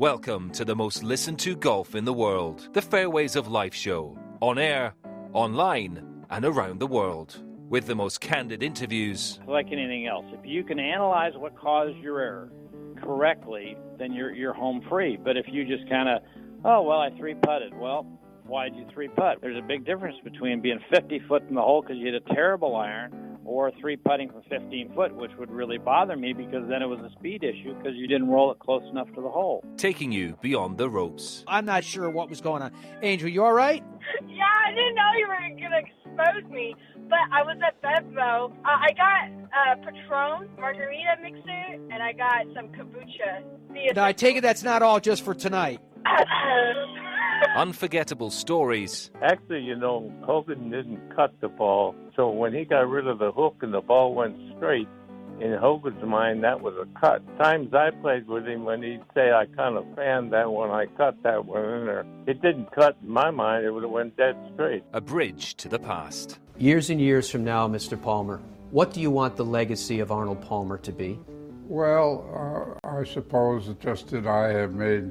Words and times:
Welcome 0.00 0.50
to 0.52 0.64
the 0.64 0.74
most 0.74 1.02
listened 1.02 1.38
to 1.40 1.54
golf 1.54 1.94
in 1.94 2.06
the 2.06 2.12
world, 2.14 2.70
the 2.72 2.80
Fairways 2.80 3.36
of 3.36 3.48
Life 3.48 3.74
show, 3.74 4.16
on 4.40 4.58
air, 4.58 4.94
online, 5.34 6.24
and 6.30 6.42
around 6.42 6.80
the 6.80 6.86
world. 6.86 7.44
With 7.68 7.86
the 7.86 7.94
most 7.94 8.18
candid 8.22 8.62
interviews, 8.62 9.40
like 9.46 9.66
anything 9.66 10.06
else, 10.06 10.24
if 10.32 10.40
you 10.42 10.64
can 10.64 10.78
analyze 10.78 11.34
what 11.36 11.54
caused 11.54 11.98
your 11.98 12.18
error 12.18 12.50
correctly, 13.02 13.76
then 13.98 14.14
you're 14.14 14.32
you're 14.32 14.54
home 14.54 14.80
free. 14.88 15.18
But 15.22 15.36
if 15.36 15.44
you 15.48 15.66
just 15.66 15.86
kind 15.90 16.08
of, 16.08 16.22
oh 16.64 16.80
well, 16.80 17.00
I 17.00 17.10
three 17.18 17.34
putted. 17.34 17.74
Well, 17.74 18.06
why 18.46 18.70
did 18.70 18.78
you 18.78 18.86
three 18.94 19.08
putt? 19.08 19.42
There's 19.42 19.58
a 19.58 19.68
big 19.68 19.84
difference 19.84 20.16
between 20.24 20.62
being 20.62 20.80
50 20.90 21.20
foot 21.28 21.42
in 21.46 21.54
the 21.54 21.60
hole 21.60 21.82
because 21.82 21.98
you 21.98 22.06
hit 22.06 22.14
a 22.14 22.34
terrible 22.34 22.74
iron 22.74 23.29
or 23.50 23.72
three 23.80 23.96
putting 23.96 24.30
from 24.30 24.42
15 24.48 24.92
foot, 24.94 25.12
which 25.16 25.32
would 25.36 25.50
really 25.50 25.76
bother 25.76 26.16
me 26.16 26.32
because 26.32 26.68
then 26.68 26.82
it 26.82 26.86
was 26.86 27.00
a 27.00 27.10
speed 27.18 27.42
issue 27.42 27.74
because 27.76 27.94
you 27.96 28.06
didn't 28.06 28.28
roll 28.28 28.52
it 28.52 28.58
close 28.60 28.82
enough 28.88 29.08
to 29.08 29.20
the 29.20 29.28
hole. 29.28 29.64
taking 29.76 30.12
you 30.12 30.36
beyond 30.40 30.78
the 30.78 30.88
ropes. 30.88 31.44
I'm 31.48 31.64
not 31.64 31.82
sure 31.82 32.08
what 32.08 32.30
was 32.30 32.40
going 32.40 32.62
on. 32.62 32.70
Angel, 33.02 33.28
you 33.28 33.44
all 33.44 33.52
right? 33.52 33.82
Yeah, 34.28 34.44
I 34.66 34.70
didn't 34.70 34.94
know 34.94 35.10
you 35.18 35.26
were 35.26 35.36
going 35.58 35.70
to 35.72 35.78
expose 35.78 36.50
me, 36.50 36.76
but 37.08 37.18
I 37.32 37.42
was 37.42 37.56
at 37.66 37.82
Bevmo. 37.82 38.52
Uh, 38.52 38.52
I 38.64 38.92
got 38.96 39.30
a 39.52 39.76
Patron 39.78 40.48
margarita 40.58 41.16
mixer, 41.20 41.82
and 41.92 42.02
I 42.02 42.12
got 42.12 42.46
some 42.54 42.68
kombucha. 42.68 43.94
Now, 43.94 44.04
I 44.04 44.12
take 44.12 44.36
it 44.36 44.42
that's 44.42 44.62
not 44.62 44.82
all 44.82 45.00
just 45.00 45.24
for 45.24 45.34
tonight. 45.34 45.80
Unforgettable 47.56 48.30
stories 48.30 49.10
Actually, 49.22 49.60
you 49.60 49.76
know, 49.76 50.12
Hogan 50.22 50.70
didn't 50.70 51.14
cut 51.14 51.32
the 51.40 51.48
ball, 51.48 51.94
so 52.16 52.30
when 52.30 52.52
he 52.54 52.64
got 52.64 52.88
rid 52.88 53.06
of 53.06 53.18
the 53.18 53.32
hook 53.32 53.56
and 53.62 53.74
the 53.74 53.80
ball 53.80 54.14
went 54.14 54.36
straight, 54.56 54.88
in 55.40 55.54
Hogan's 55.54 56.04
mind, 56.04 56.44
that 56.44 56.60
was 56.60 56.74
a 56.74 57.00
cut. 57.00 57.22
Times 57.38 57.72
I 57.72 57.90
played 57.90 58.28
with 58.28 58.46
him 58.46 58.64
when 58.64 58.82
he'd 58.82 59.02
say, 59.14 59.32
I 59.32 59.46
kind 59.46 59.76
of 59.76 59.86
fanned 59.96 60.32
that 60.32 60.50
one, 60.50 60.70
I 60.70 60.86
cut 60.96 61.16
that 61.22 61.46
one 61.46 61.64
in 61.64 61.86
there. 61.86 62.04
It 62.26 62.42
didn't 62.42 62.70
cut 62.72 62.98
in 63.02 63.08
my 63.08 63.30
mind, 63.30 63.64
it 63.64 63.70
would 63.70 63.82
have 63.82 63.90
went 63.90 64.16
dead 64.16 64.36
straight. 64.54 64.84
a 64.92 65.00
bridge 65.00 65.54
to 65.56 65.68
the 65.68 65.78
past. 65.78 66.38
Years 66.58 66.90
and 66.90 67.00
years 67.00 67.30
from 67.30 67.42
now, 67.42 67.66
Mr. 67.66 68.00
Palmer, 68.00 68.40
what 68.70 68.92
do 68.92 69.00
you 69.00 69.10
want 69.10 69.36
the 69.36 69.44
legacy 69.44 70.00
of 70.00 70.12
Arnold 70.12 70.42
Palmer 70.42 70.76
to 70.78 70.92
be? 70.92 71.18
Well, 71.66 72.78
uh, 72.84 72.86
I 72.86 73.04
suppose 73.04 73.74
just 73.80 74.08
that 74.08 74.26
I 74.26 74.48
have 74.48 74.74
made 74.74 75.10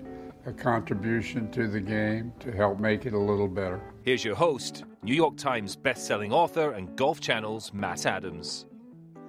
a 0.49 0.53
contribution 0.53 1.49
to 1.51 1.67
the 1.67 1.79
game 1.79 2.33
to 2.39 2.51
help 2.51 2.79
make 2.79 3.05
it 3.05 3.13
a 3.13 3.19
little 3.19 3.47
better. 3.47 3.79
Here's 4.01 4.25
your 4.25 4.35
host, 4.35 4.83
New 5.03 5.13
York 5.13 5.37
Times 5.37 5.75
best-selling 5.75 6.33
author 6.33 6.71
and 6.71 6.95
Golf 6.97 7.21
Channel's 7.21 7.71
Matt 7.71 8.07
Adams. 8.07 8.65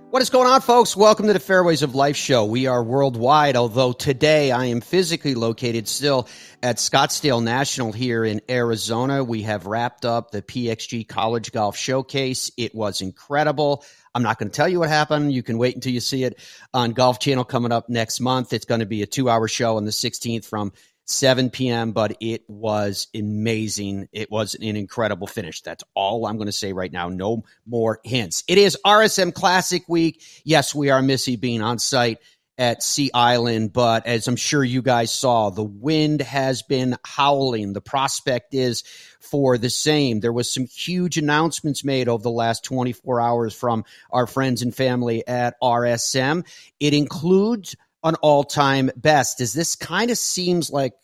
What 0.08 0.22
is 0.22 0.30
going 0.30 0.48
on, 0.48 0.62
folks? 0.62 0.96
Welcome 0.96 1.26
to 1.26 1.34
the 1.34 1.38
Fairways 1.38 1.82
of 1.82 1.94
Life 1.94 2.16
show. 2.16 2.46
We 2.46 2.66
are 2.66 2.82
worldwide, 2.82 3.54
although 3.54 3.92
today 3.92 4.50
I 4.50 4.64
am 4.64 4.80
physically 4.80 5.34
located 5.34 5.86
still 5.86 6.26
at 6.62 6.78
Scottsdale 6.78 7.44
National 7.44 7.92
here 7.92 8.24
in 8.24 8.40
Arizona. 8.48 9.22
We 9.22 9.42
have 9.42 9.66
wrapped 9.66 10.04
up 10.04 10.30
the 10.30 10.42
PXG 10.42 11.06
College 11.06 11.52
Golf 11.52 11.76
Showcase. 11.76 12.50
It 12.56 12.74
was 12.74 13.02
incredible. 13.02 13.84
I'm 14.12 14.24
not 14.24 14.38
going 14.38 14.50
to 14.50 14.56
tell 14.56 14.68
you 14.68 14.80
what 14.80 14.88
happened. 14.88 15.32
You 15.32 15.44
can 15.44 15.58
wait 15.58 15.76
until 15.76 15.92
you 15.92 16.00
see 16.00 16.24
it 16.24 16.40
on 16.74 16.90
Golf 16.90 17.20
Channel 17.20 17.44
coming 17.44 17.70
up 17.70 17.88
next 17.88 18.18
month. 18.18 18.52
It's 18.52 18.64
going 18.64 18.80
to 18.80 18.86
be 18.86 19.02
a 19.02 19.06
two 19.06 19.30
hour 19.30 19.46
show 19.46 19.76
on 19.76 19.84
the 19.84 19.92
16th 19.92 20.44
from 20.44 20.72
7 21.10 21.50
p.m., 21.50 21.92
but 21.92 22.16
it 22.20 22.42
was 22.48 23.08
amazing. 23.14 24.08
It 24.12 24.30
was 24.30 24.54
an 24.54 24.76
incredible 24.76 25.26
finish. 25.26 25.60
That's 25.62 25.84
all 25.94 26.26
I'm 26.26 26.36
going 26.36 26.46
to 26.46 26.52
say 26.52 26.72
right 26.72 26.92
now. 26.92 27.08
No 27.08 27.44
more 27.66 28.00
hints. 28.04 28.44
It 28.48 28.58
is 28.58 28.78
RSM 28.84 29.34
Classic 29.34 29.82
Week. 29.88 30.22
Yes, 30.44 30.74
we 30.74 30.90
are 30.90 31.02
Missy 31.02 31.36
being 31.36 31.62
on 31.62 31.78
site 31.78 32.18
at 32.60 32.82
Sea 32.82 33.10
Island, 33.14 33.72
but 33.72 34.06
as 34.06 34.28
I'm 34.28 34.36
sure 34.36 34.62
you 34.62 34.82
guys 34.82 35.10
saw, 35.10 35.48
the 35.48 35.64
wind 35.64 36.20
has 36.20 36.60
been 36.60 36.94
howling. 37.06 37.72
The 37.72 37.80
prospect 37.80 38.52
is 38.52 38.84
for 39.18 39.56
the 39.56 39.70
same. 39.70 40.20
There 40.20 40.32
was 40.32 40.50
some 40.52 40.66
huge 40.66 41.16
announcements 41.16 41.84
made 41.84 42.06
over 42.06 42.22
the 42.22 42.30
last 42.30 42.62
24 42.64 43.18
hours 43.18 43.54
from 43.54 43.86
our 44.10 44.26
friends 44.26 44.60
and 44.60 44.74
family 44.74 45.26
at 45.26 45.58
RSM. 45.62 46.46
It 46.78 46.92
includes 46.92 47.76
an 48.02 48.14
all-time 48.16 48.90
best. 48.96 49.40
As 49.40 49.52
this 49.52 49.76
kind 49.76 50.10
of 50.10 50.18
seems 50.18 50.70
like, 50.70 50.94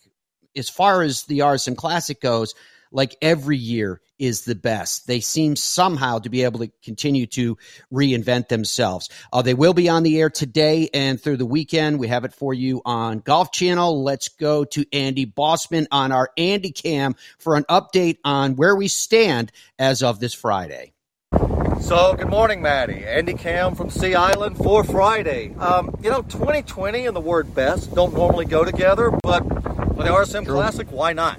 as 0.56 0.68
far 0.68 1.02
as 1.02 1.24
the 1.24 1.40
RSM 1.40 1.76
Classic 1.76 2.20
goes, 2.20 2.54
like 2.90 3.16
every 3.20 3.58
year 3.58 4.00
is 4.18 4.44
the 4.44 4.54
best. 4.54 5.06
They 5.06 5.20
seem 5.20 5.56
somehow 5.56 6.18
to 6.20 6.30
be 6.30 6.44
able 6.44 6.60
to 6.60 6.70
continue 6.82 7.26
to 7.28 7.58
reinvent 7.92 8.48
themselves. 8.48 9.10
Uh, 9.32 9.42
they 9.42 9.54
will 9.54 9.74
be 9.74 9.88
on 9.88 10.02
the 10.02 10.18
air 10.18 10.30
today 10.30 10.88
and 10.94 11.20
through 11.20 11.36
the 11.36 11.46
weekend. 11.46 11.98
We 11.98 12.08
have 12.08 12.24
it 12.24 12.32
for 12.32 12.54
you 12.54 12.80
on 12.84 13.18
Golf 13.18 13.52
Channel. 13.52 14.02
Let's 14.02 14.28
go 14.28 14.64
to 14.64 14.86
Andy 14.92 15.26
Bossman 15.26 15.86
on 15.90 16.12
our 16.12 16.30
Andy 16.38 16.72
Cam 16.72 17.14
for 17.38 17.56
an 17.56 17.64
update 17.64 18.18
on 18.24 18.56
where 18.56 18.74
we 18.74 18.88
stand 18.88 19.52
as 19.78 20.02
of 20.02 20.18
this 20.18 20.34
Friday. 20.34 20.92
So, 21.80 22.14
good 22.14 22.28
morning, 22.28 22.62
Maddie. 22.62 23.04
Andy 23.04 23.34
Cam 23.34 23.76
from 23.76 23.90
Sea 23.90 24.14
Island 24.14 24.56
for 24.56 24.82
Friday. 24.82 25.54
Um, 25.54 25.96
you 26.02 26.10
know, 26.10 26.22
2020 26.22 27.06
and 27.06 27.14
the 27.14 27.20
word 27.20 27.54
best 27.54 27.94
don't 27.94 28.12
normally 28.12 28.44
go 28.44 28.64
together, 28.64 29.10
but 29.22 29.42
for 29.46 30.02
the 30.02 30.10
RSM 30.10 30.46
Classic, 30.46 30.90
why 30.90 31.12
not? 31.12 31.38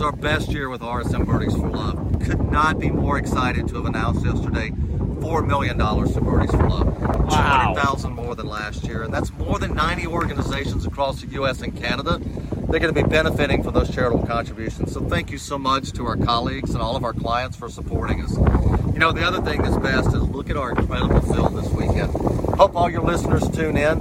Was 0.00 0.06
our 0.06 0.12
best 0.12 0.48
year 0.48 0.70
with 0.70 0.80
RSM 0.80 1.26
Birdies 1.26 1.54
for 1.54 1.68
Love. 1.68 2.22
Could 2.22 2.50
not 2.50 2.78
be 2.78 2.88
more 2.88 3.18
excited 3.18 3.68
to 3.68 3.74
have 3.74 3.84
announced 3.84 4.24
yesterday 4.24 4.70
$4 4.70 5.46
million 5.46 5.76
to 5.76 6.20
Birdies 6.22 6.50
for 6.52 6.70
Love. 6.70 7.02
Wow. 7.02 7.74
200,000 7.74 8.14
more 8.14 8.34
than 8.34 8.46
last 8.46 8.84
year, 8.84 9.02
and 9.02 9.12
that's 9.12 9.30
more 9.32 9.58
than 9.58 9.74
90 9.74 10.06
organizations 10.06 10.86
across 10.86 11.20
the 11.20 11.26
U.S. 11.32 11.60
and 11.60 11.76
Canada. 11.76 12.18
They're 12.18 12.80
going 12.80 12.94
to 12.94 13.02
be 13.02 13.06
benefiting 13.06 13.62
from 13.62 13.74
those 13.74 13.94
charitable 13.94 14.26
contributions. 14.26 14.90
So, 14.90 15.02
thank 15.02 15.30
you 15.30 15.36
so 15.36 15.58
much 15.58 15.92
to 15.92 16.06
our 16.06 16.16
colleagues 16.16 16.70
and 16.70 16.80
all 16.80 16.96
of 16.96 17.04
our 17.04 17.12
clients 17.12 17.58
for 17.58 17.68
supporting 17.68 18.24
us. 18.24 18.34
You 18.38 18.98
know, 18.98 19.12
the 19.12 19.22
other 19.22 19.42
thing 19.42 19.60
that's 19.60 19.76
best 19.76 20.14
is 20.16 20.22
look 20.22 20.48
at 20.48 20.56
our 20.56 20.70
incredible 20.70 21.20
field 21.20 21.54
this 21.54 21.70
weekend. 21.72 22.14
Hope 22.56 22.74
all 22.74 22.88
your 22.88 23.02
listeners 23.02 23.46
tune 23.50 23.76
in. 23.76 23.98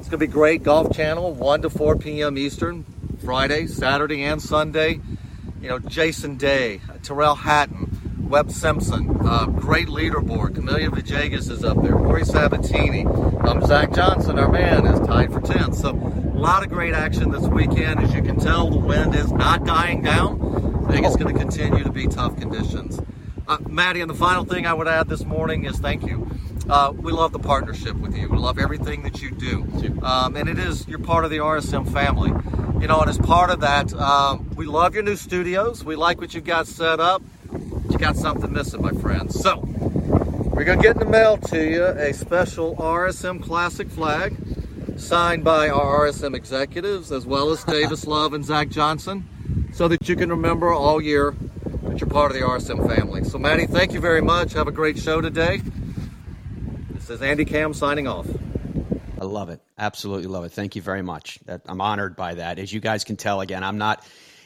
It's 0.00 0.08
going 0.08 0.10
to 0.10 0.18
be 0.18 0.26
great. 0.26 0.64
Golf 0.64 0.92
Channel, 0.92 1.34
1 1.34 1.62
to 1.62 1.70
4 1.70 1.98
p.m. 1.98 2.36
Eastern, 2.36 2.84
Friday, 3.24 3.68
Saturday, 3.68 4.24
and 4.24 4.42
Sunday. 4.42 4.98
You 5.66 5.72
know, 5.72 5.78
Jason 5.80 6.36
Day, 6.36 6.80
Tyrrell 7.02 7.34
Hatton, 7.34 8.28
Webb 8.30 8.52
Simpson, 8.52 9.10
uh, 9.26 9.46
great 9.46 9.88
leaderboard. 9.88 10.50
Camilo 10.50 10.90
Villegas 10.90 11.50
is 11.50 11.64
up 11.64 11.82
there. 11.82 11.96
Rory 11.96 12.24
Sabatini, 12.24 13.04
um, 13.04 13.66
Zach 13.66 13.92
Johnson, 13.92 14.38
our 14.38 14.48
man, 14.48 14.86
is 14.86 15.04
tied 15.08 15.32
for 15.32 15.40
10th. 15.40 15.74
So, 15.74 15.90
a 15.90 16.38
lot 16.38 16.62
of 16.62 16.68
great 16.68 16.94
action 16.94 17.32
this 17.32 17.48
weekend. 17.48 17.98
As 17.98 18.14
you 18.14 18.22
can 18.22 18.38
tell, 18.38 18.70
the 18.70 18.78
wind 18.78 19.16
is 19.16 19.32
not 19.32 19.64
dying 19.64 20.02
down. 20.02 20.84
I 20.88 20.92
think 20.92 21.04
it's 21.04 21.16
going 21.16 21.34
to 21.34 21.40
continue 21.40 21.82
to 21.82 21.90
be 21.90 22.06
tough 22.06 22.36
conditions. 22.36 23.00
Uh, 23.48 23.58
Maddie, 23.68 24.02
and 24.02 24.08
the 24.08 24.14
final 24.14 24.44
thing 24.44 24.68
I 24.68 24.72
would 24.72 24.86
add 24.86 25.08
this 25.08 25.24
morning 25.24 25.64
is 25.64 25.80
thank 25.80 26.06
you. 26.06 26.30
Uh, 26.70 26.92
we 26.94 27.10
love 27.10 27.32
the 27.32 27.40
partnership 27.40 27.96
with 27.96 28.16
you. 28.16 28.28
We 28.28 28.38
love 28.38 28.60
everything 28.60 29.02
that 29.02 29.20
you 29.20 29.32
do. 29.32 29.62
Um, 30.02 30.36
and 30.36 30.48
it 30.48 30.60
is, 30.60 30.86
you're 30.86 31.00
part 31.00 31.24
of 31.24 31.32
the 31.32 31.38
RSM 31.38 31.92
family. 31.92 32.30
You 32.80 32.88
know, 32.88 33.00
and 33.00 33.08
as 33.08 33.18
part 33.18 33.50
of 33.50 33.60
that, 33.60 33.92
um, 33.94 34.50
we 34.54 34.66
love 34.66 34.94
your 34.94 35.02
new 35.02 35.16
studios. 35.16 35.82
We 35.82 35.96
like 35.96 36.20
what 36.20 36.34
you've 36.34 36.44
got 36.44 36.66
set 36.66 37.00
up. 37.00 37.22
You 37.90 37.96
got 37.98 38.16
something 38.16 38.52
missing, 38.52 38.82
my 38.82 38.92
friends. 38.92 39.40
So, 39.40 39.60
we're 39.60 40.64
going 40.64 40.78
to 40.78 40.82
get 40.82 40.96
in 40.96 40.98
the 40.98 41.10
mail 41.10 41.38
to 41.38 41.62
you 41.62 41.84
a 41.84 42.12
special 42.12 42.76
RSM 42.76 43.42
Classic 43.42 43.88
flag 43.88 44.36
signed 44.98 45.42
by 45.42 45.68
our 45.70 46.06
RSM 46.06 46.34
executives 46.34 47.12
as 47.12 47.26
well 47.26 47.50
as 47.50 47.64
Davis 47.64 48.06
Love 48.06 48.34
and 48.34 48.44
Zach 48.44 48.68
Johnson 48.68 49.26
so 49.72 49.88
that 49.88 50.08
you 50.08 50.14
can 50.14 50.30
remember 50.30 50.70
all 50.70 51.00
year 51.00 51.34
that 51.84 51.98
you're 52.00 52.10
part 52.10 52.30
of 52.30 52.36
the 52.38 52.44
RSM 52.44 52.86
family. 52.94 53.24
So, 53.24 53.38
Maddie, 53.38 53.66
thank 53.66 53.94
you 53.94 54.00
very 54.00 54.22
much. 54.22 54.52
Have 54.52 54.68
a 54.68 54.72
great 54.72 54.98
show 54.98 55.22
today. 55.22 55.62
This 56.90 57.08
is 57.08 57.22
Andy 57.22 57.46
Cam 57.46 57.72
signing 57.72 58.06
off. 58.06 58.26
Love 59.28 59.48
it. 59.50 59.60
Absolutely 59.78 60.26
love 60.26 60.44
it. 60.44 60.52
Thank 60.52 60.76
you 60.76 60.82
very 60.82 61.02
much. 61.02 61.38
I'm 61.66 61.80
honored 61.80 62.16
by 62.16 62.34
that. 62.34 62.58
As 62.58 62.72
you 62.72 62.80
guys 62.80 63.04
can 63.04 63.16
tell, 63.16 63.40
again, 63.40 63.62
I'm 63.64 63.78
not 63.78 64.04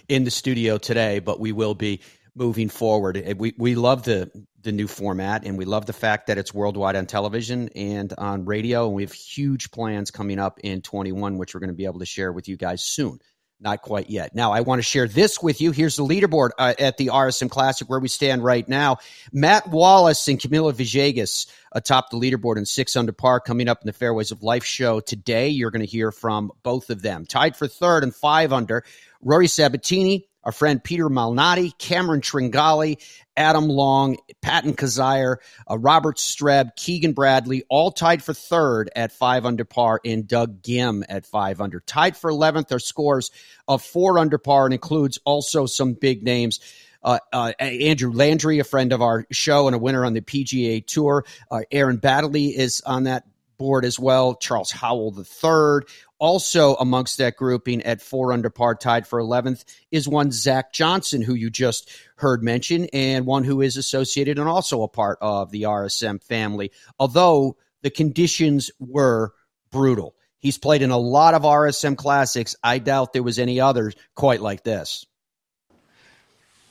in 0.09 0.25
the 0.25 0.31
studio 0.31 0.79
today, 0.79 1.19
but 1.19 1.39
we 1.39 1.53
will 1.53 1.75
be 1.75 2.01
moving 2.35 2.69
forward. 2.69 3.23
We 3.39 3.55
we 3.57 3.75
love 3.75 4.03
the 4.03 4.31
the 4.63 4.73
new 4.73 4.87
format, 4.87 5.45
and 5.45 5.57
we 5.57 5.65
love 5.65 5.87
the 5.87 5.93
fact 5.93 6.27
that 6.27 6.39
it's 6.39 6.53
worldwide 6.53 6.97
on 6.97 7.07
television 7.07 7.71
and 7.75 8.13
on 8.17 8.45
radio. 8.45 8.87
And 8.87 8.95
we 8.95 9.03
have 9.03 9.13
huge 9.13 9.71
plans 9.71 10.11
coming 10.11 10.39
up 10.39 10.61
in 10.63 10.83
21, 10.83 11.39
which 11.39 11.55
we're 11.55 11.61
going 11.61 11.69
to 11.69 11.75
be 11.75 11.87
able 11.87 12.01
to 12.01 12.07
share 12.07 12.33
with 12.33 12.49
you 12.49 12.57
guys 12.57 12.83
soon. 12.83 13.21
Not 13.63 13.83
quite 13.83 14.09
yet. 14.09 14.35
Now, 14.35 14.53
I 14.53 14.63
want 14.63 14.79
to 14.79 14.83
share 14.83 15.07
this 15.07 15.43
with 15.43 15.61
you. 15.61 15.71
Here's 15.71 15.97
the 15.97 16.03
leaderboard 16.03 16.51
uh, 16.59 16.73
at 16.79 16.97
the 16.97 17.09
RSM 17.09 17.51
Classic 17.51 17.87
where 17.91 18.01
we 18.01 18.09
stand 18.09 18.43
right 18.43 18.67
now. 18.67 18.97
Matt 19.33 19.69
Wallace 19.69 20.27
and 20.29 20.41
Camilo 20.41 20.73
Villegas 20.73 21.47
atop 21.73 22.09
the 22.11 22.17
leaderboard 22.17 22.57
in 22.57 22.65
six 22.65 22.97
under 22.97 23.13
par 23.13 23.39
coming 23.39 23.69
up 23.69 23.83
in 23.83 23.87
the 23.87 23.93
Fairways 23.93 24.31
of 24.31 24.43
Life 24.43 24.65
show 24.65 25.01
today. 25.01 25.49
You're 25.49 25.71
going 25.71 25.85
to 25.85 25.87
hear 25.87 26.11
from 26.11 26.53
both 26.63 26.89
of 26.89 27.03
them. 27.03 27.27
Tied 27.27 27.55
for 27.55 27.69
third 27.69 28.03
and 28.03 28.15
five 28.15 28.51
under, 28.51 28.83
Rory 29.21 29.47
Sabatini, 29.47 30.27
our 30.45 30.53
friend 30.53 30.83
Peter 30.83 31.09
Malnati, 31.09 31.77
Cameron 31.79 32.21
Tringali, 32.21 32.97
Adam 33.37 33.69
Long, 33.69 34.17
Patton 34.43 34.75
Kizzire, 34.75 35.37
uh, 35.71 35.79
Robert 35.79 36.17
Streb, 36.17 36.77
Keegan 36.77 37.13
Bradley, 37.13 37.65
all 37.69 37.91
tied 37.91 38.23
for 38.23 38.35
third 38.35 38.91
at 38.95 39.13
five 39.13 39.47
under 39.47 39.65
par, 39.65 40.01
and 40.05 40.27
Doug 40.27 40.63
Ghim 40.63 41.05
at 41.09 41.27
five 41.27 41.61
under. 41.61 41.81
Tied 41.81 42.17
for 42.17 42.31
11th 42.31 42.73
are 42.73 42.79
scores 42.79 43.31
of 43.69 43.83
four 43.83 44.19
under 44.19 44.39
par 44.39 44.67
and 44.67 44.75
includes 44.75 45.19
also 45.25 45.67
some 45.67 45.95
big 45.95 46.23
names. 46.23 46.61
Uh, 47.03 47.19
uh, 47.33 47.53
Andrew 47.59 48.13
Landry, 48.13 48.59
a 48.59 48.65
friend 48.65 48.93
of 48.93 49.01
our 49.01 49.27
show 49.31 49.67
and 49.67 49.75
a 49.75 49.79
winner 49.79 50.05
on 50.05 50.13
the 50.13 50.21
PGA 50.21 50.87
Tour. 50.87 51.25
Uh, 51.51 51.61
Aaron 51.71 51.99
Baddeley 51.99 52.55
is 52.55 52.83
on 52.85 53.05
that 53.05 53.25
board 53.57 53.85
as 53.85 53.99
well. 53.99 54.35
Charles 54.35 54.71
Howell 54.71 55.15
III. 55.17 55.87
Also 56.21 56.75
amongst 56.75 57.19
that 57.19 57.37
grouping 57.37 57.83
at 57.83 58.03
four 58.03 58.33
under 58.33 58.51
par, 58.51 58.75
tied 58.77 59.07
for 59.07 59.21
11th, 59.21 59.65
is 59.91 60.07
one 60.07 60.31
Zach 60.31 60.73
Johnson, 60.73 61.23
who 61.23 61.35
you 61.35 61.51
just 61.51 61.91
heard 62.17 62.43
mention, 62.43 62.87
and 62.93 63.27
one 63.27 63.43
who 63.43 63.63
is 63.63 63.77
associated 63.77 64.39
and 64.39 64.49
also 64.49 64.83
a 64.83 64.89
part 64.89 65.19
of 65.21 65.51
the 65.51 65.63
RSM 65.63 66.23
family. 66.23 66.71
Although 66.99 67.57
the 67.83 67.91
conditions 67.91 68.71
were 68.79 69.33
brutal. 69.71 70.15
He's 70.39 70.59
played 70.59 70.83
in 70.83 70.91
a 70.91 70.99
lot 70.99 71.35
of 71.35 71.43
RSM 71.43 71.97
classics. 71.97 72.55
I 72.63 72.79
doubt 72.79 73.13
there 73.13 73.23
was 73.23 73.39
any 73.39 73.61
others 73.61 73.95
quite 74.15 74.41
like 74.41 74.63
this. 74.63 75.07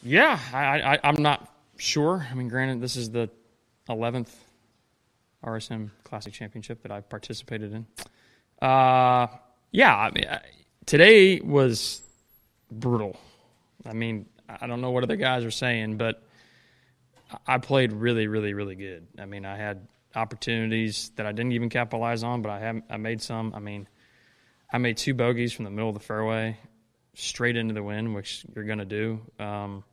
Yeah, 0.01 0.39
I, 0.53 0.99
I'm 1.03 1.21
not 1.21 1.51
sure. 1.77 2.25
I 2.29 2.33
mean, 2.33 2.47
granted, 2.47 2.81
this 2.81 2.95
is 2.95 3.11
the 3.11 3.29
11th 3.89 4.29
RSM 5.43 5.89
Classic 6.03 6.33
Championship 6.33 6.83
that 6.83 6.91
I've 6.91 7.09
participated 7.09 7.73
in. 7.73 7.85
Uh, 8.61 9.27
yeah, 9.71 9.95
I 9.95 10.11
mean, 10.11 10.25
today 10.85 11.39
was 11.39 12.01
brutal. 12.71 13.17
I 13.85 13.93
mean, 13.93 14.25
I 14.47 14.67
don't 14.67 14.81
know 14.81 14.91
what 14.91 15.03
other 15.03 15.15
guys 15.15 15.45
are 15.45 15.51
saying, 15.51 15.97
but 15.97 16.23
I 17.45 17.59
played 17.59 17.93
really, 17.93 18.27
really, 18.27 18.53
really 18.53 18.75
good. 18.75 19.07
I 19.17 19.25
mean, 19.25 19.45
I 19.45 19.55
had 19.55 19.87
opportunities 20.15 21.11
that 21.15 21.25
I 21.25 21.31
didn't 21.31 21.53
even 21.53 21.69
capitalize 21.69 22.23
on, 22.23 22.41
but 22.41 22.49
I 22.49 22.59
have 22.59 22.81
I 22.89 22.97
made 22.97 23.21
some. 23.21 23.53
I 23.53 23.59
mean, 23.59 23.87
I 24.71 24.77
made 24.77 24.97
two 24.97 25.13
bogeys 25.13 25.53
from 25.53 25.65
the 25.65 25.71
middle 25.71 25.89
of 25.89 25.93
the 25.93 26.01
fairway 26.01 26.57
straight 27.13 27.57
into 27.57 27.73
the 27.73 27.83
wind, 27.83 28.15
which 28.15 28.45
you're 28.55 28.65
going 28.65 28.79
to 28.79 28.85
do. 28.85 29.21
Um, 29.39 29.83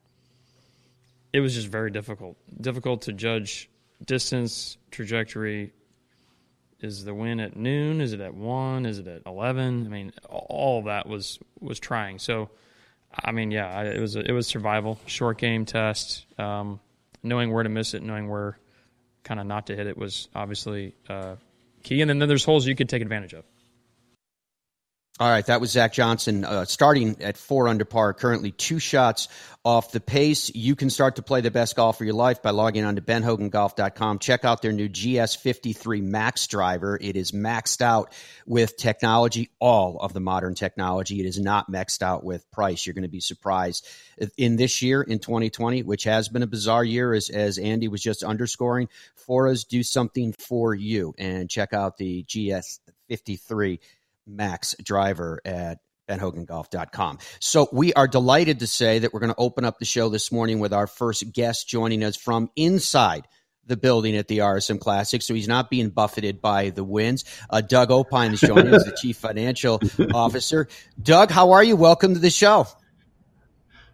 it 1.32 1.40
was 1.40 1.54
just 1.54 1.68
very 1.68 1.90
difficult. 1.90 2.36
Difficult 2.60 3.02
to 3.02 3.12
judge 3.12 3.68
distance, 4.04 4.78
trajectory. 4.90 5.72
Is 6.80 7.04
the 7.04 7.14
win 7.14 7.40
at 7.40 7.56
noon? 7.56 8.00
Is 8.00 8.12
it 8.12 8.20
at 8.20 8.34
one? 8.34 8.84
Is 8.84 8.98
it 8.98 9.06
at 9.06 9.22
eleven? 9.24 9.86
I 9.86 9.88
mean, 9.88 10.12
all 10.28 10.82
that 10.82 11.08
was 11.08 11.38
was 11.60 11.80
trying. 11.80 12.18
So, 12.18 12.50
I 13.24 13.32
mean, 13.32 13.50
yeah, 13.50 13.82
it 13.82 14.00
was 14.00 14.14
it 14.16 14.32
was 14.32 14.46
survival, 14.46 14.98
short 15.06 15.38
game 15.38 15.64
test. 15.64 16.26
Um, 16.38 16.80
knowing 17.22 17.52
where 17.52 17.62
to 17.62 17.68
miss 17.68 17.94
it, 17.94 18.02
knowing 18.02 18.28
where 18.28 18.58
kind 19.24 19.40
of 19.40 19.46
not 19.46 19.66
to 19.66 19.76
hit 19.76 19.86
it 19.86 19.96
was 19.96 20.28
obviously 20.34 20.94
uh, 21.08 21.36
key. 21.82 22.00
And 22.02 22.10
then 22.10 22.18
there's 22.28 22.44
holes 22.44 22.66
you 22.66 22.76
could 22.76 22.88
take 22.88 23.02
advantage 23.02 23.32
of. 23.34 23.44
All 25.18 25.30
right, 25.30 25.46
that 25.46 25.62
was 25.62 25.70
Zach 25.70 25.94
Johnson 25.94 26.44
uh, 26.44 26.66
starting 26.66 27.22
at 27.22 27.38
four 27.38 27.68
under 27.68 27.86
par, 27.86 28.12
currently 28.12 28.50
two 28.50 28.78
shots 28.78 29.28
off 29.64 29.90
the 29.90 29.98
pace. 29.98 30.54
You 30.54 30.76
can 30.76 30.90
start 30.90 31.16
to 31.16 31.22
play 31.22 31.40
the 31.40 31.50
best 31.50 31.74
golf 31.74 32.02
of 32.02 32.06
your 32.06 32.14
life 32.14 32.42
by 32.42 32.50
logging 32.50 32.84
on 32.84 32.96
to 32.96 33.00
benhogangolf.com. 33.00 34.18
Check 34.18 34.44
out 34.44 34.60
their 34.60 34.72
new 34.72 34.90
GS53 34.90 36.02
Max 36.02 36.46
driver. 36.48 36.98
It 37.00 37.16
is 37.16 37.32
maxed 37.32 37.80
out 37.80 38.12
with 38.44 38.76
technology, 38.76 39.48
all 39.58 39.98
of 40.00 40.12
the 40.12 40.20
modern 40.20 40.54
technology. 40.54 41.18
It 41.18 41.24
is 41.24 41.40
not 41.40 41.72
maxed 41.72 42.02
out 42.02 42.22
with 42.22 42.48
price. 42.50 42.84
You're 42.84 42.92
going 42.92 43.02
to 43.04 43.08
be 43.08 43.20
surprised. 43.20 43.88
In 44.36 44.56
this 44.56 44.82
year, 44.82 45.00
in 45.00 45.18
2020, 45.18 45.82
which 45.82 46.04
has 46.04 46.28
been 46.28 46.42
a 46.42 46.46
bizarre 46.46 46.84
year, 46.84 47.14
as, 47.14 47.30
as 47.30 47.56
Andy 47.56 47.88
was 47.88 48.02
just 48.02 48.22
underscoring, 48.22 48.90
for 49.14 49.48
us, 49.48 49.64
do 49.64 49.82
something 49.82 50.34
for 50.34 50.74
you 50.74 51.14
and 51.16 51.48
check 51.48 51.72
out 51.72 51.96
the 51.96 52.22
GS53 52.24 53.78
Max 54.26 54.74
Driver 54.82 55.40
at 55.44 55.78
benhogangolf.com. 56.08 57.18
So 57.40 57.68
we 57.72 57.92
are 57.94 58.06
delighted 58.06 58.60
to 58.60 58.66
say 58.66 59.00
that 59.00 59.12
we're 59.12 59.20
going 59.20 59.32
to 59.32 59.38
open 59.38 59.64
up 59.64 59.78
the 59.78 59.84
show 59.84 60.08
this 60.08 60.30
morning 60.30 60.60
with 60.60 60.72
our 60.72 60.86
first 60.86 61.32
guest 61.32 61.68
joining 61.68 62.04
us 62.04 62.16
from 62.16 62.50
inside 62.56 63.26
the 63.66 63.76
building 63.76 64.16
at 64.16 64.28
the 64.28 64.38
RSM 64.38 64.78
Classic, 64.78 65.20
so 65.22 65.34
he's 65.34 65.48
not 65.48 65.70
being 65.70 65.90
buffeted 65.90 66.40
by 66.40 66.70
the 66.70 66.84
winds. 66.84 67.24
Uh, 67.50 67.60
Doug 67.60 67.88
Opheim 67.88 68.32
is 68.32 68.40
joining 68.40 68.72
us, 68.72 68.84
the 68.84 68.96
Chief 69.00 69.16
Financial 69.16 69.80
Officer. 70.14 70.68
Doug, 71.02 71.30
how 71.30 71.50
are 71.50 71.64
you? 71.64 71.74
Welcome 71.74 72.14
to 72.14 72.20
the 72.20 72.30
show. 72.30 72.68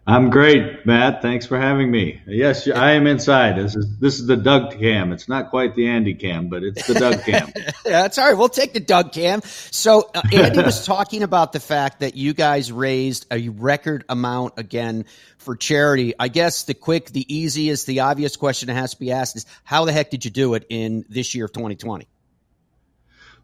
I'm 0.05 0.29
great, 0.31 0.85
Matt. 0.85 1.21
Thanks 1.21 1.45
for 1.45 1.57
having 1.57 1.89
me. 1.89 2.21
Yes, 2.27 2.67
I 2.67 2.91
am 2.91 3.07
inside. 3.07 3.57
This 3.57 3.73
is 3.73 3.97
this 3.99 4.19
is 4.19 4.27
the 4.27 4.35
Doug 4.35 4.77
cam. 4.77 5.13
It's 5.13 5.29
not 5.29 5.49
quite 5.49 5.75
the 5.75 5.87
Andy 5.87 6.13
cam, 6.13 6.49
but 6.49 6.61
it's 6.61 6.85
the 6.85 6.95
Doug 6.95 7.23
cam. 7.23 7.53
yeah, 7.55 7.71
that's 7.85 8.17
all 8.17 8.27
right. 8.27 8.37
We'll 8.37 8.49
take 8.49 8.73
the 8.73 8.81
Doug 8.81 9.13
cam. 9.13 9.41
So 9.43 10.09
uh, 10.13 10.21
Andy 10.33 10.61
was 10.61 10.85
talking 10.85 11.23
about 11.23 11.53
the 11.53 11.61
fact 11.61 12.01
that 12.01 12.15
you 12.17 12.33
guys 12.33 12.69
raised 12.69 13.27
a 13.31 13.47
record 13.47 14.03
amount 14.09 14.55
again 14.57 15.05
for 15.37 15.55
charity. 15.55 16.13
I 16.19 16.27
guess 16.27 16.63
the 16.63 16.73
quick, 16.73 17.11
the 17.11 17.33
easiest, 17.33 17.87
the 17.87 18.01
obvious 18.01 18.35
question 18.35 18.67
that 18.67 18.75
has 18.75 18.91
to 18.91 18.99
be 18.99 19.11
asked 19.11 19.37
is 19.37 19.45
how 19.63 19.85
the 19.85 19.93
heck 19.93 20.09
did 20.09 20.25
you 20.25 20.31
do 20.31 20.55
it 20.55 20.65
in 20.69 21.05
this 21.07 21.33
year 21.33 21.45
of 21.45 21.53
2020? 21.53 22.09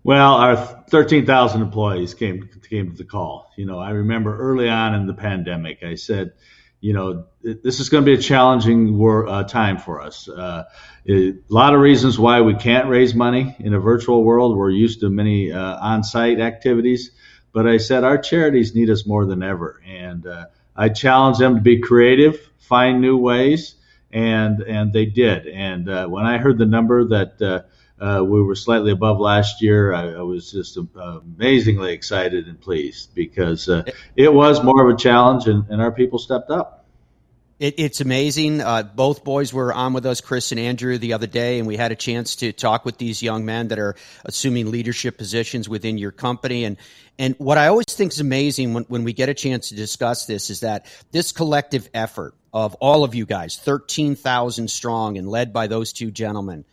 Well, 0.04 0.36
our 0.36 0.56
13,000 0.56 1.62
employees 1.62 2.13
came 2.13 2.50
came 2.69 2.92
to 2.92 2.98
the 2.98 3.04
call. 3.04 3.51
You 3.57 3.66
know, 3.66 3.80
I 3.80 3.92
remember 3.92 4.38
early 4.38 4.69
on 4.69 4.96
in 4.96 5.07
the 5.07 5.13
pandemic, 5.13 5.84
I 5.84 5.96
said, 5.96 6.34
you 6.80 6.94
know, 6.94 7.25
this 7.44 7.81
is 7.81 7.90
going 7.90 8.06
to 8.06 8.06
be 8.06 8.18
a 8.18 8.22
challenging 8.22 8.98
war, 8.98 9.28
uh, 9.28 9.44
time 9.44 9.78
for 9.78 10.01
us. 10.01 10.30
Uh, 10.30 10.63
a 11.07 11.34
lot 11.50 11.74
of 11.74 11.81
reasons 11.81 12.18
why 12.18 12.40
we 12.40 12.56
can't 12.56 12.88
raise 12.88 13.13
money 13.13 13.56
in 13.60 13.74
a 13.74 13.80
virtual 13.80 14.24
world. 14.24 14.56
We're 14.56 14.69
used 14.69 15.01
to 15.01 15.10
many 15.10 15.51
uh, 15.51 15.78
on-site 15.78 16.40
activities, 16.40 17.12
but 17.52 17.68
I 17.68 17.78
said 17.78 18.06
our 18.06 18.18
charities 18.18 18.75
need 18.75 18.90
us 18.90 19.06
more 19.06 19.25
than 19.25 19.44
ever, 19.44 19.81
and 19.86 20.25
uh, 20.25 20.45
I 20.75 20.88
challenged 20.88 21.42
them 21.42 21.56
to 21.56 21.62
be 21.62 21.80
creative, 21.80 22.50
find 22.60 23.02
new 23.02 23.18
ways, 23.18 23.75
and 24.12 24.62
and 24.62 24.94
they 24.94 25.06
did. 25.06 25.48
And 25.48 25.90
uh, 25.90 26.07
when 26.07 26.25
I 26.25 26.38
heard 26.38 26.57
the 26.57 26.66
number 26.66 27.04
that 27.10 27.66
uh, 28.00 28.24
we 28.24 28.42
were 28.42 28.56
slightly 28.56 28.92
above 28.92 29.19
last 29.19 29.62
year. 29.62 29.94
I, 29.94 30.13
I 30.13 30.22
was 30.22 30.51
just 30.51 30.78
amazingly 30.96 31.94
excited 31.94 32.48
and 32.48 32.60
pleased 32.60 33.13
because 33.13 33.68
uh, 33.69 33.84
it 34.16 34.34
was 34.34 34.63
more 34.63 34.88
of 34.88 34.96
a 34.96 34.98
challenge, 34.98 35.48
and, 35.48 35.66
and 35.69 35.81
our 35.81 35.92
people 35.92 36.19
stepped 36.19 36.50
up. 36.50 36.86
It, 37.60 37.75
it's 37.78 38.00
amazing. 38.00 38.62
Uh, 38.62 38.84
both 38.84 39.25
boys 39.25 39.54
were 39.54 39.74
on 39.74 39.92
with 39.92 40.06
us, 40.06 40.22
Chris 40.22 40.51
and 40.51 40.60
Andrew, 40.60 40.98
the 40.98 41.13
other 41.13 41.28
day, 41.28 41.60
and 41.60 41.68
we 41.68 41.75
had 41.75 41.92
a 41.92 41.96
chance 41.96 42.38
to 42.38 42.54
talk 42.54 42.86
with 42.86 42.98
these 42.98 43.22
young 43.22 43.46
men 43.46 43.68
that 43.68 43.80
are 43.80 43.96
assuming 44.24 44.72
leadership 44.72 45.18
positions 45.18 45.68
within 45.68 45.98
your 45.98 46.12
company. 46.12 46.63
And 46.63 46.78
and 47.18 47.36
what 47.38 47.57
I 47.57 47.68
always 47.68 47.88
think 47.90 48.13
is 48.13 48.22
amazing 48.22 48.74
when, 48.74 48.84
when 48.86 49.04
we 49.04 49.12
get 49.12 49.28
a 49.28 49.34
chance 49.34 49.69
to 49.69 49.75
discuss 49.75 50.25
this 50.25 50.50
is 50.50 50.62
that 50.62 50.86
this 51.12 51.33
collective 51.33 51.90
effort 51.94 52.33
of 52.54 52.76
all 52.76 53.04
of 53.04 53.14
you 53.14 53.26
guys, 53.26 53.57
thirteen 53.57 54.16
thousand 54.16 54.69
strong, 54.69 55.18
and 55.18 55.28
led 55.28 55.52
by 55.52 55.68
those 55.68 55.92
two 55.92 56.12
gentlemen 56.12 56.64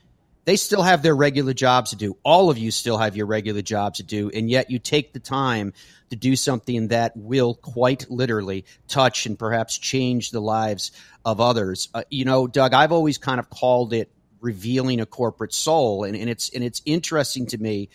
they 0.46 0.56
still 0.56 0.82
have 0.82 1.02
their 1.02 1.14
regular 1.14 1.52
jobs 1.52 1.90
to 1.90 1.96
do. 1.96 2.16
All 2.22 2.50
of 2.50 2.56
you 2.56 2.70
still 2.70 2.96
have 2.96 3.16
your 3.16 3.26
regular 3.26 3.62
jobs 3.62 3.98
to 3.98 4.04
do, 4.04 4.30
and 4.30 4.48
yet 4.48 4.70
you 4.70 4.78
take 4.78 5.12
the 5.12 5.18
time 5.18 5.72
to 6.10 6.16
do 6.16 6.36
something 6.36 6.88
that 6.88 7.16
will 7.16 7.54
quite 7.54 8.08
literally 8.08 8.64
touch 8.86 9.26
and 9.26 9.36
perhaps 9.36 9.76
change 9.76 10.30
the 10.30 10.40
lives 10.40 10.92
of 11.24 11.40
others. 11.40 11.88
Uh, 11.92 12.04
you 12.10 12.24
know, 12.24 12.46
Doug, 12.46 12.74
I've 12.74 12.92
always 12.92 13.18
kind 13.18 13.40
of 13.40 13.50
called 13.50 13.92
it 13.92 14.08
revealing 14.40 15.00
a 15.00 15.06
corporate 15.06 15.52
soul, 15.52 16.04
and, 16.04 16.16
and 16.16 16.30
it's 16.30 16.48
and 16.50 16.62
it's 16.62 16.80
interesting 16.86 17.46
to 17.46 17.58
me 17.58 17.88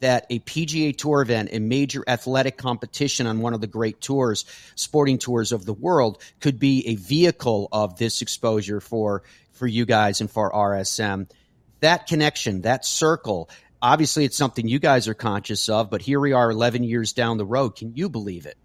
that 0.00 0.26
a 0.28 0.40
PGA 0.40 0.98
Tour 0.98 1.22
event, 1.22 1.50
a 1.52 1.60
major 1.60 2.02
athletic 2.08 2.56
competition 2.56 3.28
on 3.28 3.38
one 3.38 3.54
of 3.54 3.60
the 3.60 3.68
great 3.68 4.00
tours, 4.00 4.44
sporting 4.74 5.18
tours 5.18 5.52
of 5.52 5.64
the 5.64 5.72
world, 5.72 6.20
could 6.40 6.58
be 6.58 6.88
a 6.88 6.96
vehicle 6.96 7.68
of 7.70 7.96
this 7.96 8.22
exposure 8.22 8.80
for 8.80 9.22
for 9.52 9.68
you 9.68 9.86
guys 9.86 10.20
and 10.20 10.28
for 10.28 10.50
RSM 10.50 11.28
that 11.82 12.06
connection, 12.06 12.62
that 12.62 12.84
circle, 12.84 13.50
obviously 13.80 14.24
it's 14.24 14.36
something 14.36 14.66
you 14.66 14.78
guys 14.78 15.08
are 15.08 15.14
conscious 15.14 15.68
of, 15.68 15.90
but 15.90 16.00
here 16.00 16.18
we 16.18 16.32
are 16.32 16.50
11 16.50 16.84
years 16.84 17.12
down 17.12 17.36
the 17.36 17.44
road. 17.44 17.76
Can 17.76 17.94
you 17.94 18.08
believe 18.08 18.46
it? 18.46 18.56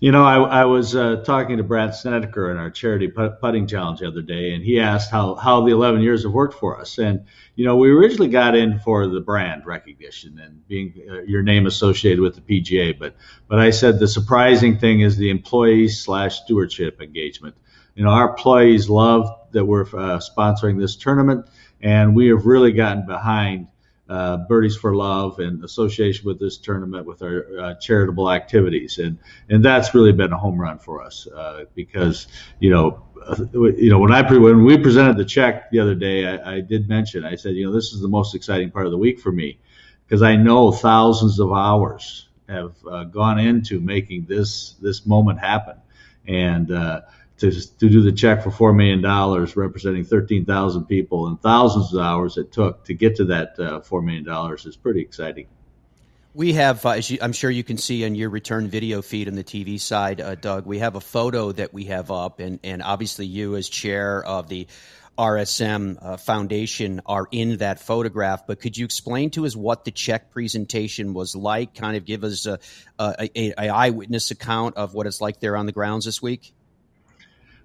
You 0.00 0.10
know, 0.10 0.24
I, 0.24 0.62
I 0.62 0.64
was 0.64 0.96
uh, 0.96 1.22
talking 1.24 1.58
to 1.58 1.62
Brandt 1.62 1.94
Snedeker 1.94 2.50
in 2.50 2.56
our 2.56 2.70
charity 2.70 3.06
putting 3.06 3.68
challenge 3.68 4.00
the 4.00 4.08
other 4.08 4.20
day, 4.20 4.54
and 4.54 4.64
he 4.64 4.80
asked 4.80 5.12
how, 5.12 5.36
how 5.36 5.64
the 5.64 5.70
11 5.70 6.02
years 6.02 6.24
have 6.24 6.32
worked 6.32 6.54
for 6.54 6.80
us. 6.80 6.98
And, 6.98 7.26
you 7.54 7.64
know, 7.64 7.76
we 7.76 7.88
originally 7.90 8.28
got 8.28 8.56
in 8.56 8.80
for 8.80 9.06
the 9.06 9.20
brand 9.20 9.64
recognition 9.64 10.40
and 10.40 10.66
being 10.66 10.94
uh, 11.08 11.20
your 11.22 11.42
name 11.42 11.66
associated 11.66 12.18
with 12.18 12.34
the 12.34 12.40
PGA. 12.40 12.98
But, 12.98 13.14
but 13.46 13.60
I 13.60 13.70
said 13.70 14.00
the 14.00 14.08
surprising 14.08 14.78
thing 14.78 15.02
is 15.02 15.16
the 15.16 15.30
employee 15.30 15.86
slash 15.86 16.40
stewardship 16.40 17.00
engagement. 17.00 17.54
You 17.94 18.04
know, 18.04 18.10
our 18.10 18.30
employees 18.30 18.88
love 18.88 19.28
that 19.52 19.64
we're 19.64 19.82
uh, 19.82 20.18
sponsoring 20.18 20.78
this 20.78 20.96
tournament, 20.96 21.46
and 21.82 22.14
we 22.14 22.28
have 22.28 22.46
really 22.46 22.72
gotten 22.72 23.06
behind 23.06 23.68
uh, 24.08 24.38
Birdies 24.48 24.76
for 24.76 24.94
Love 24.94 25.38
and 25.38 25.62
association 25.64 26.26
with 26.26 26.38
this 26.38 26.58
tournament 26.58 27.06
with 27.06 27.22
our 27.22 27.46
uh, 27.58 27.74
charitable 27.74 28.30
activities, 28.30 28.98
and 28.98 29.18
and 29.48 29.64
that's 29.64 29.94
really 29.94 30.12
been 30.12 30.32
a 30.32 30.38
home 30.38 30.60
run 30.60 30.78
for 30.78 31.02
us 31.02 31.26
uh, 31.26 31.64
because 31.74 32.28
you 32.60 32.70
know. 32.70 33.04
Uh, 33.24 33.36
you 33.54 33.88
know, 33.88 34.00
when 34.00 34.10
I 34.10 34.20
pre- 34.24 34.38
when 34.38 34.64
we 34.64 34.76
presented 34.76 35.16
the 35.16 35.24
check 35.24 35.70
the 35.70 35.78
other 35.78 35.94
day, 35.94 36.26
I, 36.26 36.56
I 36.56 36.60
did 36.60 36.88
mention 36.88 37.24
I 37.24 37.36
said, 37.36 37.54
you 37.54 37.64
know, 37.64 37.72
this 37.72 37.92
is 37.92 38.00
the 38.00 38.08
most 38.08 38.34
exciting 38.34 38.72
part 38.72 38.84
of 38.84 38.90
the 38.90 38.98
week 38.98 39.20
for 39.20 39.30
me 39.30 39.60
because 40.04 40.22
I 40.22 40.34
know 40.34 40.72
thousands 40.72 41.38
of 41.38 41.52
hours 41.52 42.28
have 42.48 42.74
uh, 42.84 43.04
gone 43.04 43.38
into 43.38 43.80
making 43.80 44.24
this 44.24 44.74
this 44.82 45.06
moment 45.06 45.38
happen, 45.38 45.76
and 46.26 46.72
uh, 46.72 47.02
to, 47.42 47.78
to 47.78 47.88
do 47.88 48.02
the 48.02 48.12
check 48.12 48.44
for 48.44 48.50
$4 48.50 48.74
million 48.74 49.02
representing 49.56 50.04
13,000 50.04 50.84
people 50.84 51.26
and 51.26 51.40
thousands 51.42 51.92
of 51.92 52.00
hours 52.00 52.38
it 52.38 52.52
took 52.52 52.84
to 52.84 52.94
get 52.94 53.16
to 53.16 53.24
that 53.26 53.58
uh, 53.58 53.80
$4 53.80 54.04
million 54.04 54.56
is 54.64 54.76
pretty 54.76 55.00
exciting. 55.00 55.48
We 56.34 56.54
have, 56.54 56.86
uh, 56.86 56.90
as 56.90 57.10
you, 57.10 57.18
I'm 57.20 57.32
sure 57.32 57.50
you 57.50 57.64
can 57.64 57.76
see 57.76 58.06
on 58.06 58.14
your 58.14 58.30
return 58.30 58.68
video 58.68 59.02
feed 59.02 59.28
on 59.28 59.34
the 59.34 59.44
TV 59.44 59.78
side, 59.78 60.20
uh, 60.20 60.36
Doug, 60.36 60.66
we 60.66 60.78
have 60.78 60.94
a 60.94 61.00
photo 61.00 61.52
that 61.52 61.74
we 61.74 61.84
have 61.86 62.10
up, 62.10 62.38
and, 62.40 62.60
and 62.62 62.80
obviously 62.80 63.26
you, 63.26 63.56
as 63.56 63.68
chair 63.68 64.24
of 64.24 64.48
the 64.48 64.66
RSM 65.18 65.98
uh, 66.00 66.16
Foundation, 66.16 67.02
are 67.04 67.26
in 67.30 67.58
that 67.58 67.80
photograph. 67.80 68.46
But 68.46 68.60
could 68.60 68.78
you 68.78 68.86
explain 68.86 69.30
to 69.30 69.44
us 69.44 69.54
what 69.54 69.84
the 69.84 69.90
check 69.90 70.30
presentation 70.30 71.12
was 71.12 71.36
like? 71.36 71.74
Kind 71.74 71.98
of 71.98 72.06
give 72.06 72.24
us 72.24 72.46
a, 72.46 72.60
a, 72.98 73.28
a, 73.36 73.52
a 73.58 73.68
eyewitness 73.68 74.30
account 74.30 74.76
of 74.76 74.94
what 74.94 75.06
it's 75.06 75.20
like 75.20 75.40
there 75.40 75.56
on 75.56 75.66
the 75.66 75.72
grounds 75.72 76.06
this 76.06 76.22
week. 76.22 76.54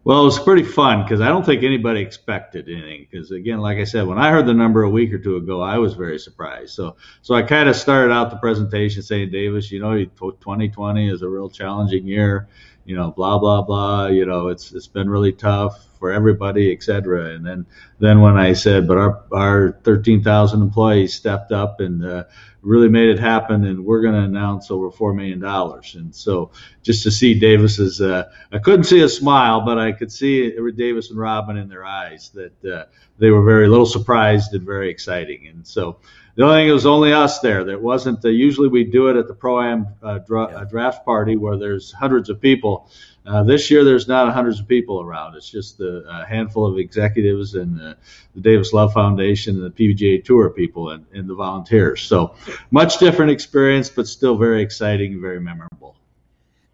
Well, 0.08 0.22
it 0.22 0.24
was 0.24 0.40
pretty 0.40 0.64
fun 0.64 1.04
because 1.04 1.20
I 1.20 1.28
don't 1.28 1.46
think 1.46 1.64
anybody 1.64 2.00
expected 2.00 2.70
anything. 2.70 3.08
Because 3.12 3.32
again, 3.32 3.60
like 3.60 3.78
I 3.78 3.84
said, 3.84 4.08
when 4.08 4.18
I 4.18 4.32
heard 4.32 4.46
the 4.46 4.54
number 4.54 4.84
a 4.84 4.90
week 4.90 5.12
or 5.12 5.18
two 5.18 5.36
ago, 5.36 5.60
I 5.60 5.80
was 5.80 5.96
very 5.96 6.18
surprised. 6.18 6.76
So, 6.76 6.96
so 7.22 7.36
I 7.36 7.42
kind 7.42 7.68
of 7.68 7.76
started 7.76 8.14
out 8.14 8.30
the 8.30 8.38
presentation 8.38 9.02
saying, 9.02 9.32
Davis, 9.32 9.70
you 9.70 9.82
know, 9.82 10.06
2020 10.06 11.10
is 11.10 11.24
a 11.24 11.28
real 11.28 11.50
challenging 11.50 12.08
year. 12.08 12.48
You 12.88 12.96
know, 12.96 13.12
blah 13.12 13.38
blah 13.38 13.62
blah. 13.62 14.08
You 14.08 14.26
know, 14.26 14.48
it's 14.48 14.72
it's 14.72 14.88
been 14.88 15.10
really 15.10 15.34
tough 15.34 15.88
for 16.00 16.12
everybody, 16.12 16.72
et 16.74 16.82
cetera. 16.82 17.36
And 17.36 17.46
then 17.46 17.66
then 18.00 18.22
when 18.22 18.38
I 18.38 18.54
said, 18.54 18.88
but 18.88 18.98
our 18.98 19.24
our 19.32 19.80
13,000 19.84 20.62
employees 20.62 21.14
stepped 21.14 21.52
up 21.52 21.80
and 21.80 22.04
uh, 22.04 22.24
really 22.62 22.90
made 22.90 23.10
it 23.10 23.20
happen, 23.20 23.66
and 23.66 23.86
we're 23.86 24.02
going 24.02 24.14
to 24.14 24.22
announce 24.22 24.72
over 24.72 24.92
four 24.92 25.14
million 25.14 25.40
dollars. 25.40 25.96
And 25.96 26.14
so 26.14 26.52
just 26.84 27.04
to 27.04 27.12
see 27.12 27.40
Davis's, 27.40 28.02
uh, 28.02 28.26
I 28.52 28.60
couldn't 28.60 28.84
see 28.84 29.02
a 29.02 29.10
smile, 29.10 29.62
but 29.62 29.78
I 29.78 29.92
could 29.92 30.12
see 30.12 30.54
Davis 30.76 31.10
and 31.10 31.20
Robin 31.20 31.58
in 31.58 31.70
their 31.70 31.86
eyes 31.86 32.32
that 32.34 32.66
uh, 32.66 32.86
they 33.18 33.30
were 33.30 33.44
very 33.44 33.68
little 33.68 33.86
surprised 33.86 34.54
and 34.54 34.66
very 34.66 34.90
exciting. 34.90 35.48
And 35.48 35.66
so 35.66 36.00
the 36.38 36.44
only 36.44 36.58
thing 36.58 36.70
it 36.70 36.72
was 36.72 36.86
only 36.86 37.12
us 37.12 37.40
there. 37.40 37.64
That 37.64 37.82
wasn't. 37.82 38.24
Uh, 38.24 38.30
usually 38.30 38.68
we 38.68 38.84
do 38.84 39.08
it 39.08 39.18
at 39.18 39.28
the 39.28 39.34
pro 39.34 39.60
am 39.64 39.88
uh, 40.04 40.20
dra- 40.20 40.44
uh, 40.44 40.64
draft 40.66 41.04
party 41.04 41.36
where 41.36 41.58
there's 41.58 41.92
hundreds 41.92 42.30
of 42.30 42.40
people. 42.40 42.90
Uh, 43.26 43.44
this 43.44 43.72
year, 43.72 43.84
there's 43.84 44.08
not 44.08 44.32
hundreds 44.32 44.60
of 44.60 44.68
people 44.68 45.02
around. 45.02 45.36
It's 45.36 45.50
just 45.50 45.80
a, 45.82 46.04
a 46.08 46.26
handful 46.26 46.68
of 46.68 46.78
executives 46.78 47.56
and 47.56 47.82
uh, 47.82 47.96
the 48.36 48.42
Davis 48.42 48.72
Love 48.72 48.94
Foundation 48.94 49.56
and 49.56 49.66
the 49.66 49.72
PGA 49.72 50.24
Tour 50.24 50.52
people 50.52 50.92
and, 50.92 51.08
and 51.12 51.28
the 51.28 51.34
volunteers. 51.34 52.04
So 52.04 52.36
much 52.70 53.00
different 53.00 53.32
experience, 53.32 53.90
but 53.90 54.08
still 54.08 54.38
very 54.38 54.62
exciting 54.62 55.20
very 55.20 55.42
memorable. 55.42 55.96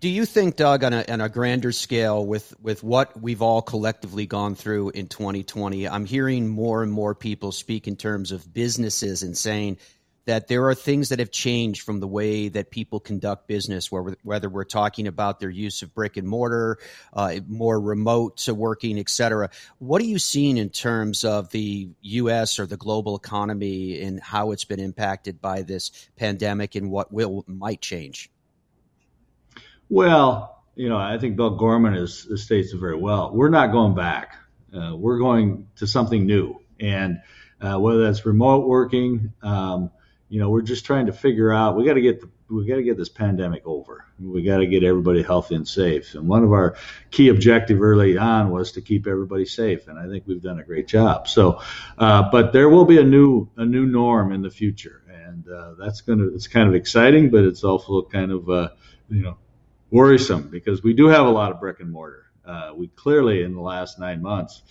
Do 0.04 0.10
you 0.10 0.26
think, 0.26 0.58
Doug, 0.58 0.84
on 0.84 0.92
a, 0.92 1.06
on 1.08 1.22
a 1.22 1.30
grander 1.30 1.72
scale, 1.72 2.26
with, 2.26 2.54
with 2.62 2.84
what 2.84 3.22
we've 3.22 3.42
all 3.42 3.62
collectively 3.62 4.26
gone 4.26 4.54
through 4.54 4.90
in 4.90 5.08
2020, 5.08 5.88
I'm 5.88 6.04
hearing 6.04 6.50
more 6.50 6.84
and 6.84 6.92
more 6.92 7.16
people 7.16 7.54
speak 7.54 7.88
in 7.88 7.96
terms 7.96 8.34
of 8.34 8.54
businesses 8.54 9.24
and 9.24 9.38
saying– 9.38 9.78
that 10.26 10.48
there 10.48 10.68
are 10.70 10.76
things 10.76 11.10
that 11.10 11.20
have 11.20 11.32
changed 11.32 11.82
from 11.82 12.00
the 12.00 12.08
way 12.08 12.48
that 12.48 12.72
people 12.72 13.00
conduct 13.00 13.48
business, 13.48 13.92
where, 13.92 14.16
whether 14.24 14.50
we're 14.50 14.64
talking 14.64 15.08
about 15.08 15.40
their 15.40 15.50
use 15.50 15.82
of 15.82 15.94
brick 15.94 16.18
and 16.18 16.28
mortar, 16.28 16.78
uh, 17.14 17.36
more 17.48 17.80
remote 17.80 18.38
to 18.38 18.54
working, 18.54 18.98
et 19.00 19.10
cetera. 19.10 19.50
What 19.80 20.02
are 20.02 20.06
you 20.06 20.20
seeing 20.20 20.58
in 20.58 20.70
terms 20.70 21.26
of 21.26 21.50
the 21.50 21.90
U.S. 22.02 22.60
or 22.60 22.66
the 22.66 22.78
global 22.78 23.16
economy 23.16 24.02
and 24.02 24.22
how 24.22 24.52
it's 24.52 24.66
been 24.66 24.80
impacted 24.80 25.42
by 25.42 25.64
this 25.64 25.92
pandemic 26.16 26.76
and 26.76 26.90
what 26.90 27.12
will 27.12 27.44
might 27.48 27.82
change? 27.82 28.30
Well, 29.94 30.64
you 30.74 30.90
know, 30.90 30.98
I 30.98 31.20
think 31.20 31.36
Bill 31.36 31.52
Gorman 31.52 32.08
states 32.08 32.74
it 32.74 32.80
very 32.80 32.98
well. 32.98 33.32
We're 33.32 33.50
not 33.50 33.72
going 33.72 33.94
back. 33.94 34.36
Uh, 34.76 34.96
we're 34.96 35.20
going 35.20 35.68
to 35.76 35.86
something 35.86 36.26
new, 36.26 36.60
and 36.80 37.22
uh, 37.62 37.78
whether 37.78 38.04
that's 38.04 38.26
remote 38.26 38.68
working. 38.68 39.34
Um, 39.44 39.92
you 40.30 40.40
know, 40.40 40.50
we're 40.50 40.64
just 40.64 40.86
trying 40.86 41.06
to 41.06 41.14
figure 41.14 41.54
out. 41.54 41.78
We 41.78 41.86
got 41.86 41.94
to 41.94 42.02
get 42.02 42.22
the, 42.22 42.30
we 42.50 42.66
got 42.66 42.78
to 42.78 42.84
get 42.84 42.98
this 42.98 43.10
pandemic 43.10 43.68
over. 43.68 44.04
We 44.20 44.42
got 44.42 44.58
to 44.58 44.66
get 44.66 44.84
everybody 44.84 45.22
healthy 45.22 45.54
and 45.54 45.68
safe. 45.68 46.16
And 46.16 46.28
one 46.28 46.44
of 46.44 46.54
our 46.54 46.76
key 47.12 47.28
objective 47.28 47.80
early 47.80 48.18
on 48.18 48.50
was 48.50 48.72
to 48.72 48.82
keep 48.82 49.06
everybody 49.06 49.46
safe, 49.46 49.88
and 49.88 50.00
I 50.00 50.08
think 50.08 50.24
we've 50.26 50.42
done 50.42 50.60
a 50.60 50.64
great 50.64 50.88
job. 50.88 51.28
So, 51.28 51.62
uh, 52.00 52.32
but 52.32 52.52
there 52.52 52.68
will 52.68 52.86
be 52.86 52.98
a 52.98 53.04
new 53.04 53.48
a 53.58 53.66
new 53.66 53.86
norm 53.86 54.32
in 54.32 54.42
the 54.42 54.50
future, 54.50 55.04
and 55.08 55.48
uh, 55.48 55.76
that's 55.78 56.02
gonna 56.02 56.30
it's 56.34 56.48
kind 56.48 56.68
of 56.68 56.74
exciting, 56.74 57.30
but 57.30 57.44
it's 57.44 57.64
also 57.64 58.02
kind 58.02 58.32
of 58.32 58.50
uh, 58.50 58.70
you 59.08 59.22
know 59.22 59.38
worrisome 59.94 60.50
because 60.50 60.82
we 60.82 60.92
do 60.92 61.08
have 61.08 61.28
a 61.28 61.30
lot 61.30 61.52
of 61.52 61.60
brick 61.60 61.80
and 61.80 61.92
mortar. 61.92 62.26
Uh, 62.44 62.72
we 62.76 62.88
clearly 62.88 63.44
in 63.44 63.54
the 63.54 63.62
last 63.62 64.00
nine 64.00 64.22
months 64.22 64.64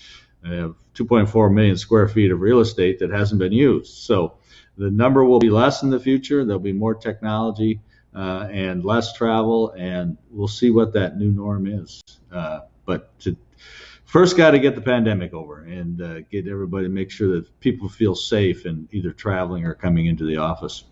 have 0.45 0.75
2.4 0.95 1.55
million 1.55 1.76
square 1.76 2.09
feet 2.09 2.33
of 2.33 2.41
real 2.41 2.59
estate 2.59 2.99
that 2.99 3.11
hasn't 3.11 3.38
been 3.38 3.52
used. 3.52 3.95
So 3.99 4.38
the 4.76 4.91
number 4.91 5.25
will 5.25 5.38
be 5.38 5.49
less 5.49 5.85
in 5.85 5.91
the 5.91 6.00
future. 6.00 6.45
There'll 6.45 6.59
be 6.59 6.73
more 6.73 6.97
technology 6.97 7.81
uh, 8.12 8.49
and 8.50 8.85
less 8.85 9.12
travel, 9.12 9.71
and 9.79 10.19
we'll 10.29 10.49
see 10.49 10.71
what 10.71 10.93
that 10.95 11.17
new 11.17 11.31
norm 11.31 11.69
is. 11.69 12.02
Uh, 12.33 12.62
but 12.85 13.17
to, 13.21 13.37
first, 14.05 14.37
got 14.37 14.50
to 14.50 14.59
get 14.59 14.75
the 14.75 14.81
pandemic 14.81 15.33
over 15.33 15.62
and 15.62 16.02
uh, 16.02 16.21
get 16.23 16.49
everybody 16.49 16.88
make 16.88 17.12
sure 17.12 17.37
that 17.37 17.61
people 17.61 17.88
feel 17.88 18.17
safe 18.17 18.67
in 18.67 18.88
either 18.91 19.12
traveling 19.12 19.67
or 19.67 19.75
coming 19.75 20.07
into 20.07 20.26
the 20.26 20.38
office. 20.38 20.83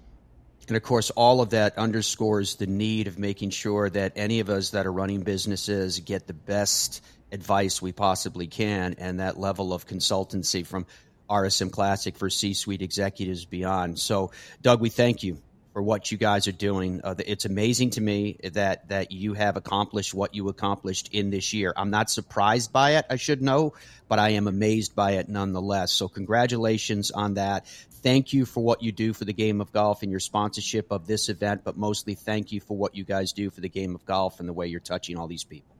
And 0.71 0.77
of 0.77 0.85
course, 0.85 1.11
all 1.11 1.41
of 1.41 1.51
that 1.51 1.77
underscores 1.79 2.55
the 2.55 2.69
need 2.69 3.09
of 3.09 3.19
making 3.19 3.51
sure 3.51 3.91
that 3.91 4.13
any 4.15 4.39
of 4.39 4.49
us 4.49 4.71
that 4.71 4.87
are 4.87 4.93
running 4.93 5.23
businesses 5.23 5.99
get 5.99 6.29
the 6.29 6.33
best 6.33 7.03
advice 7.33 7.83
we 7.83 7.91
possibly 7.91 8.47
can 8.47 8.95
and 8.99 9.19
that 9.19 9.37
level 9.37 9.73
of 9.73 9.89
consultancy 9.89 10.65
from 10.65 10.87
RSM 11.29 11.73
Classic 11.73 12.17
for 12.17 12.31
C 12.31 12.55
suite 12.55 12.83
executives 12.83 13.45
beyond. 13.45 13.99
So, 13.99 14.31
Doug, 14.63 14.81
we 14.81 14.91
thank 14.91 15.25
you 15.25 15.39
for 15.73 15.83
what 15.83 16.13
you 16.13 16.19
guys 16.19 16.47
are 16.47 16.53
doing. 16.53 17.01
Uh, 17.03 17.15
it's 17.19 17.47
amazing 17.47 17.91
to 17.91 18.01
me 18.01 18.39
that 18.53 18.89
that 18.91 19.11
you 19.11 19.35
have 19.35 19.57
accomplished 19.57 20.15
what 20.15 20.37
you 20.37 20.49
accomplished 20.49 21.09
in 21.13 21.31
this 21.31 21.53
year. 21.53 21.73
I'm 21.77 21.91
not 21.91 22.11
surprised 22.11 22.73
by 22.73 22.93
it, 22.93 23.07
I 23.11 23.17
should 23.17 23.43
know, 23.43 23.75
but 24.09 24.21
I 24.21 24.31
am 24.31 24.47
amazed 24.47 24.95
by 24.95 25.13
it 25.13 25.29
nonetheless. 25.29 25.91
So, 25.91 26.07
congratulations 26.07 27.11
on 27.11 27.35
that. 27.35 27.67
Thank 28.03 28.33
you 28.33 28.47
for 28.47 28.63
what 28.63 28.83
you 28.83 28.93
do 28.93 29.13
for 29.13 29.25
the 29.25 29.33
game 29.33 29.61
of 29.61 29.73
golf 29.73 30.03
and 30.03 30.11
your 30.11 30.21
sponsorship 30.21 30.91
of 30.91 31.07
this 31.07 31.29
event, 31.29 31.63
but 31.65 31.77
mostly 31.77 32.15
thank 32.15 32.51
you 32.53 32.61
for 32.61 32.77
what 32.77 32.95
you 32.95 33.05
guys 33.05 33.33
do 33.33 33.51
for 33.51 33.61
the 33.61 33.69
game 33.69 33.95
of 33.95 34.05
golf 34.05 34.41
and 34.41 34.49
the 34.49 34.53
way 34.53 34.69
you're 34.69 34.81
touching 34.81 35.19
all 35.19 35.27
these 35.27 35.45
people. 35.45 35.77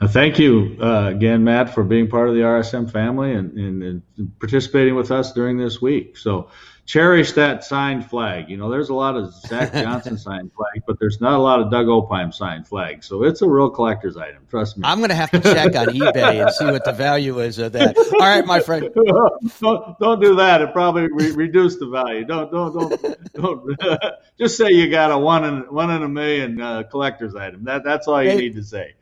Uh, 0.00 0.08
thank 0.08 0.38
you 0.38 0.78
uh, 0.80 1.08
again, 1.08 1.44
Matt, 1.44 1.74
for 1.74 1.84
being 1.84 2.08
part 2.08 2.28
of 2.28 2.34
the 2.34 2.40
RSM 2.40 2.90
family 2.90 3.34
and, 3.34 3.52
and, 3.58 3.82
and, 3.82 4.02
participating 4.38 4.94
with 4.94 5.10
us 5.10 5.32
during 5.32 5.58
this 5.58 5.82
week. 5.82 6.16
So 6.16 6.48
cherish 6.90 7.32
that 7.32 7.62
signed 7.62 8.04
flag. 8.10 8.50
You 8.50 8.56
know, 8.56 8.68
there's 8.68 8.88
a 8.88 8.94
lot 8.94 9.16
of 9.16 9.32
Zach 9.32 9.72
Johnson 9.84 10.18
signed 10.18 10.50
flag, 10.52 10.82
but 10.88 10.98
there's 10.98 11.20
not 11.20 11.34
a 11.34 11.42
lot 11.42 11.60
of 11.60 11.70
Doug 11.70 11.86
Opheim 11.86 12.34
signed 12.34 12.66
flag. 12.66 13.04
So 13.04 13.22
it's 13.22 13.42
a 13.42 13.48
real 13.48 13.70
collector's 13.70 14.16
item. 14.16 14.42
Trust 14.50 14.76
me. 14.76 14.82
I'm 14.84 14.98
going 14.98 15.10
to 15.10 15.14
have 15.14 15.30
to 15.30 15.40
check 15.40 15.76
on 15.76 15.86
eBay 15.86 16.42
and 16.42 16.52
see 16.52 16.64
what 16.64 16.84
the 16.84 16.92
value 16.92 17.38
is 17.38 17.58
of 17.58 17.72
that. 17.72 17.96
All 17.96 18.18
right, 18.18 18.44
my 18.44 18.58
friend. 18.58 18.88
don't, 19.60 19.98
don't 20.00 20.20
do 20.20 20.34
that. 20.36 20.62
It 20.62 20.72
probably 20.72 21.08
re- 21.12 21.30
reduce 21.30 21.76
the 21.76 21.88
value. 21.88 22.24
Don't 22.24 22.50
don't 22.50 22.72
don't 22.72 23.32
don't. 23.34 23.80
just 24.38 24.56
say 24.56 24.70
you 24.70 24.90
got 24.90 25.12
a 25.12 25.18
one 25.18 25.44
in 25.44 25.60
one 25.72 25.90
in 25.90 26.02
a 26.02 26.08
million 26.08 26.60
uh, 26.60 26.82
collector's 26.82 27.36
item. 27.36 27.64
That 27.64 27.84
that's 27.84 28.08
all 28.08 28.20
you 28.20 28.30
hey, 28.30 28.36
need 28.36 28.56
to 28.56 28.64
say 28.64 28.94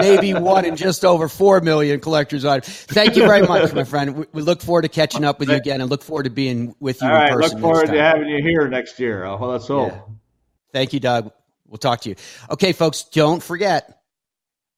maybe 0.00 0.34
one 0.34 0.64
in 0.64 0.76
just 0.76 1.04
over 1.04 1.28
four 1.28 1.60
million 1.60 2.00
collectors 2.00 2.44
items. 2.44 2.74
Thank 2.84 3.16
you 3.16 3.26
very 3.26 3.42
much, 3.46 3.72
my 3.72 3.84
friend. 3.84 4.16
We, 4.16 4.26
we, 4.32 4.42
look 4.42 4.60
forward 4.62 4.82
to 4.82 4.88
catching 4.88 5.24
up 5.24 5.38
with 5.38 5.48
you 5.48 5.56
again 5.56 5.80
and 5.80 5.90
look 5.90 6.02
forward 6.02 6.24
to 6.24 6.30
being 6.30 6.74
with 6.80 7.02
you 7.02 7.08
All 7.08 7.14
in 7.14 7.20
right, 7.20 7.32
person. 7.32 7.60
Look 7.60 7.62
forward 7.62 7.86
to 7.86 8.00
having 8.00 8.28
you 8.28 8.42
here 8.42 8.68
next 8.68 8.98
year. 8.98 9.24
Oh, 9.24 9.36
let's 9.46 9.68
hope. 9.68 9.92
Yeah. 9.92 10.00
Thank 10.72 10.92
you, 10.92 11.00
Doug. 11.00 11.30
We'll 11.66 11.78
talk 11.78 12.02
to 12.02 12.10
you. 12.10 12.16
Okay, 12.50 12.72
folks, 12.72 13.04
don't 13.04 13.42
forget. 13.42 14.00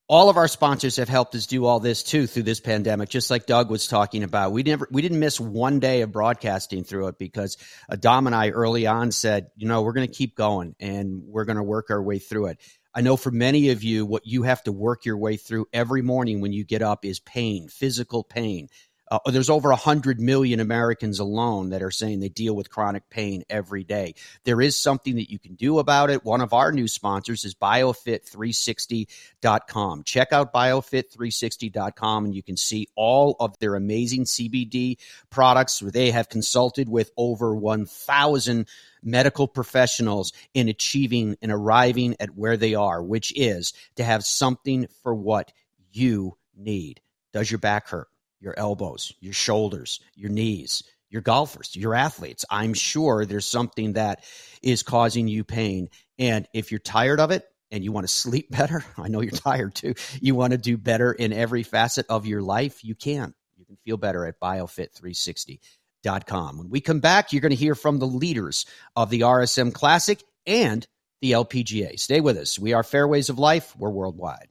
All 0.08 0.30
of 0.30 0.36
our 0.36 0.46
sponsors 0.46 0.96
have 0.96 1.08
helped 1.08 1.34
us 1.34 1.46
do 1.46 1.64
all 1.64 1.80
this 1.80 2.04
too 2.04 2.28
through 2.28 2.44
this 2.44 2.60
pandemic, 2.60 3.08
just 3.08 3.28
like 3.28 3.46
Doug 3.46 3.70
was 3.70 3.88
talking 3.88 4.22
about. 4.22 4.52
We 4.52 4.62
never, 4.62 4.86
we 4.92 5.02
didn't 5.02 5.18
miss 5.18 5.40
one 5.40 5.80
day 5.80 6.02
of 6.02 6.12
broadcasting 6.12 6.84
through 6.84 7.08
it 7.08 7.18
because 7.18 7.56
Dom 7.98 8.28
and 8.28 8.36
I 8.36 8.50
early 8.50 8.86
on 8.86 9.10
said, 9.10 9.50
you 9.56 9.66
know, 9.66 9.82
we're 9.82 9.94
going 9.94 10.06
to 10.06 10.14
keep 10.14 10.36
going 10.36 10.76
and 10.78 11.22
we're 11.24 11.44
going 11.44 11.56
to 11.56 11.64
work 11.64 11.90
our 11.90 12.00
way 12.00 12.20
through 12.20 12.46
it. 12.46 12.60
I 12.96 13.02
know 13.02 13.18
for 13.18 13.30
many 13.30 13.68
of 13.68 13.84
you, 13.84 14.06
what 14.06 14.26
you 14.26 14.44
have 14.44 14.62
to 14.62 14.72
work 14.72 15.04
your 15.04 15.18
way 15.18 15.36
through 15.36 15.66
every 15.70 16.00
morning 16.00 16.40
when 16.40 16.54
you 16.54 16.64
get 16.64 16.80
up 16.80 17.04
is 17.04 17.20
pain, 17.20 17.68
physical 17.68 18.24
pain. 18.24 18.70
Uh, 19.08 19.20
there's 19.30 19.50
over 19.50 19.68
100 19.68 20.20
million 20.20 20.58
Americans 20.58 21.20
alone 21.20 21.68
that 21.70 21.82
are 21.82 21.92
saying 21.92 22.20
they 22.20 22.28
deal 22.28 22.56
with 22.56 22.70
chronic 22.70 23.08
pain 23.08 23.44
every 23.48 23.84
day. 23.84 24.14
There 24.44 24.60
is 24.60 24.76
something 24.76 25.14
that 25.16 25.30
you 25.30 25.38
can 25.38 25.54
do 25.54 25.78
about 25.78 26.10
it. 26.10 26.24
One 26.24 26.40
of 26.40 26.52
our 26.52 26.72
new 26.72 26.88
sponsors 26.88 27.44
is 27.44 27.54
biofit360.com. 27.54 30.02
Check 30.02 30.32
out 30.32 30.52
biofit360.com 30.52 32.24
and 32.24 32.34
you 32.34 32.42
can 32.42 32.56
see 32.56 32.88
all 32.96 33.36
of 33.38 33.56
their 33.60 33.76
amazing 33.76 34.24
CBD 34.24 34.96
products. 35.30 35.80
Where 35.80 35.92
they 35.92 36.10
have 36.10 36.28
consulted 36.28 36.88
with 36.88 37.12
over 37.16 37.54
1,000 37.54 38.66
medical 39.02 39.46
professionals 39.46 40.32
in 40.52 40.68
achieving 40.68 41.36
and 41.40 41.52
arriving 41.52 42.16
at 42.18 42.36
where 42.36 42.56
they 42.56 42.74
are, 42.74 43.00
which 43.02 43.32
is 43.36 43.72
to 43.96 44.04
have 44.04 44.24
something 44.24 44.88
for 45.02 45.14
what 45.14 45.52
you 45.92 46.36
need. 46.56 47.00
Does 47.32 47.50
your 47.50 47.58
back 47.58 47.88
hurt? 47.88 48.08
Your 48.40 48.58
elbows, 48.58 49.12
your 49.20 49.32
shoulders, 49.32 50.00
your 50.14 50.30
knees, 50.30 50.82
your 51.08 51.22
golfers, 51.22 51.74
your 51.74 51.94
athletes. 51.94 52.44
I'm 52.50 52.74
sure 52.74 53.24
there's 53.24 53.46
something 53.46 53.94
that 53.94 54.24
is 54.62 54.82
causing 54.82 55.28
you 55.28 55.44
pain. 55.44 55.88
And 56.18 56.46
if 56.52 56.70
you're 56.70 56.80
tired 56.80 57.20
of 57.20 57.30
it, 57.30 57.46
and 57.70 57.82
you 57.82 57.92
want 57.92 58.06
to 58.06 58.12
sleep 58.12 58.50
better, 58.50 58.84
I 58.96 59.08
know 59.08 59.20
you're 59.20 59.32
tired 59.32 59.74
too. 59.74 59.94
You 60.20 60.34
want 60.34 60.52
to 60.52 60.58
do 60.58 60.76
better 60.76 61.12
in 61.12 61.32
every 61.32 61.62
facet 61.62 62.06
of 62.08 62.26
your 62.26 62.42
life, 62.42 62.84
you 62.84 62.94
can. 62.94 63.34
You 63.56 63.64
can 63.64 63.76
feel 63.84 63.96
better 63.96 64.26
at 64.26 64.40
biofit360.com. 64.40 66.58
When 66.58 66.70
we 66.70 66.80
come 66.80 67.00
back, 67.00 67.32
you're 67.32 67.40
going 67.40 67.50
to 67.50 67.56
hear 67.56 67.74
from 67.74 67.98
the 67.98 68.06
leaders 68.06 68.66
of 68.94 69.10
the 69.10 69.22
RSM 69.22 69.72
Classic 69.72 70.22
and 70.46 70.86
the 71.20 71.32
LPGA. 71.32 71.98
Stay 71.98 72.20
with 72.20 72.36
us. 72.36 72.56
We 72.58 72.74
are 72.74 72.82
Fairways 72.82 73.30
of 73.30 73.38
Life. 73.38 73.74
We're 73.76 73.90
worldwide. 73.90 74.48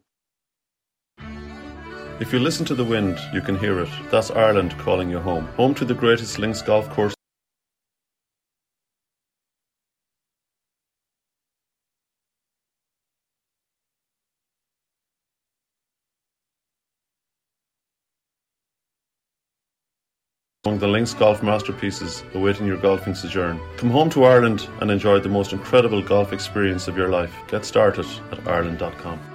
If 2.17 2.31
you 2.31 2.39
listen 2.39 2.65
to 2.67 2.75
the 2.75 2.85
wind, 2.85 3.19
you 3.33 3.41
can 3.41 3.59
hear 3.59 3.81
it. 3.81 3.89
That's 4.09 4.31
Ireland 4.31 4.77
calling 4.77 5.09
you 5.09 5.19
home. 5.19 5.47
Home 5.57 5.75
to 5.75 5.83
the 5.83 5.93
greatest 5.93 6.39
links 6.39 6.61
golf 6.61 6.89
course 6.89 7.13
among 20.65 20.79
the 20.79 20.87
links 20.87 21.13
golf 21.13 21.43
masterpieces 21.43 22.23
awaiting 22.33 22.65
your 22.65 22.77
golfing 22.77 23.13
sojourn. 23.13 23.59
Come 23.75 23.89
home 23.89 24.09
to 24.11 24.23
Ireland 24.23 24.69
and 24.79 24.89
enjoy 24.89 25.19
the 25.19 25.29
most 25.29 25.51
incredible 25.51 26.01
golf 26.01 26.31
experience 26.31 26.87
of 26.87 26.95
your 26.97 27.09
life. 27.09 27.35
Get 27.49 27.65
started 27.65 28.07
at 28.31 28.47
ireland.com. 28.47 29.34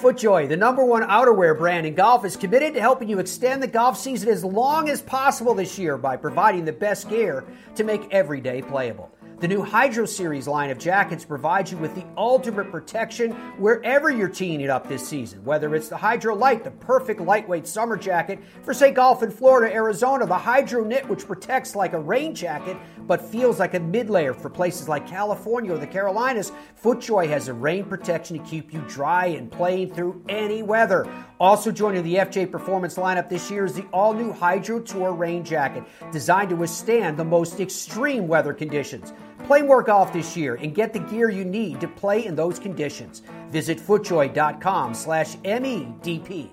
FootJoy, 0.00 0.48
the 0.48 0.56
number 0.56 0.84
one 0.84 1.02
outerwear 1.02 1.56
brand 1.56 1.86
in 1.86 1.94
golf, 1.94 2.24
is 2.24 2.34
committed 2.34 2.74
to 2.74 2.80
helping 2.80 3.08
you 3.08 3.18
extend 3.18 3.62
the 3.62 3.66
golf 3.66 3.98
season 3.98 4.30
as 4.30 4.42
long 4.42 4.88
as 4.88 5.02
possible 5.02 5.54
this 5.54 5.78
year 5.78 5.98
by 5.98 6.16
providing 6.16 6.64
the 6.64 6.72
best 6.72 7.08
gear 7.10 7.44
to 7.76 7.84
make 7.84 8.10
every 8.10 8.40
day 8.40 8.62
playable. 8.62 9.10
The 9.42 9.48
new 9.48 9.62
Hydro 9.64 10.06
Series 10.06 10.46
line 10.46 10.70
of 10.70 10.78
jackets 10.78 11.24
provides 11.24 11.72
you 11.72 11.76
with 11.76 11.96
the 11.96 12.04
ultimate 12.16 12.70
protection 12.70 13.32
wherever 13.58 14.08
you're 14.08 14.28
teeing 14.28 14.60
it 14.60 14.70
up 14.70 14.88
this 14.88 15.04
season. 15.04 15.44
Whether 15.44 15.74
it's 15.74 15.88
the 15.88 15.96
Hydro 15.96 16.36
Light, 16.36 16.62
the 16.62 16.70
perfect 16.70 17.20
lightweight 17.20 17.66
summer 17.66 17.96
jacket 17.96 18.38
for, 18.62 18.72
say, 18.72 18.92
golf 18.92 19.20
in 19.24 19.32
Florida, 19.32 19.74
Arizona, 19.74 20.26
the 20.26 20.38
Hydro 20.38 20.84
Knit, 20.84 21.08
which 21.08 21.26
protects 21.26 21.74
like 21.74 21.92
a 21.92 21.98
rain 21.98 22.36
jacket 22.36 22.76
but 23.08 23.20
feels 23.20 23.58
like 23.58 23.74
a 23.74 23.80
mid 23.80 24.08
layer 24.08 24.32
for 24.32 24.48
places 24.48 24.88
like 24.88 25.08
California 25.08 25.72
or 25.72 25.78
the 25.78 25.88
Carolinas, 25.88 26.52
FootJoy 26.80 27.28
has 27.28 27.48
a 27.48 27.52
rain 27.52 27.84
protection 27.84 28.38
to 28.38 28.44
keep 28.48 28.72
you 28.72 28.80
dry 28.82 29.26
and 29.26 29.50
playing 29.50 29.92
through 29.92 30.22
any 30.28 30.62
weather. 30.62 31.04
Also 31.42 31.72
joining 31.72 32.04
the 32.04 32.14
FJ 32.14 32.52
Performance 32.52 32.94
lineup 32.94 33.28
this 33.28 33.50
year 33.50 33.64
is 33.64 33.74
the 33.74 33.84
all 33.92 34.14
new 34.14 34.30
Hydro 34.32 34.78
Tour 34.78 35.12
rain 35.12 35.42
jacket, 35.42 35.82
designed 36.12 36.50
to 36.50 36.54
withstand 36.54 37.16
the 37.16 37.24
most 37.24 37.58
extreme 37.58 38.28
weather 38.28 38.54
conditions. 38.54 39.12
Play 39.46 39.60
more 39.60 39.82
golf 39.82 40.12
this 40.12 40.36
year 40.36 40.54
and 40.54 40.72
get 40.72 40.92
the 40.92 41.00
gear 41.00 41.30
you 41.30 41.44
need 41.44 41.80
to 41.80 41.88
play 41.88 42.26
in 42.26 42.36
those 42.36 42.60
conditions. 42.60 43.22
Visit 43.50 43.78
footjoy.com 43.78 44.94
slash 44.94 45.34
MEDP. 45.38 46.48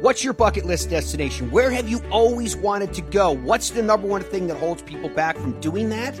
What's 0.00 0.24
your 0.24 0.32
bucket 0.32 0.66
list 0.66 0.90
destination? 0.90 1.48
Where 1.52 1.70
have 1.70 1.88
you 1.88 2.00
always 2.10 2.56
wanted 2.56 2.92
to 2.94 3.02
go? 3.02 3.30
What's 3.30 3.70
the 3.70 3.84
number 3.84 4.08
one 4.08 4.24
thing 4.24 4.48
that 4.48 4.56
holds 4.56 4.82
people 4.82 5.08
back 5.08 5.36
from 5.36 5.60
doing 5.60 5.88
that? 5.90 6.20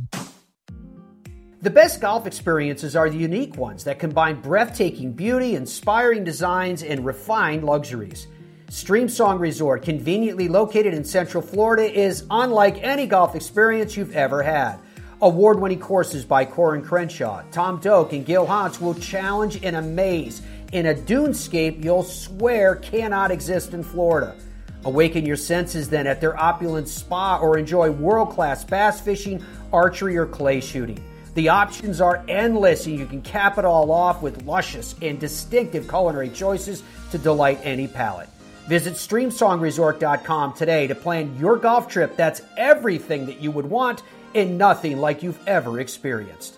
The 1.63 1.69
best 1.69 2.01
golf 2.01 2.25
experiences 2.25 2.95
are 2.95 3.07
the 3.07 3.19
unique 3.19 3.55
ones 3.55 3.83
that 3.83 3.99
combine 3.99 4.41
breathtaking 4.41 5.11
beauty, 5.11 5.53
inspiring 5.53 6.23
designs, 6.23 6.81
and 6.81 7.05
refined 7.05 7.63
luxuries. 7.63 8.25
Streamsong 8.69 9.39
Resort, 9.39 9.83
conveniently 9.83 10.47
located 10.47 10.95
in 10.95 11.03
Central 11.03 11.43
Florida, 11.43 11.83
is 11.83 12.25
unlike 12.31 12.81
any 12.81 13.05
golf 13.05 13.35
experience 13.35 13.95
you've 13.95 14.15
ever 14.15 14.41
had. 14.41 14.79
Award 15.21 15.59
winning 15.59 15.79
courses 15.79 16.25
by 16.25 16.45
Corin 16.45 16.81
Crenshaw, 16.81 17.43
Tom 17.51 17.79
Doak, 17.79 18.13
and 18.13 18.25
Gil 18.25 18.47
Hanse 18.47 18.81
will 18.81 18.95
challenge 18.95 19.63
and 19.63 19.75
amaze 19.75 20.41
in 20.71 20.87
a 20.87 20.95
dunescape 20.95 21.83
you'll 21.83 22.01
swear 22.01 22.77
cannot 22.77 23.29
exist 23.29 23.75
in 23.75 23.83
Florida. 23.83 24.35
Awaken 24.83 25.27
your 25.27 25.35
senses 25.35 25.89
then 25.89 26.07
at 26.07 26.21
their 26.21 26.35
opulent 26.41 26.89
spa 26.89 27.37
or 27.37 27.55
enjoy 27.59 27.91
world 27.91 28.31
class 28.31 28.63
bass 28.63 28.99
fishing, 28.99 29.45
archery, 29.71 30.17
or 30.17 30.25
clay 30.25 30.59
shooting. 30.59 30.97
The 31.33 31.49
options 31.49 32.01
are 32.01 32.23
endless, 32.27 32.85
and 32.87 32.99
you 32.99 33.05
can 33.05 33.21
cap 33.21 33.57
it 33.57 33.63
all 33.63 33.91
off 33.91 34.21
with 34.21 34.43
luscious 34.43 34.95
and 35.01 35.19
distinctive 35.19 35.87
culinary 35.87 36.29
choices 36.29 36.83
to 37.11 37.17
delight 37.17 37.59
any 37.63 37.87
palate. 37.87 38.27
Visit 38.67 38.93
StreamSongResort.com 38.93 40.53
today 40.53 40.87
to 40.87 40.95
plan 40.95 41.35
your 41.39 41.57
golf 41.57 41.87
trip 41.87 42.15
that's 42.15 42.41
everything 42.57 43.25
that 43.25 43.41
you 43.41 43.51
would 43.51 43.65
want 43.65 44.03
and 44.35 44.57
nothing 44.57 44.97
like 44.97 45.23
you've 45.23 45.39
ever 45.47 45.79
experienced. 45.79 46.57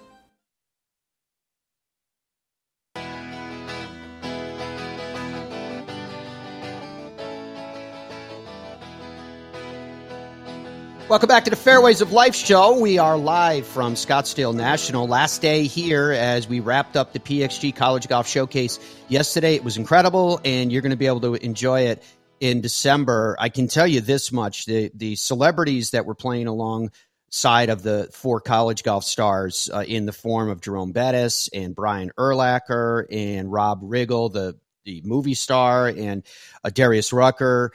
Welcome 11.09 11.27
back 11.27 11.43
to 11.43 11.49
the 11.49 11.57
Fairways 11.57 11.99
of 11.99 12.13
Life 12.13 12.33
show. 12.33 12.79
We 12.79 12.97
are 12.97 13.17
live 13.17 13.67
from 13.67 13.95
Scottsdale 13.95 14.55
National. 14.55 15.05
Last 15.05 15.41
day 15.41 15.63
here 15.63 16.13
as 16.13 16.47
we 16.47 16.61
wrapped 16.61 16.95
up 16.95 17.11
the 17.11 17.19
PXG 17.19 17.75
College 17.75 18.07
Golf 18.07 18.25
Showcase 18.25 18.79
yesterday. 19.09 19.53
It 19.53 19.65
was 19.65 19.75
incredible, 19.75 20.39
and 20.45 20.71
you're 20.71 20.81
going 20.81 20.91
to 20.91 20.97
be 20.97 21.07
able 21.07 21.19
to 21.21 21.33
enjoy 21.33 21.87
it 21.87 22.03
in 22.39 22.61
December. 22.61 23.35
I 23.37 23.49
can 23.49 23.67
tell 23.67 23.85
you 23.85 23.99
this 23.99 24.31
much: 24.31 24.65
the 24.65 24.91
the 24.95 25.17
celebrities 25.17 25.91
that 25.91 26.05
were 26.05 26.15
playing 26.15 26.47
along 26.47 26.91
side 27.29 27.69
of 27.69 27.83
the 27.83 28.09
four 28.13 28.39
college 28.39 28.83
golf 28.83 29.03
stars 29.03 29.69
uh, 29.73 29.83
in 29.85 30.05
the 30.05 30.13
form 30.13 30.49
of 30.49 30.61
Jerome 30.61 30.93
Bettis 30.93 31.49
and 31.53 31.75
Brian 31.75 32.11
Urlacher 32.17 33.05
and 33.11 33.51
Rob 33.51 33.81
Riggle, 33.83 34.31
the 34.31 34.57
the 34.85 35.01
movie 35.03 35.33
star, 35.33 35.89
and 35.89 36.23
uh, 36.63 36.69
Darius 36.69 37.11
Rucker. 37.11 37.73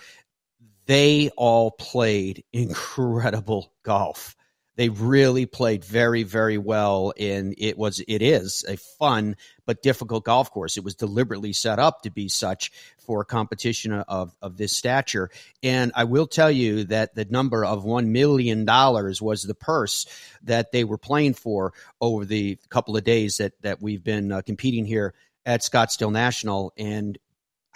They 0.88 1.29
all 1.37 1.70
played 1.70 2.44
incredible 2.51 3.70
golf. 3.83 4.35
They 4.77 4.88
really 4.88 5.44
played 5.44 5.85
very, 5.85 6.22
very 6.22 6.57
well, 6.57 7.12
and 7.18 7.55
it 7.59 7.77
was 7.77 8.01
it 8.09 8.22
is 8.22 8.64
a 8.66 8.77
fun 8.77 9.37
but 9.66 9.83
difficult 9.83 10.24
golf 10.24 10.51
course. 10.51 10.79
It 10.79 10.85
was 10.85 10.94
deliberately 10.94 11.53
set 11.53 11.79
up 11.79 12.03
to 12.03 12.11
be 12.11 12.29
such 12.29 12.72
for 12.96 13.20
a 13.20 13.27
competition 13.27 13.92
of 13.92 14.35
of 14.40 14.57
this 14.57 14.74
stature. 14.74 15.29
And 15.62 15.92
I 15.94 16.05
will 16.05 16.27
tell 16.27 16.51
you 16.51 16.85
that 16.85 17.14
the 17.14 17.27
number 17.27 17.66
of 17.66 17.85
one 17.85 18.12
million 18.12 18.64
dollars 18.64 19.20
was 19.20 19.42
the 19.42 19.55
purse 19.55 20.07
that 20.44 20.72
they 20.72 20.85
were 20.85 20.96
playing 20.96 21.35
for 21.35 21.74
over 22.01 22.24
the 22.24 22.57
couple 22.70 22.96
of 22.96 23.05
days 23.05 23.38
that 23.38 23.61
that 23.61 23.83
we've 23.83 24.05
been 24.05 24.33
uh, 24.33 24.40
competing 24.40 24.87
here 24.87 25.12
at 25.44 25.61
Scottsdale 25.61 26.12
National, 26.12 26.72
and 26.79 27.18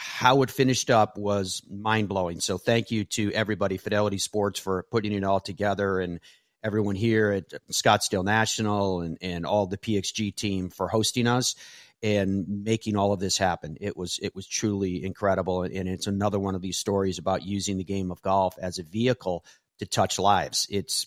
how 0.03 0.43
it 0.43 0.51
finished 0.51 0.91
up 0.91 1.17
was 1.17 1.63
mind 1.71 2.09
blowing. 2.09 2.41
So 2.41 2.59
thank 2.59 2.91
you 2.91 3.05
to 3.05 3.33
everybody, 3.33 3.77
Fidelity 3.77 4.19
Sports, 4.19 4.59
for 4.59 4.85
putting 4.91 5.13
it 5.13 5.23
all 5.23 5.39
together 5.39 6.01
and 6.01 6.19
everyone 6.65 6.97
here 6.97 7.31
at 7.31 7.51
Scottsdale 7.71 8.25
National 8.25 9.01
and, 9.01 9.17
and 9.23 9.47
all 9.47 9.67
the 9.67 9.79
PXG 9.79 10.35
team 10.35 10.71
for 10.71 10.89
hosting 10.89 11.29
us 11.29 11.55
and 12.03 12.65
making 12.65 12.97
all 12.97 13.13
of 13.13 13.21
this 13.21 13.39
happen. 13.39 13.77
It 13.81 13.97
was 13.97 14.19
it 14.21 14.35
was 14.35 14.47
truly 14.49 15.05
incredible, 15.05 15.63
and 15.63 15.89
it's 15.89 16.09
another 16.09 16.41
one 16.41 16.57
of 16.57 16.63
these 16.63 16.79
stories 16.79 17.19
about 17.19 17.47
using 17.47 17.79
the 17.79 17.85
game 17.85 18.11
of 18.11 18.21
golf 18.23 18.57
as 18.61 18.79
a 18.79 18.83
vehicle 18.83 19.45
to 19.79 19.87
touch 19.87 20.19
lives. 20.19 20.67
It's 20.69 21.07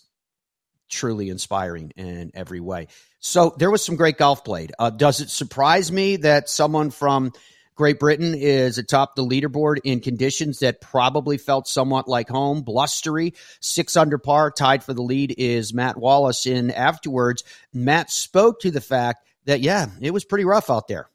truly 0.88 1.28
inspiring 1.28 1.92
in 1.96 2.30
every 2.32 2.60
way. 2.60 2.86
So 3.20 3.54
there 3.58 3.70
was 3.70 3.84
some 3.84 3.96
great 3.96 4.16
golf 4.16 4.42
played. 4.42 4.72
Uh, 4.78 4.88
does 4.88 5.20
it 5.20 5.28
surprise 5.28 5.92
me 5.92 6.16
that 6.16 6.48
someone 6.48 6.90
from 6.90 7.32
Great 7.76 7.98
Britain 7.98 8.34
is 8.34 8.78
atop 8.78 9.14
the 9.14 9.24
leaderboard 9.24 9.78
in 9.84 10.00
conditions 10.00 10.60
that 10.60 10.80
probably 10.80 11.36
felt 11.36 11.68
somewhat 11.68 12.08
like 12.08 12.28
home, 12.28 12.62
blustery, 12.62 13.34
six 13.60 13.96
under 13.96 14.16
par, 14.16 14.50
tied 14.50 14.82
for 14.82 14.94
the 14.94 15.02
lead 15.02 15.34
is 15.36 15.74
Matt 15.74 15.98
Wallace. 15.98 16.46
In 16.46 16.70
afterwards, 16.70 17.44
Matt 17.74 18.10
spoke 18.10 18.60
to 18.60 18.70
the 18.70 18.80
fact 18.80 19.28
that 19.44 19.60
yeah, 19.60 19.86
it 20.00 20.10
was 20.10 20.24
pretty 20.24 20.46
rough 20.46 20.70
out 20.70 20.88
there. 20.88 21.10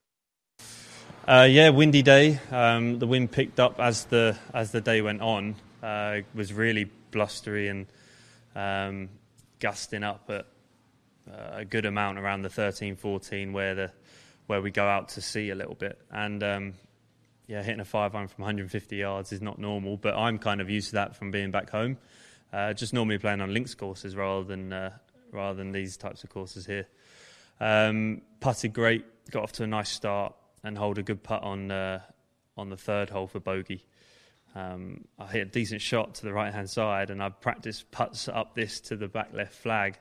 Uh, 1.27 1.47
yeah, 1.49 1.69
windy 1.69 2.03
day. 2.03 2.39
Um, 2.51 2.99
the 2.99 3.07
wind 3.07 3.31
picked 3.31 3.59
up 3.59 3.79
as 3.79 4.05
the 4.05 4.37
as 4.53 4.71
the 4.71 4.81
day 4.81 5.01
went 5.01 5.21
on. 5.21 5.55
Uh, 5.81 6.17
it 6.17 6.25
was 6.35 6.53
really 6.53 6.91
blustery 7.09 7.69
and 7.69 7.87
um, 8.55 9.09
gusting 9.59 10.03
up 10.03 10.29
at 10.29 10.45
uh, 11.31 11.57
a 11.57 11.65
good 11.65 11.85
amount 11.85 12.19
around 12.19 12.41
the 12.41 12.49
13, 12.49 12.95
14, 12.95 13.53
where 13.53 13.75
the 13.75 13.91
where 14.47 14.61
we 14.61 14.71
go 14.71 14.87
out 14.87 15.09
to 15.09 15.21
sea 15.21 15.49
a 15.49 15.55
little 15.55 15.75
bit. 15.75 15.99
And 16.11 16.43
um, 16.43 16.73
yeah, 17.47 17.63
hitting 17.63 17.79
a 17.79 17.85
five 17.85 18.15
iron 18.15 18.27
from 18.27 18.43
150 18.43 18.95
yards 18.95 19.31
is 19.31 19.41
not 19.41 19.59
normal, 19.59 19.97
but 19.97 20.15
I'm 20.15 20.37
kind 20.37 20.61
of 20.61 20.69
used 20.69 20.89
to 20.89 20.95
that 20.95 21.15
from 21.15 21.31
being 21.31 21.51
back 21.51 21.69
home. 21.69 21.97
Uh, 22.53 22.73
just 22.73 22.93
normally 22.93 23.17
playing 23.17 23.41
on 23.41 23.53
links 23.53 23.75
courses 23.75 24.15
rather 24.15 24.43
than 24.43 24.73
uh, 24.73 24.91
rather 25.31 25.57
than 25.57 25.71
these 25.71 25.97
types 25.97 26.23
of 26.23 26.29
courses 26.29 26.65
here. 26.65 26.87
Um, 27.59 28.21
putted 28.39 28.73
great, 28.73 29.05
got 29.31 29.43
off 29.43 29.51
to 29.53 29.63
a 29.63 29.67
nice 29.67 29.89
start, 29.89 30.33
and 30.63 30.77
hold 30.77 30.97
a 30.97 31.03
good 31.03 31.23
putt 31.23 31.43
on 31.43 31.71
uh, 31.71 32.01
on 32.57 32.69
the 32.69 32.77
third 32.77 33.09
hole 33.09 33.27
for 33.27 33.39
bogey. 33.39 33.85
Um, 34.53 35.05
I 35.17 35.27
hit 35.27 35.41
a 35.41 35.49
decent 35.49 35.81
shot 35.81 36.15
to 36.15 36.23
the 36.23 36.33
right 36.33 36.53
hand 36.53 36.69
side, 36.69 37.09
and 37.09 37.23
I 37.23 37.29
practiced 37.29 37.89
putts 37.91 38.27
up 38.27 38.53
this 38.53 38.81
to 38.81 38.97
the 38.97 39.07
back 39.07 39.33
left 39.33 39.53
flag 39.53 39.97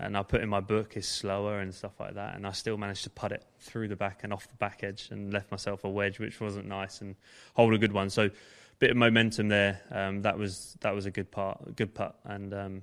and 0.00 0.16
I 0.16 0.22
put 0.22 0.40
in 0.40 0.48
my 0.48 0.60
book 0.60 0.96
is 0.96 1.06
slower 1.06 1.60
and 1.60 1.74
stuff 1.74 2.00
like 2.00 2.14
that, 2.14 2.34
and 2.34 2.46
I 2.46 2.52
still 2.52 2.76
managed 2.76 3.04
to 3.04 3.10
put 3.10 3.32
it 3.32 3.44
through 3.58 3.88
the 3.88 3.96
back 3.96 4.20
and 4.24 4.32
off 4.32 4.48
the 4.48 4.56
back 4.56 4.82
edge 4.82 5.08
and 5.10 5.32
left 5.32 5.50
myself 5.50 5.84
a 5.84 5.88
wedge, 5.88 6.18
which 6.18 6.40
wasn't 6.40 6.66
nice, 6.66 7.00
and 7.00 7.16
hold 7.54 7.74
a 7.74 7.78
good 7.78 7.92
one. 7.92 8.08
So, 8.10 8.30
bit 8.78 8.90
of 8.90 8.96
momentum 8.96 9.48
there. 9.48 9.80
Um, 9.90 10.22
that 10.22 10.38
was 10.38 10.76
that 10.80 10.94
was 10.94 11.06
a 11.06 11.10
good 11.10 11.30
part, 11.30 11.76
good 11.76 11.94
putt, 11.94 12.18
and 12.24 12.54
um, 12.54 12.82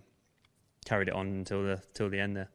carried 0.86 1.08
it 1.08 1.14
on 1.14 1.28
until 1.28 1.64
the 1.64 1.82
till 1.94 2.10
the 2.10 2.20
end 2.20 2.38
there. 2.38 2.50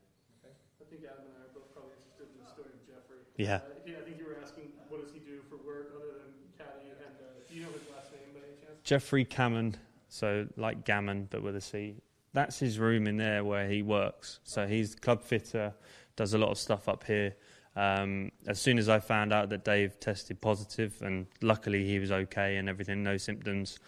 I 0.45 0.85
think 0.91 1.03
Adam 1.05 1.25
and 1.27 1.35
I 1.37 1.51
are 1.51 1.55
both 1.55 1.73
probably 1.75 1.91
interested 1.99 2.31
in 2.33 2.45
the 2.45 2.49
story 2.49 2.71
of 2.71 2.87
Jeffrey. 2.87 3.19
Yeah. 3.37 3.57
Uh, 3.57 3.99
I 3.99 4.05
think 4.05 4.19
you 4.19 4.27
were 4.27 4.39
asking 4.43 4.71
what 4.89 5.03
does 5.03 5.13
he 5.13 5.19
do 5.19 5.41
for 5.51 5.57
work 5.67 5.91
other 5.97 6.23
than 6.23 6.31
caddy, 6.57 6.89
and 6.89 7.01
uh, 7.03 7.43
do 7.49 7.55
you 7.55 7.63
know 7.63 7.73
his 7.73 7.83
last 7.91 8.13
name 8.13 8.31
by 8.33 8.41
any 8.47 8.57
chance? 8.63 8.79
Jeffrey 8.85 9.25
Cammon, 9.25 9.75
so 10.09 10.47
like 10.57 10.85
gammon 10.85 11.27
but 11.31 11.43
with 11.43 11.57
a 11.57 11.61
C 11.61 11.97
that's 12.33 12.59
his 12.59 12.79
room 12.79 13.07
in 13.07 13.17
there 13.17 13.45
where 13.45 13.69
he 13.69 13.83
works. 13.83 14.41
So 14.45 14.67
he's 14.67 14.95
club 14.95 15.23
fitter, 15.23 15.75
does 16.17 16.35
a 16.35 16.39
lot 16.39 16.51
of 16.51 16.59
stuff 16.59 16.89
up 16.89 17.05
here. 17.05 17.35
Um, 17.75 18.33
as 18.47 18.61
soon 18.61 18.79
as 18.79 18.89
I 18.89 19.01
found 19.01 19.33
out 19.33 19.49
that 19.51 19.65
Dave 19.65 19.99
tested 19.99 20.41
positive, 20.41 21.01
and 21.03 21.27
luckily 21.41 21.87
he 21.87 21.99
was 21.99 22.13
okay 22.13 22.57
and 22.57 22.69
everything, 22.69 23.03
no 23.03 23.17
symptoms, 23.17 23.79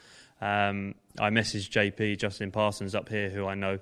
um, 0.41 0.95
I 1.19 1.31
messaged 1.31 1.71
JP 1.71 2.19
Justin 2.19 2.51
Parsons 2.51 2.95
up 2.95 3.09
here, 3.09 3.31
who 3.31 3.47
I 3.47 3.55
know, 3.55 3.79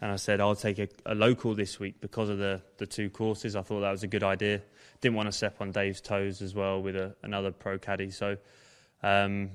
and 0.00 0.12
I 0.12 0.16
said 0.16 0.40
I'll 0.40 0.54
take 0.54 0.78
a, 0.78 0.88
a, 1.06 1.14
local 1.14 1.54
this 1.54 1.78
week 1.78 2.00
because 2.00 2.28
of 2.28 2.38
the 2.38 2.62
the 2.78 2.86
two 2.86 3.10
courses. 3.10 3.56
I 3.56 3.62
thought 3.62 3.80
that 3.80 3.90
was 3.90 4.02
a 4.02 4.08
good 4.08 4.22
idea. 4.22 4.62
Didn't 5.00 5.16
want 5.16 5.28
to 5.28 5.32
step 5.32 5.60
on 5.60 5.70
Dave's 5.70 6.00
toes 6.00 6.42
as 6.42 6.54
well 6.54 6.82
with 6.82 6.96
a, 6.96 7.14
another 7.22 7.52
pro 7.52 7.78
caddy. 7.78 8.10
So, 8.10 8.36
um, 9.02 9.50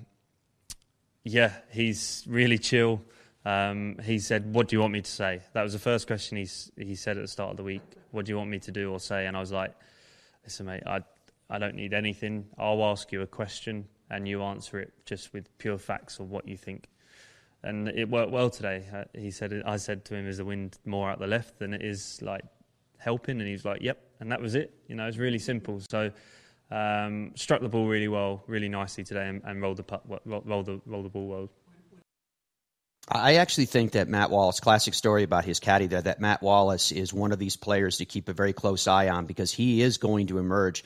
yeah, 1.24 1.54
he's 1.72 2.24
really 2.28 2.58
chill. 2.58 3.02
Um, 3.46 3.98
he 4.04 4.20
said, 4.20 4.54
"What 4.54 4.68
do 4.68 4.76
you 4.76 4.80
want 4.80 4.94
me 4.94 5.02
to 5.02 5.12
say?" 5.12 5.42
That 5.54 5.64
was 5.64 5.74
the 5.74 5.80
first 5.80 6.08
question 6.08 6.38
he 6.38 6.48
he 6.78 6.96
said 6.96 7.18
at 7.18 7.24
the 7.24 7.28
start 7.28 7.52
of 7.52 7.58
the 7.58 7.64
week. 7.64 7.82
What 8.12 8.26
do 8.26 8.32
you 8.32 8.38
want 8.38 8.50
me 8.50 8.60
to 8.60 8.72
do 8.72 8.92
or 8.92 9.00
say? 9.00 9.26
And 9.26 9.36
I 9.36 9.40
was 9.40 9.52
like, 9.52 9.74
"Listen, 10.44 10.66
mate, 10.66 10.84
I 10.86 11.02
I 11.50 11.60
don't 11.60 11.76
need 11.76 11.94
anything. 11.94 12.46
I'll 12.58 12.84
ask 12.86 13.12
you 13.12 13.22
a 13.22 13.28
question 13.28 13.88
and 14.10 14.28
you 14.28 14.42
answer 14.44 14.80
it 14.80 14.94
just 15.06 15.34
with 15.34 15.56
pure 15.58 15.78
facts 15.78 16.20
of 16.20 16.32
what 16.32 16.48
you 16.48 16.58
think." 16.58 16.88
And 17.64 17.90
it 17.90 18.10
worked 18.10 18.32
well 18.32 18.50
today. 18.50 18.86
Uh, 18.94 19.04
he 19.14 19.32
said, 19.32 19.62
"I 19.66 19.78
said 19.78 20.06
to 20.06 20.16
him, 20.16 20.28
is 20.28 20.38
the 20.38 20.46
wind 20.46 20.78
more 20.86 21.10
out 21.10 21.20
the 21.20 21.28
left 21.28 21.60
than 21.60 21.74
it 21.74 21.82
is 21.82 22.22
like 22.22 22.46
helping?" 22.98 23.40
And 23.42 23.50
he's 23.50 23.66
like, 23.66 23.82
"Yep." 23.82 23.98
And 24.22 24.32
that 24.32 24.42
was 24.42 24.56
it. 24.56 24.74
You 24.88 24.96
know, 24.96 25.08
it's 25.08 25.18
really 25.18 25.40
simple. 25.40 25.82
So. 25.90 26.12
Um, 26.72 27.34
struck 27.36 27.62
the 27.62 27.70
ball 27.70 27.86
really 27.88 28.08
well, 28.08 28.44
really 28.48 28.70
nicely 28.70 29.04
today, 29.04 29.28
and, 29.28 29.44
and 29.44 29.62
rolled 29.62 29.78
the 29.78 29.84
putt, 29.84 30.02
rolled 30.26 30.66
the 30.66 30.82
rolled 30.88 31.06
the 31.06 31.10
ball 31.10 31.28
well. 31.28 31.50
I 33.08 33.36
actually 33.36 33.66
think 33.66 33.92
that 33.92 34.08
Matt 34.08 34.30
Wallace, 34.30 34.62
classic 34.62 34.94
story 34.94 35.24
about 35.24 35.44
his 35.44 35.60
caddy 35.60 35.88
there, 35.88 36.02
that 36.02 36.22
Matt 36.22 36.42
Wallace 36.42 36.92
is 36.92 37.14
one 37.14 37.34
of 37.34 37.40
these 37.40 37.58
players 37.58 37.98
to 37.98 38.06
keep 38.06 38.30
a 38.30 38.34
very 38.34 38.54
close 38.54 38.88
eye 38.88 39.10
on 39.10 39.26
because 39.26 39.52
he 39.52 39.82
is 39.82 39.98
going 39.98 40.28
to 40.28 40.38
emerge 40.38 40.84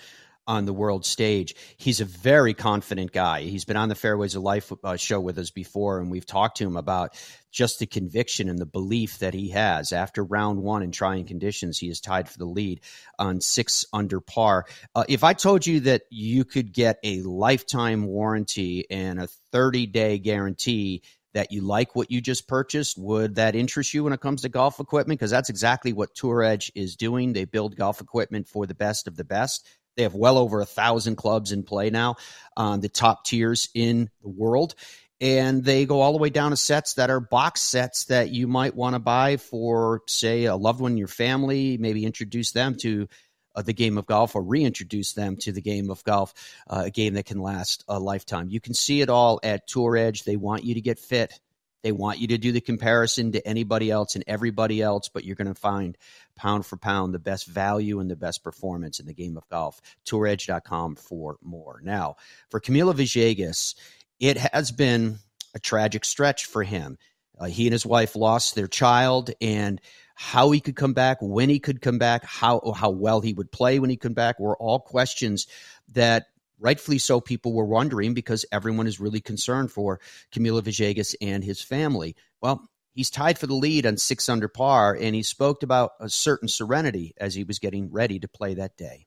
on 0.48 0.66
the 0.66 0.74
world 0.74 1.06
stage. 1.06 1.54
He's 1.76 2.00
a 2.00 2.06
very 2.06 2.54
confident 2.54 3.12
guy. 3.12 3.42
He's 3.42 3.66
been 3.66 3.78
on 3.78 3.90
the 3.90 3.96
Fairways 3.96 4.34
of 4.34 4.44
Life 4.44 4.72
uh, 4.84 4.96
show 4.96 5.20
with 5.20 5.38
us 5.38 5.52
before, 5.52 6.00
and 6.00 6.10
we've 6.10 6.26
talked 6.26 6.58
to 6.58 6.66
him 6.66 6.78
about 6.78 7.14
just 7.52 7.80
the 7.80 7.86
conviction 7.86 8.50
and 8.50 8.58
the 8.58 8.66
belief 8.66 9.20
that 9.20 9.34
he 9.34 9.50
has. 9.50 9.92
After 9.92 10.24
round 10.24 10.62
one 10.64 10.84
in 10.84 10.92
trying 10.92 11.26
conditions, 11.26 11.78
he 11.78 11.90
is 11.90 12.00
tied 12.00 12.30
for 12.30 12.38
the 12.38 12.46
lead 12.46 12.82
on 13.20 13.42
six 13.42 13.86
under 13.92 14.22
par. 14.22 14.66
Uh, 14.96 15.04
if 15.10 15.24
I 15.24 15.34
told 15.34 15.68
you 15.68 15.82
that 15.82 16.04
you 16.10 16.46
could 16.46 16.72
get 16.72 17.00
a 17.04 17.22
lifetime 17.24 18.06
warranty 18.06 18.86
and 18.90 19.20
a 19.20 19.28
30 19.52 19.88
day 19.88 20.18
guarantee 20.18 21.04
that 21.38 21.52
you 21.52 21.62
like 21.62 21.96
what 21.96 22.10
you 22.10 22.20
just 22.20 22.48
purchased, 22.48 22.98
would 22.98 23.36
that 23.36 23.56
interest 23.56 23.94
you 23.94 24.04
when 24.04 24.12
it 24.12 24.20
comes 24.20 24.42
to 24.42 24.50
golf 24.50 24.80
equipment? 24.80 25.20
Because 25.20 25.30
that's 25.30 25.52
exactly 25.52 25.94
what 25.94 26.16
Tour 26.16 26.42
Edge 26.42 26.72
is 26.74 26.96
doing. 26.96 27.32
They 27.32 27.46
build 27.46 27.76
golf 27.76 28.02
equipment 28.02 28.48
for 28.48 28.66
the 28.66 28.74
best 28.74 29.08
of 29.08 29.16
the 29.16 29.24
best. 29.24 29.68
They 29.96 30.02
have 30.02 30.16
well 30.16 30.40
over 30.40 30.62
a 30.62 30.66
thousand 30.66 31.16
clubs 31.16 31.52
in 31.52 31.62
play 31.62 31.92
now 31.92 32.16
on 32.56 32.80
the 32.80 32.90
top 32.90 33.24
tiers 33.24 33.70
in 33.76 34.10
the 34.24 34.30
world. 34.30 34.74
And 35.22 35.64
they 35.64 35.86
go 35.86 36.02
all 36.02 36.12
the 36.12 36.18
way 36.18 36.32
down 36.32 36.50
to 36.52 36.58
sets 36.58 36.96
that 36.96 37.12
are 37.12 37.20
box 37.20 37.62
sets 37.62 38.06
that 38.06 38.30
you 38.32 38.48
might 38.48 38.76
want 38.76 38.96
to 38.96 39.00
buy 39.00 39.38
for, 39.38 40.02
say, 40.08 40.46
a 40.46 40.56
loved 40.56 40.82
one 40.82 40.94
in 40.94 40.98
your 40.98 41.08
family, 41.08 41.78
maybe 41.78 42.04
introduce 42.04 42.52
them 42.52 42.78
to 42.82 43.10
uh, 43.58 43.62
the 43.64 43.74
game 43.74 43.98
of 43.98 44.06
golf 44.06 44.36
or 44.36 44.44
reintroduce 44.44 45.14
them 45.14 45.36
to 45.38 45.52
the 45.52 45.62
game 45.62 45.90
of 45.90 46.04
golf, 46.04 46.34
uh, 46.70 46.84
a 46.86 46.92
game 46.92 47.16
that 47.16 47.26
can 47.26 47.42
last 47.42 47.84
a 47.88 48.00
lifetime. 48.00 48.50
You 48.50 48.62
can 48.62 48.74
see 48.74 49.02
it 49.02 49.10
all 49.10 49.40
at 49.44 49.68
Tour 49.68 49.98
Edge. 49.98 50.24
They 50.24 50.36
want 50.36 50.64
you 50.64 50.76
to 50.76 50.82
get 50.82 51.00
fit. 51.00 51.40
They 51.84 51.92
want 51.92 52.20
you 52.20 52.28
to 52.28 52.38
do 52.38 52.52
the 52.52 52.62
comparison 52.62 53.32
to 53.32 53.48
anybody 53.48 53.90
else 53.90 54.16
and 54.16 54.24
everybody 54.28 54.82
else, 54.82 55.10
but 55.10 55.24
you're 55.24 55.36
going 55.36 55.48
to 55.48 55.60
find 55.60 55.98
pound 56.36 56.66
for 56.66 56.78
pound 56.78 57.14
the 57.14 57.20
best 57.20 57.48
value 57.48 58.00
and 58.00 58.12
the 58.12 58.16
best 58.16 58.44
performance 58.44 59.00
in 59.00 59.06
the 59.06 59.14
game 59.14 59.38
of 59.38 59.48
golf. 59.50 59.82
TourEdge.com 60.06 60.96
for 60.96 61.38
more. 61.42 61.80
Now, 61.84 62.18
for 62.50 62.60
Camilo 62.60 62.94
Villegas, 62.94 63.76
it 64.20 64.38
has 64.38 64.72
been 64.72 65.20
a 65.54 65.60
tragic 65.60 66.04
stretch 66.04 66.46
for 66.46 66.64
him. 66.64 66.98
Uh, 67.40 67.46
he 67.46 67.68
and 67.68 67.74
his 67.74 67.86
wife 67.86 68.16
lost 68.16 68.56
their 68.56 68.68
child, 68.68 69.32
and 69.40 69.80
how 70.20 70.50
he 70.50 70.60
could 70.60 70.76
come 70.76 70.94
back, 70.94 71.20
when 71.22 71.48
he 71.48 71.60
could 71.60 71.80
come 71.80 72.00
back, 72.00 72.26
how 72.26 72.74
how 72.76 72.90
well 72.90 73.22
he 73.22 73.34
would 73.34 73.52
play 73.52 73.80
when 73.80 73.90
he 73.90 73.98
come 73.98 74.14
back 74.14 74.40
were 74.40 74.58
all 74.58 74.80
questions 74.80 75.46
that 75.94 76.26
rightfully 76.60 76.98
so 76.98 77.22
people 77.22 77.54
were 77.54 77.66
wondering 77.66 78.16
because 78.16 78.44
everyone 78.52 78.88
is 78.88 79.00
really 79.00 79.22
concerned 79.22 79.72
for 79.72 80.00
Camilo 80.34 80.62
Villegas 80.62 81.14
and 81.22 81.44
his 81.44 81.62
family. 81.62 82.16
Well, 82.42 82.68
He's 82.98 83.12
tied 83.12 83.38
for 83.38 83.46
the 83.46 83.54
lead 83.54 83.86
on 83.86 83.98
six 83.98 84.28
under 84.28 84.48
par, 84.48 84.98
and 85.00 85.14
he 85.14 85.22
spoke 85.22 85.62
about 85.62 85.92
a 86.00 86.10
certain 86.10 86.48
serenity 86.48 87.14
as 87.18 87.36
he 87.36 87.44
was 87.44 87.60
getting 87.60 87.92
ready 87.92 88.18
to 88.18 88.28
play 88.28 88.56
that 88.56 88.76
day. 88.76 89.06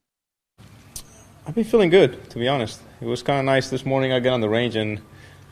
I've 1.45 1.57
been 1.57 1.65
feeling 1.65 1.91
good, 1.91 2.31
to 2.31 2.39
be 2.39 2.47
honest. 2.47 2.81
It 3.01 3.07
was 3.07 3.25
kind 3.25 3.41
of 3.41 3.47
nice 3.47 3.69
this 3.69 3.85
morning. 3.85 4.13
I 4.13 4.21
get 4.21 4.33
on 4.33 4.43
the 4.43 4.49
range 4.49 4.77
and 4.77 5.01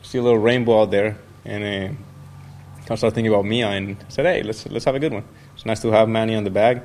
see 0.03 0.19
a 0.19 0.21
little 0.21 0.39
rainbow 0.39 0.83
out 0.83 0.91
there, 0.91 1.17
and 1.43 1.97
uh, 1.97 2.93
of 2.93 2.97
started 2.97 3.13
thinking 3.13 3.33
about 3.33 3.43
Mia 3.43 3.67
and 3.71 3.97
said, 4.07 4.25
"Hey, 4.25 4.41
let's 4.41 4.65
let's 4.67 4.85
have 4.85 4.95
a 4.95 4.99
good 4.99 5.11
one." 5.11 5.25
It's 5.59 5.65
nice 5.65 5.81
to 5.81 5.91
have 5.91 6.07
Manny 6.07 6.35
on 6.35 6.45
the 6.45 6.49
bag, 6.49 6.83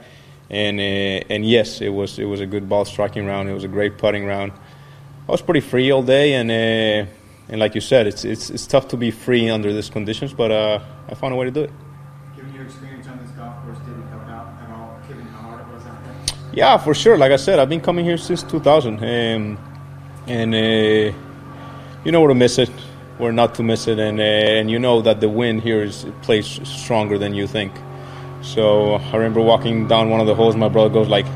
and 0.50 0.80
uh, 0.80 1.32
and 1.32 1.46
yes, 1.46 1.80
it 1.80 1.90
was 1.90 2.18
it 2.18 2.24
was 2.24 2.40
a 2.40 2.46
good 2.46 2.68
ball 2.68 2.84
striking 2.84 3.24
round. 3.24 3.48
It 3.48 3.52
was 3.52 3.62
a 3.62 3.68
great 3.68 3.98
putting 3.98 4.26
round. 4.26 4.50
I 5.28 5.30
was 5.30 5.40
pretty 5.40 5.60
free 5.60 5.92
all 5.92 6.02
day, 6.02 6.34
and 6.34 6.50
uh, 6.50 7.08
and 7.48 7.60
like 7.60 7.76
you 7.76 7.80
said, 7.80 8.08
it's 8.08 8.24
it's 8.24 8.50
it's 8.50 8.66
tough 8.66 8.88
to 8.88 8.96
be 8.96 9.12
free 9.12 9.48
under 9.48 9.72
these 9.72 9.90
conditions, 9.90 10.34
but 10.34 10.50
uh, 10.50 10.80
I 11.08 11.14
found 11.14 11.34
a 11.34 11.36
way 11.36 11.44
to 11.44 11.52
do 11.52 11.60
it. 11.60 11.70
Given 12.34 12.52
your 12.52 12.64
experience 12.64 13.06
on 13.06 13.16
this 13.18 13.30
golf 13.30 13.64
course, 13.64 13.78
did 13.78 13.96
it 13.96 14.08
help 14.10 14.24
out 14.24 14.48
at 14.60 14.70
all, 14.70 14.98
given 15.06 15.24
how 15.26 15.50
hard 15.50 15.60
it 15.60 15.72
was 15.72 15.84
out 15.86 16.04
there? 16.04 16.36
Yeah, 16.52 16.76
for 16.76 16.94
sure. 16.94 17.16
Like 17.16 17.30
I 17.30 17.36
said, 17.36 17.60
I've 17.60 17.68
been 17.68 17.80
coming 17.80 18.04
here 18.04 18.18
since 18.18 18.42
2000, 18.42 18.98
um, 18.98 19.56
and 20.26 20.52
uh, 20.52 21.16
you 22.04 22.10
know 22.10 22.20
where 22.20 22.30
to 22.30 22.34
miss 22.34 22.58
it, 22.58 22.70
where 23.18 23.30
not 23.30 23.54
to 23.54 23.62
miss 23.62 23.86
it, 23.86 24.00
and 24.00 24.18
uh, 24.18 24.24
and 24.24 24.68
you 24.68 24.80
know 24.80 25.00
that 25.02 25.20
the 25.20 25.28
wind 25.28 25.62
here 25.62 25.84
is 25.84 26.06
plays 26.22 26.58
stronger 26.64 27.18
than 27.18 27.36
you 27.36 27.46
think. 27.46 27.72
So 28.44 28.94
I 28.96 29.16
remember 29.16 29.40
walking 29.40 29.88
down 29.88 30.10
one 30.10 30.20
of 30.20 30.26
the 30.26 30.34
holes. 30.34 30.54
My 30.54 30.68
brother 30.68 30.90
goes 30.92 31.08
like, 31.08 31.26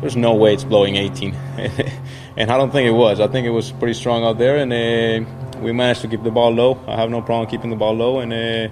"There's 0.00 0.16
no 0.16 0.34
way 0.34 0.52
it's 0.52 0.64
blowing 0.64 0.96
18," 0.96 1.32
and 2.36 2.50
I 2.50 2.56
don't 2.58 2.70
think 2.70 2.86
it 2.88 2.92
was. 2.92 3.20
I 3.20 3.28
think 3.28 3.46
it 3.46 3.50
was 3.50 3.70
pretty 3.72 3.94
strong 3.94 4.24
out 4.24 4.36
there, 4.38 4.56
and 4.58 4.72
uh, 4.72 5.60
we 5.60 5.72
managed 5.72 6.02
to 6.02 6.08
keep 6.08 6.22
the 6.22 6.30
ball 6.30 6.50
low. 6.50 6.78
I 6.86 6.96
have 6.96 7.08
no 7.08 7.22
problem 7.22 7.48
keeping 7.48 7.70
the 7.70 7.76
ball 7.76 7.94
low, 7.94 8.18
and 8.18 8.32
uh, 8.32 8.68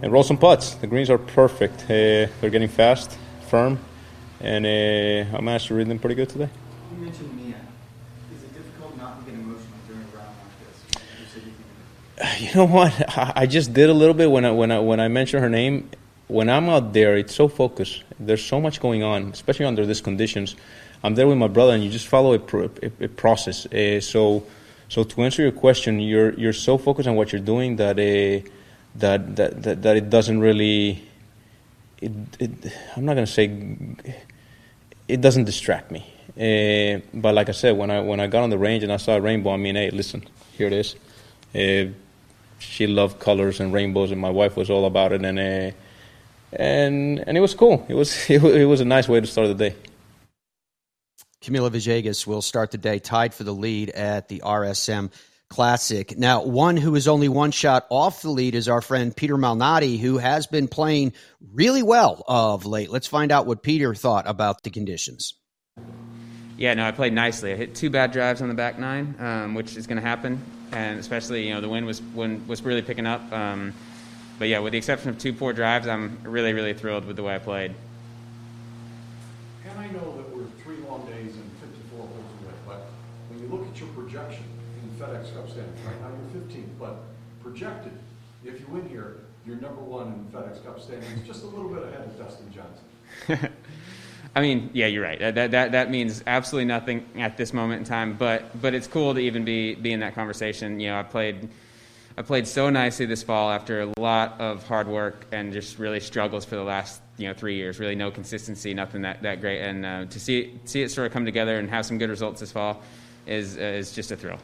and 0.00 0.12
roll 0.12 0.22
some 0.22 0.38
putts. 0.38 0.74
The 0.76 0.86
greens 0.86 1.10
are 1.10 1.18
perfect. 1.18 1.82
Uh, 1.84 2.30
they're 2.40 2.50
getting 2.50 2.68
fast, 2.68 3.18
firm, 3.48 3.78
and 4.40 4.64
uh, 4.64 5.36
I 5.36 5.40
managed 5.40 5.66
to 5.68 5.74
read 5.74 5.88
them 5.88 5.98
pretty 5.98 6.14
good 6.14 6.28
today. 6.28 6.48
You 6.96 7.04
mentioned 7.04 7.34
Mia. 7.36 7.56
Is 8.32 8.44
it 8.44 8.54
difficult 8.54 8.96
not 8.96 9.18
to 9.24 9.30
get 9.30 9.34
emotional 9.38 9.76
during 9.88 10.02
a 10.02 10.16
round 10.16 10.34
like 10.38 10.56
this? 10.62 11.02
You 11.20 11.26
said 11.34 11.42
you 11.44 11.52
can- 12.38 12.46
You 12.46 12.54
know 12.54 12.72
what? 12.72 12.92
I 13.18 13.32
I 13.42 13.46
just 13.46 13.72
did 13.74 13.90
a 13.90 13.94
little 13.94 14.14
bit 14.14 14.30
when 14.30 14.44
I 14.44 14.52
when 14.52 14.70
I 14.70 14.78
when 14.78 15.00
I 15.00 15.08
mentioned 15.08 15.42
her 15.42 15.50
name. 15.50 15.90
When 16.28 16.50
I'm 16.50 16.68
out 16.68 16.92
there, 16.92 17.16
it's 17.16 17.34
so 17.34 17.48
focused. 17.48 18.04
There's 18.20 18.44
so 18.44 18.60
much 18.60 18.80
going 18.80 19.02
on, 19.02 19.30
especially 19.32 19.64
under 19.64 19.86
these 19.86 20.02
conditions. 20.02 20.56
I'm 21.02 21.14
there 21.14 21.26
with 21.26 21.38
my 21.38 21.48
brother, 21.48 21.72
and 21.72 21.82
you 21.82 21.90
just 21.90 22.06
follow 22.06 22.34
a, 22.34 22.40
a, 22.40 23.04
a 23.04 23.08
process. 23.08 23.66
Uh, 23.66 24.00
so, 24.00 24.44
so 24.88 25.04
to 25.04 25.22
answer 25.22 25.42
your 25.42 25.52
question, 25.52 26.00
you're 26.00 26.34
you're 26.34 26.52
so 26.52 26.76
focused 26.76 27.08
on 27.08 27.16
what 27.16 27.32
you're 27.32 27.40
doing 27.40 27.76
that 27.76 27.98
uh, 27.98 28.48
that, 28.96 29.36
that 29.36 29.62
that 29.62 29.82
that 29.82 29.96
it 29.96 30.10
doesn't 30.10 30.40
really. 30.40 31.02
It, 32.00 32.12
it, 32.38 32.50
I'm 32.94 33.04
not 33.04 33.14
gonna 33.14 33.26
say 33.26 33.50
it 35.08 35.20
doesn't 35.20 35.44
distract 35.44 35.90
me. 35.90 36.04
Uh, 36.36 37.00
but 37.14 37.34
like 37.34 37.48
I 37.48 37.52
said, 37.52 37.76
when 37.76 37.90
I 37.90 38.00
when 38.00 38.20
I 38.20 38.26
got 38.26 38.42
on 38.42 38.50
the 38.50 38.58
range 38.58 38.82
and 38.82 38.92
I 38.92 38.98
saw 38.98 39.16
a 39.16 39.20
rainbow, 39.20 39.52
I 39.52 39.56
mean, 39.56 39.76
hey, 39.76 39.90
listen, 39.90 40.22
here 40.56 40.66
it 40.66 40.72
is. 40.72 40.94
Uh, 41.54 41.92
she 42.58 42.86
loved 42.86 43.18
colors 43.18 43.60
and 43.60 43.72
rainbows, 43.72 44.10
and 44.10 44.20
my 44.20 44.30
wife 44.30 44.56
was 44.56 44.68
all 44.68 44.84
about 44.84 45.12
it, 45.12 45.24
and 45.24 45.38
uh, 45.38 45.76
and 46.52 47.18
and 47.26 47.36
it 47.36 47.40
was 47.40 47.54
cool. 47.54 47.84
It 47.88 47.94
was 47.94 48.12
it, 48.30 48.42
it 48.42 48.66
was 48.66 48.80
a 48.80 48.84
nice 48.84 49.08
way 49.08 49.20
to 49.20 49.26
start 49.26 49.48
the 49.48 49.54
day. 49.54 49.76
Camilo 51.42 51.70
Villegas 51.70 52.26
will 52.26 52.42
start 52.42 52.72
the 52.72 52.78
day 52.78 52.98
tied 52.98 53.32
for 53.32 53.44
the 53.44 53.52
lead 53.52 53.90
at 53.90 54.28
the 54.28 54.42
RSM 54.44 55.12
Classic. 55.48 56.18
Now, 56.18 56.42
one 56.42 56.76
who 56.76 56.94
is 56.94 57.08
only 57.08 57.28
one 57.28 57.52
shot 57.52 57.86
off 57.90 58.22
the 58.22 58.28
lead 58.28 58.54
is 58.54 58.68
our 58.68 58.82
friend 58.82 59.16
Peter 59.16 59.36
Malnati, 59.36 59.98
who 59.98 60.18
has 60.18 60.46
been 60.46 60.68
playing 60.68 61.14
really 61.52 61.82
well 61.82 62.22
of 62.28 62.66
late. 62.66 62.90
Let's 62.90 63.06
find 63.06 63.32
out 63.32 63.46
what 63.46 63.62
Peter 63.62 63.94
thought 63.94 64.28
about 64.28 64.62
the 64.62 64.70
conditions. 64.70 65.34
Yeah, 66.58 66.74
no, 66.74 66.84
I 66.84 66.90
played 66.90 67.12
nicely. 67.12 67.52
I 67.52 67.56
hit 67.56 67.74
two 67.74 67.88
bad 67.88 68.12
drives 68.12 68.42
on 68.42 68.48
the 68.48 68.54
back 68.54 68.78
nine, 68.78 69.14
um, 69.20 69.54
which 69.54 69.76
is 69.76 69.86
going 69.86 69.96
to 69.96 70.02
happen, 70.02 70.42
and 70.72 70.98
especially 70.98 71.46
you 71.46 71.54
know 71.54 71.60
the 71.60 71.68
wind 71.68 71.86
was 71.86 72.02
wind 72.02 72.48
was 72.48 72.62
really 72.62 72.82
picking 72.82 73.06
up. 73.06 73.32
Um, 73.32 73.72
but 74.38 74.48
yeah, 74.48 74.58
with 74.60 74.72
the 74.72 74.78
exception 74.78 75.10
of 75.10 75.18
two 75.18 75.32
poor 75.32 75.52
drives, 75.52 75.86
I'm 75.86 76.18
really 76.22 76.52
really 76.52 76.74
thrilled 76.74 77.04
with 77.04 77.16
the 77.16 77.22
way 77.22 77.34
I 77.34 77.38
played. 77.38 77.74
And 79.68 79.78
I 79.78 79.86
know 79.88 80.16
that 80.16 80.34
we're 80.34 80.46
three 80.62 80.78
long 80.88 81.06
days 81.06 81.34
and 81.34 81.50
54 81.60 81.98
holes 81.98 82.10
away, 82.10 82.54
but 82.66 82.86
when 83.28 83.40
you 83.40 83.48
look 83.48 83.68
at 83.68 83.78
your 83.78 83.88
projection 83.90 84.44
in 84.82 84.90
FedEx 84.98 85.34
Cup 85.34 85.48
standings, 85.48 85.80
right 85.84 86.00
now 86.00 86.08
you're 86.08 86.42
15th, 86.42 86.78
but 86.78 86.96
projected, 87.42 87.92
if 88.44 88.60
you 88.60 88.66
win 88.68 88.88
here, 88.88 89.16
you're 89.46 89.56
number 89.56 89.82
one 89.82 90.06
in 90.06 90.38
FedEx 90.38 90.64
Cup 90.64 90.80
standings, 90.80 91.26
just 91.26 91.42
a 91.42 91.46
little 91.46 91.68
bit 91.68 91.82
ahead 91.82 92.02
of 92.02 92.18
Dustin 92.18 92.52
Johnson. 92.52 93.50
I 94.36 94.40
mean, 94.40 94.70
yeah, 94.72 94.86
you're 94.86 95.02
right. 95.02 95.18
That, 95.18 95.34
that 95.34 95.50
that 95.52 95.72
that 95.72 95.90
means 95.90 96.22
absolutely 96.26 96.66
nothing 96.66 97.04
at 97.16 97.36
this 97.36 97.52
moment 97.52 97.80
in 97.80 97.84
time. 97.86 98.14
But 98.16 98.60
but 98.60 98.74
it's 98.74 98.86
cool 98.86 99.14
to 99.14 99.20
even 99.20 99.44
be 99.44 99.74
be 99.74 99.92
in 99.92 100.00
that 100.00 100.14
conversation. 100.14 100.78
You 100.80 100.90
know, 100.90 101.00
I 101.00 101.02
played 101.02 101.48
I 102.18 102.22
played 102.22 102.48
so 102.48 102.68
nicely 102.68 103.06
this 103.06 103.22
fall 103.22 103.48
after 103.48 103.80
a 103.80 103.92
lot 103.96 104.40
of 104.40 104.66
hard 104.66 104.88
work 104.88 105.24
and 105.30 105.52
just 105.52 105.78
really 105.78 106.00
struggles 106.00 106.44
for 106.44 106.56
the 106.56 106.64
last 106.64 107.00
you 107.16 107.28
know 107.28 107.32
three 107.32 107.54
years. 107.54 107.78
Really 107.78 107.94
no 107.94 108.10
consistency, 108.10 108.74
nothing 108.74 109.02
that, 109.02 109.22
that 109.22 109.40
great. 109.40 109.60
And 109.60 109.86
uh, 109.86 110.04
to 110.06 110.18
see 110.18 110.58
see 110.64 110.82
it 110.82 110.90
sort 110.90 111.06
of 111.06 111.12
come 111.12 111.24
together 111.24 111.56
and 111.60 111.70
have 111.70 111.86
some 111.86 111.96
good 111.96 112.10
results 112.10 112.40
this 112.40 112.50
fall 112.50 112.82
is 113.24 113.56
uh, 113.56 113.60
is 113.60 113.92
just 113.92 114.10
a 114.10 114.16
thrill. 114.16 114.40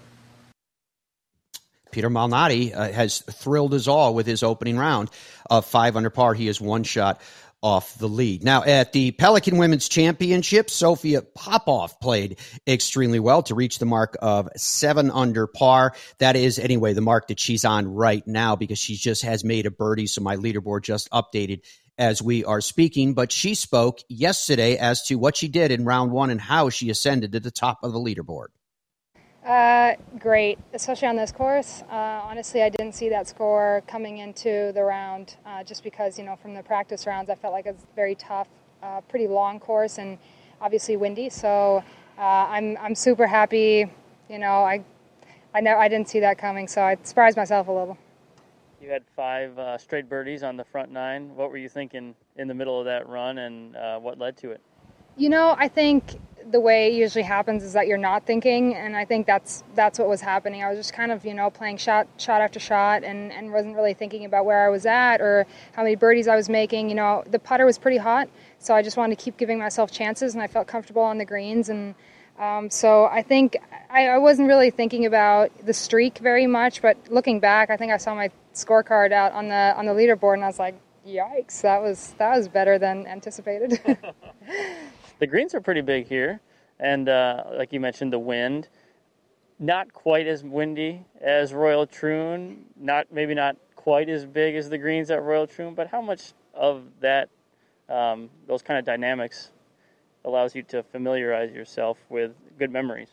Peter 1.91 2.09
Malnati 2.09 2.73
uh, 2.73 2.93
has 2.93 3.23
thrilled 3.23 3.75
us 3.75 3.89
all 3.89 4.15
with 4.15 4.27
his 4.27 4.45
opening 4.45 4.79
round 4.79 5.11
of 5.51 5.67
five 5.67 5.97
under 5.97 6.11
par. 6.11 6.33
He 6.35 6.47
is 6.47 6.61
one 6.61 6.85
shot 6.85 7.21
off 7.65 7.99
the 7.99 8.09
lead. 8.09 8.45
Now, 8.45 8.63
at 8.63 8.93
the 8.93 9.11
Pelican 9.13 9.57
Women's 9.57 9.89
Championship, 9.89 10.69
Sophia 10.69 11.23
Popov 11.23 11.99
played 11.99 12.39
extremely 12.69 13.19
well 13.19 13.43
to 13.45 13.55
reach 13.55 13.79
the 13.79 13.87
mark 13.87 14.19
of 14.21 14.51
seven 14.55 15.11
under 15.11 15.47
par. 15.47 15.95
That 16.19 16.37
is, 16.37 16.59
anyway, 16.59 16.93
the 16.93 17.01
mark 17.01 17.29
that 17.29 17.41
she's 17.41 17.65
on 17.65 17.89
right 17.89 18.25
now 18.27 18.55
because 18.55 18.79
she 18.79 18.97
just 18.97 19.23
has 19.23 19.45
made 19.45 19.65
a 19.65 19.71
birdie. 19.71 20.07
So 20.07 20.21
my 20.21 20.37
leaderboard 20.37 20.83
just 20.83 21.11
updated 21.11 21.63
as 21.97 22.21
we 22.21 22.45
are 22.45 22.61
speaking. 22.61 23.15
But 23.15 23.33
she 23.33 23.55
spoke 23.55 24.01
yesterday 24.11 24.77
as 24.77 25.03
to 25.05 25.15
what 25.15 25.35
she 25.35 25.49
did 25.49 25.71
in 25.71 25.87
round 25.87 26.13
one 26.13 26.29
and 26.29 26.41
how 26.41 26.69
she 26.69 26.91
ascended 26.91 27.33
to 27.33 27.41
the 27.41 27.51
top 27.51 27.79
of 27.83 27.95
the 27.95 27.99
leaderboard. 27.99 28.49
Uh, 29.45 29.95
great, 30.19 30.59
especially 30.73 31.07
on 31.07 31.17
this 31.17 31.31
course. 31.31 31.83
Uh, 31.91 32.23
honestly, 32.25 32.63
I 32.63 32.71
didn't 32.71 32.95
see 32.95 33.11
that 33.11 33.29
score 33.29 33.83
coming 33.87 34.19
into 34.19 34.73
the 34.73 34.83
round 34.83 35.37
uh, 35.45 35.63
just 35.63 35.85
because, 35.85 36.19
you 36.19 36.25
know, 36.25 36.35
from 36.35 36.55
the 36.55 36.63
practice 36.63 37.07
rounds, 37.07 37.29
I 37.29 37.35
felt 37.35 37.53
like 37.53 37.67
it's 37.67 37.85
very 37.95 38.15
tough, 38.15 38.49
uh, 38.83 39.03
pretty 39.03 39.29
long 39.29 39.61
course, 39.61 39.99
and 39.99 40.17
obviously 40.63 40.97
windy. 40.97 41.29
So 41.29 41.85
uh, 42.17 42.21
I'm 42.21 42.79
I'm 42.79 42.95
super 42.95 43.27
happy. 43.27 43.85
You 44.31 44.39
know, 44.39 44.65
I 44.65 44.83
I 45.55 45.61
know 45.61 45.77
I 45.77 45.89
didn't 45.89 46.09
see 46.09 46.21
that 46.21 46.39
coming, 46.39 46.67
so 46.67 46.81
I 46.81 46.97
surprised 47.03 47.37
myself 47.37 47.69
a 47.69 47.73
little. 47.73 47.99
You 48.81 48.89
had 48.89 49.03
five 49.15 49.59
uh, 49.59 49.77
straight 49.77 50.09
birdies 50.09 50.43
on 50.43 50.57
the 50.57 50.65
front 50.65 50.91
nine. 50.91 51.37
What 51.37 51.51
were 51.51 51.59
you 51.59 51.69
thinking 51.69 52.15
in 52.37 52.49
the 52.49 52.55
middle 52.55 52.79
of 52.79 52.87
that 52.87 53.07
run, 53.07 53.37
and 53.37 53.77
uh, 53.77 53.99
what 53.99 54.19
led 54.19 54.39
to 54.39 54.53
it? 54.53 54.63
You 55.19 55.29
know, 55.29 55.55
I 55.59 55.69
think 55.69 56.19
the 56.51 56.61
way 56.61 56.89
it 56.89 56.95
usually 56.95 57.23
happens 57.23 57.63
is 57.63 57.73
that 57.73 57.87
you're 57.87 57.99
not 57.99 58.27
thinking, 58.27 58.75
and 58.75 58.97
I 58.97 59.05
think 59.05 59.27
that's 59.27 59.65
that's 59.75 59.99
what 59.99 60.09
was 60.09 60.21
happening. 60.21 60.63
I 60.63 60.69
was 60.69 60.79
just 60.79 60.93
kind 60.93 61.11
of 61.13 61.25
you 61.25 61.35
know 61.35 61.51
playing 61.51 61.79
shot 61.79 62.07
shot 62.19 62.41
after 62.41 62.61
shot, 62.61 63.05
and 63.05 63.33
and 63.33 63.53
wasn't 63.53 63.77
really 63.77 63.95
thinking 63.95 64.25
about 64.25 64.45
where 64.45 64.65
I 64.65 64.69
was 64.69 64.87
at 64.87 65.21
or 65.21 65.47
how 65.73 65.83
many 65.83 65.97
birdies 65.97 66.29
I 66.29 66.37
was 66.37 66.49
making. 66.49 66.89
You 66.89 66.95
know, 66.95 67.25
the 67.27 67.39
putter 67.39 67.65
was 67.65 67.79
pretty 67.79 67.99
hot, 67.99 68.29
so 68.59 68.75
I 68.75 68.83
just 68.83 68.97
wanted 68.97 69.19
to 69.19 69.25
keep 69.25 69.37
giving 69.37 69.59
myself 69.59 69.91
chances, 69.91 70.35
and 70.35 70.43
I 70.43 70.47
felt 70.47 70.67
comfortable 70.67 71.03
on 71.03 71.19
the 71.19 71.25
greens, 71.25 71.69
and 71.69 71.95
um, 72.39 72.71
so 72.71 73.05
I 73.05 73.23
think 73.23 73.57
I, 73.91 74.09
I 74.09 74.19
wasn't 74.19 74.49
really 74.49 74.71
thinking 74.71 75.07
about 75.07 75.51
the 75.65 75.75
streak 75.75 76.19
very 76.19 76.47
much. 76.47 76.83
But 76.83 76.97
looking 77.11 77.41
back, 77.41 77.71
I 77.71 77.77
think 77.77 77.93
I 77.93 77.97
saw 77.97 78.15
my 78.15 78.31
scorecard 78.55 79.13
out 79.13 79.33
on 79.33 79.49
the 79.49 79.75
on 79.77 79.87
the 79.87 79.93
leaderboard, 79.93 80.35
and 80.35 80.45
I 80.45 80.49
was 80.49 80.59
like, 80.59 80.75
"Yikes, 81.07 81.63
that 81.63 81.83
was 81.83 82.15
that 82.19 82.37
was 82.37 82.49
better 82.49 82.79
than 82.79 83.07
anticipated." 83.07 83.81
The 85.19 85.27
greens 85.27 85.55
are 85.55 85.61
pretty 85.61 85.81
big 85.81 86.07
here, 86.07 86.41
and 86.79 87.09
uh, 87.09 87.45
like 87.53 87.73
you 87.73 87.81
mentioned, 87.81 88.13
the 88.13 88.19
wind. 88.19 88.69
Not 89.61 89.93
quite 89.93 90.27
as 90.27 90.43
windy 90.43 91.07
as 91.21 91.55
Royal 91.55 91.87
Troon. 91.87 92.65
Not 92.77 93.07
maybe 93.13 93.35
not 93.35 93.57
quite 93.77 94.09
as 94.09 94.27
big 94.27 94.57
as 94.57 94.69
the 94.69 94.79
greens 94.79 95.11
at 95.11 95.23
Royal 95.23 95.47
Troon. 95.47 95.75
But 95.75 95.87
how 95.87 96.01
much 96.01 96.33
of 96.53 96.83
that, 97.01 97.29
um, 97.89 98.29
those 98.49 98.63
kind 98.63 98.79
of 98.79 98.85
dynamics, 98.85 99.53
allows 100.25 100.55
you 100.57 100.63
to 100.65 100.83
familiarize 100.83 101.53
yourself 101.53 101.99
with 102.09 102.33
good 102.59 102.73
memories? 102.73 103.11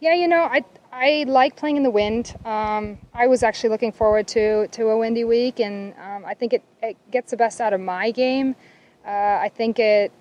Yeah, 0.00 0.14
you 0.14 0.28
know, 0.28 0.42
I 0.42 0.64
I 0.92 1.24
like 1.26 1.56
playing 1.56 1.76
in 1.76 1.82
the 1.82 1.90
wind. 1.90 2.34
Um, 2.44 2.98
I 3.14 3.26
was 3.26 3.42
actually 3.42 3.70
looking 3.70 3.92
forward 3.92 4.28
to 4.28 4.66
to 4.68 4.88
a 4.88 4.98
windy 4.98 5.24
week, 5.24 5.60
and 5.60 5.94
um, 5.94 6.24
I 6.26 6.34
think 6.34 6.52
it, 6.52 6.62
it 6.82 6.96
gets 7.10 7.30
the 7.30 7.36
best 7.36 7.60
out 7.60 7.72
of 7.72 7.80
my 7.80 8.10
game. 8.10 8.54
Uh, 9.06 9.10
I 9.10 9.50
think 9.54 9.78
it 9.78 10.12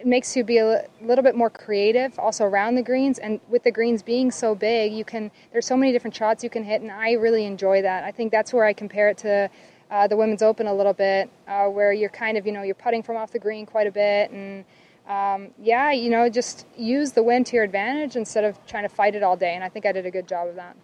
it 0.00 0.06
makes 0.06 0.36
you 0.36 0.44
be 0.44 0.58
a 0.58 0.86
little 1.00 1.22
bit 1.22 1.34
more 1.34 1.50
creative, 1.50 2.18
also 2.18 2.44
around 2.44 2.74
the 2.74 2.82
greens, 2.82 3.18
and 3.18 3.40
with 3.48 3.62
the 3.62 3.70
greens 3.70 4.02
being 4.02 4.30
so 4.30 4.54
big, 4.54 4.92
you 4.92 5.04
can 5.04 5.30
there's 5.52 5.66
so 5.66 5.76
many 5.76 5.92
different 5.92 6.14
shots 6.14 6.42
you 6.44 6.50
can 6.50 6.64
hit, 6.64 6.82
and 6.82 6.90
I 6.90 7.12
really 7.12 7.44
enjoy 7.44 7.82
that. 7.82 8.04
I 8.04 8.10
think 8.10 8.32
that's 8.32 8.52
where 8.52 8.64
I 8.64 8.72
compare 8.72 9.08
it 9.08 9.18
to 9.18 9.50
uh, 9.92 10.06
the 10.06 10.16
Women's 10.16 10.42
Open 10.42 10.66
a 10.66 10.74
little 10.74 10.94
bit, 10.94 11.28
uh, 11.46 11.66
where 11.66 11.92
you're 11.92 12.08
kind 12.08 12.38
of, 12.38 12.46
you 12.46 12.52
know, 12.52 12.62
you're 12.62 12.74
putting 12.74 13.02
from 13.02 13.16
off 13.16 13.30
the 13.30 13.38
green 13.38 13.66
quite 13.66 13.86
a 13.86 13.92
bit. 13.92 14.30
And 14.30 14.64
um, 15.06 15.50
yeah, 15.60 15.92
you 15.92 16.08
know, 16.08 16.28
just 16.30 16.66
use 16.76 17.12
the 17.12 17.22
wind 17.22 17.46
to 17.46 17.56
your 17.56 17.64
advantage 17.64 18.16
instead 18.16 18.44
of 18.44 18.64
trying 18.66 18.84
to 18.84 18.88
fight 18.88 19.14
it 19.14 19.22
all 19.22 19.36
day. 19.36 19.54
And 19.54 19.62
I 19.62 19.68
think 19.68 19.84
I 19.84 19.92
did 19.92 20.06
a 20.06 20.10
good 20.10 20.26
job 20.26 20.48
of 20.48 20.54
that. 20.56 20.76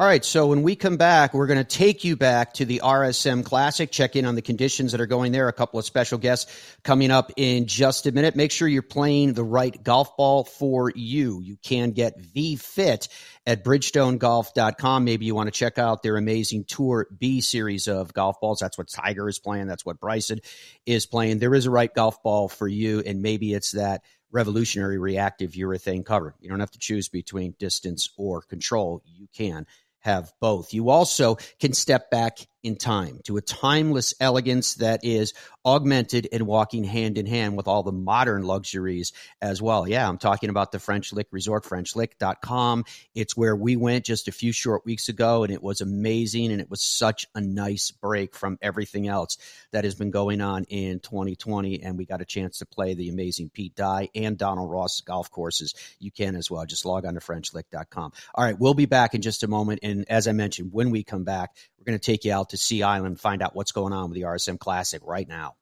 All 0.00 0.06
right, 0.06 0.24
so 0.24 0.46
when 0.46 0.62
we 0.62 0.76
come 0.76 0.96
back, 0.96 1.34
we're 1.34 1.48
going 1.48 1.58
to 1.58 1.64
take 1.64 2.04
you 2.04 2.14
back 2.14 2.52
to 2.54 2.64
the 2.64 2.82
RSM 2.84 3.44
Classic, 3.44 3.90
check 3.90 4.14
in 4.14 4.26
on 4.26 4.36
the 4.36 4.42
conditions 4.42 4.92
that 4.92 5.00
are 5.00 5.06
going 5.06 5.32
there. 5.32 5.48
A 5.48 5.52
couple 5.52 5.80
of 5.80 5.84
special 5.84 6.18
guests 6.18 6.76
coming 6.84 7.10
up 7.10 7.32
in 7.36 7.66
just 7.66 8.06
a 8.06 8.12
minute. 8.12 8.36
Make 8.36 8.52
sure 8.52 8.68
you're 8.68 8.82
playing 8.82 9.32
the 9.32 9.42
right 9.42 9.82
golf 9.82 10.16
ball 10.16 10.44
for 10.44 10.92
you. 10.94 11.40
You 11.40 11.56
can 11.56 11.90
get 11.90 12.16
V 12.20 12.54
Fit 12.54 13.08
at 13.44 13.64
bridgestonegolf.com. 13.64 15.02
Maybe 15.02 15.26
you 15.26 15.34
want 15.34 15.48
to 15.48 15.58
check 15.58 15.78
out 15.78 16.04
their 16.04 16.16
amazing 16.16 16.66
Tour 16.66 17.08
B 17.18 17.40
series 17.40 17.88
of 17.88 18.14
golf 18.14 18.40
balls. 18.40 18.60
That's 18.60 18.78
what 18.78 18.86
Tiger 18.86 19.28
is 19.28 19.40
playing, 19.40 19.66
that's 19.66 19.84
what 19.84 19.98
Bryson 19.98 20.38
is 20.86 21.06
playing. 21.06 21.40
There 21.40 21.56
is 21.56 21.66
a 21.66 21.72
right 21.72 21.92
golf 21.92 22.22
ball 22.22 22.46
for 22.46 22.68
you, 22.68 23.00
and 23.04 23.20
maybe 23.20 23.52
it's 23.52 23.72
that 23.72 24.04
revolutionary 24.30 24.98
reactive 24.98 25.52
urethane 25.52 26.06
cover. 26.06 26.36
You 26.38 26.50
don't 26.50 26.60
have 26.60 26.70
to 26.72 26.78
choose 26.78 27.08
between 27.08 27.56
distance 27.58 28.10
or 28.16 28.42
control. 28.42 29.02
You 29.04 29.26
can 29.34 29.66
have 30.08 30.32
both. 30.40 30.72
You 30.72 30.88
also 30.88 31.36
can 31.60 31.72
step 31.74 32.10
back 32.10 32.38
in 32.62 32.76
time 32.76 33.20
to 33.24 33.36
a 33.36 33.42
timeless 33.42 34.14
elegance 34.20 34.74
that 34.76 35.00
is 35.04 35.34
augmented 35.64 36.28
and 36.32 36.46
walking 36.46 36.82
hand 36.82 37.18
in 37.18 37.26
hand 37.26 37.56
with 37.56 37.68
all 37.68 37.82
the 37.82 37.92
modern 37.92 38.42
luxuries 38.42 39.12
as 39.42 39.60
well. 39.60 39.86
Yeah, 39.86 40.08
I'm 40.08 40.18
talking 40.18 40.50
about 40.50 40.72
the 40.72 40.78
French 40.78 41.12
Lick 41.12 41.28
Resort, 41.30 41.64
FrenchLick.com. 41.64 42.84
It's 43.14 43.36
where 43.36 43.54
we 43.54 43.76
went 43.76 44.06
just 44.06 44.28
a 44.28 44.32
few 44.32 44.52
short 44.52 44.86
weeks 44.86 45.08
ago, 45.08 45.44
and 45.44 45.52
it 45.52 45.62
was 45.62 45.80
amazing. 45.80 46.50
And 46.52 46.60
it 46.60 46.70
was 46.70 46.82
such 46.82 47.26
a 47.34 47.40
nice 47.40 47.90
break 47.90 48.34
from 48.34 48.58
everything 48.62 49.08
else 49.08 49.36
that 49.72 49.84
has 49.84 49.94
been 49.94 50.10
going 50.10 50.40
on 50.40 50.64
in 50.64 51.00
2020. 51.00 51.82
And 51.82 51.98
we 51.98 52.06
got 52.06 52.22
a 52.22 52.26
chance 52.26 52.58
to 52.58 52.66
play 52.66 52.94
the 52.94 53.10
amazing 53.10 53.50
Pete 53.50 53.74
Dye 53.74 54.08
and 54.14 54.38
Donald 54.38 54.70
Ross 54.70 55.00
golf 55.02 55.30
courses. 55.30 55.74
You 55.98 56.10
can 56.10 56.34
as 56.34 56.50
well. 56.50 56.64
Just 56.64 56.84
log 56.84 57.04
on 57.04 57.14
to 57.14 57.20
FrenchLick.com. 57.20 58.12
All 58.34 58.44
right, 58.44 58.58
we'll 58.58 58.74
be 58.74 58.86
back 58.86 59.14
in 59.14 59.22
just 59.22 59.42
a 59.42 59.48
moment. 59.48 59.80
And 59.82 60.06
as 60.08 60.26
I 60.26 60.32
mentioned, 60.32 60.72
when 60.72 60.90
we 60.90 61.04
come 61.04 61.24
back, 61.24 61.54
going 61.88 61.98
to 61.98 62.04
take 62.04 62.24
you 62.24 62.32
out 62.32 62.50
to 62.50 62.56
Sea 62.56 62.82
Island, 62.82 63.18
find 63.18 63.42
out 63.42 63.56
what's 63.56 63.72
going 63.72 63.92
on 63.92 64.10
with 64.10 64.14
the 64.14 64.26
RSM 64.26 64.58
Classic 64.58 65.00
right 65.04 65.26
now. 65.26 65.54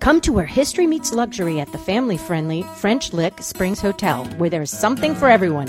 Come 0.00 0.22
to 0.22 0.32
where 0.32 0.46
history 0.46 0.86
meets 0.86 1.12
luxury 1.12 1.60
at 1.60 1.70
the 1.72 1.78
family 1.78 2.16
friendly 2.16 2.62
French 2.76 3.12
Lick 3.12 3.42
Springs 3.42 3.80
Hotel, 3.80 4.24
where 4.38 4.48
there's 4.48 4.70
something 4.70 5.14
for 5.14 5.28
everyone 5.28 5.68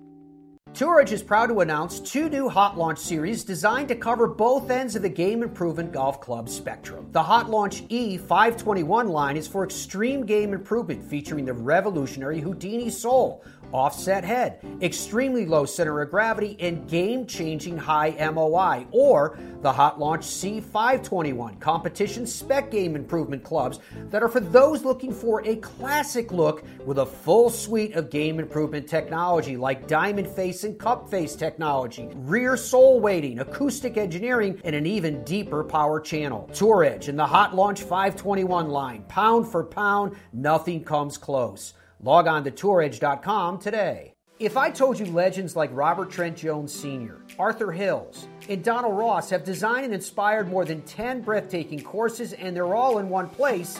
Tour 0.73 1.01
is 1.01 1.21
proud 1.21 1.47
to 1.47 1.59
announce 1.59 1.99
two 1.99 2.29
new 2.29 2.47
Hot 2.47 2.77
Launch 2.77 2.97
series 2.97 3.43
designed 3.43 3.89
to 3.89 3.95
cover 3.95 4.25
both 4.25 4.69
ends 4.69 4.95
of 4.95 5.01
the 5.01 5.09
game 5.09 5.43
improvement 5.43 5.91
golf 5.91 6.21
club 6.21 6.47
spectrum. 6.47 7.07
The 7.11 7.21
Hot 7.21 7.49
Launch 7.49 7.85
E521 7.89 9.09
line 9.09 9.35
is 9.35 9.49
for 9.49 9.65
extreme 9.65 10.25
game 10.25 10.53
improvement, 10.53 11.03
featuring 11.03 11.43
the 11.43 11.53
revolutionary 11.53 12.39
Houdini 12.39 12.89
Sole 12.89 13.43
offset 13.73 14.23
head, 14.23 14.59
extremely 14.81 15.45
low 15.45 15.65
center 15.65 16.01
of 16.01 16.09
gravity, 16.09 16.57
and 16.59 16.87
game 16.89 17.25
changing 17.25 17.77
high 17.77 18.11
MOI, 18.31 18.85
or 18.91 19.37
the 19.61 19.71
Hot 19.71 19.99
Launch 19.99 20.25
C521 20.25 21.59
competition 21.59 22.25
spec 22.25 22.71
game 22.71 22.95
improvement 22.95 23.43
clubs 23.43 23.79
that 24.09 24.23
are 24.23 24.29
for 24.29 24.39
those 24.39 24.83
looking 24.83 25.13
for 25.13 25.45
a 25.45 25.55
classic 25.57 26.31
look 26.31 26.63
with 26.85 26.97
a 26.99 27.05
full 27.05 27.49
suite 27.49 27.93
of 27.93 28.09
game 28.09 28.39
improvement 28.39 28.87
technology 28.87 29.57
like 29.57 29.87
diamond 29.87 30.27
face 30.27 30.63
and 30.63 30.79
cup 30.79 31.09
face 31.09 31.35
technology, 31.35 32.09
rear 32.15 32.57
sole 32.57 32.99
weighting, 32.99 33.39
acoustic 33.39 33.97
engineering, 33.97 34.59
and 34.63 34.75
an 34.75 34.85
even 34.85 35.23
deeper 35.23 35.63
power 35.63 35.99
channel. 35.99 36.49
Tour 36.53 36.83
Edge 36.83 37.07
and 37.07 37.17
the 37.17 37.25
Hot 37.25 37.55
Launch 37.55 37.81
521 37.81 38.69
line, 38.69 39.03
pound 39.07 39.47
for 39.47 39.63
pound, 39.63 40.15
nothing 40.33 40.83
comes 40.83 41.17
close. 41.17 41.73
Log 42.03 42.25
on 42.25 42.43
to 42.45 42.51
touredge.com 42.51 43.59
today. 43.59 44.13
If 44.39 44.57
I 44.57 44.71
told 44.71 44.97
you 44.97 45.05
legends 45.05 45.55
like 45.55 45.69
Robert 45.71 46.09
Trent 46.09 46.35
Jones 46.35 46.73
Sr., 46.73 47.21
Arthur 47.37 47.71
Hills, 47.71 48.27
and 48.49 48.63
Donald 48.63 48.97
Ross 48.97 49.29
have 49.29 49.43
designed 49.43 49.85
and 49.85 49.93
inspired 49.93 50.49
more 50.49 50.65
than 50.65 50.81
10 50.81 51.21
breathtaking 51.21 51.83
courses 51.83 52.33
and 52.33 52.55
they're 52.55 52.73
all 52.73 52.97
in 52.97 53.07
one 53.07 53.29
place, 53.29 53.79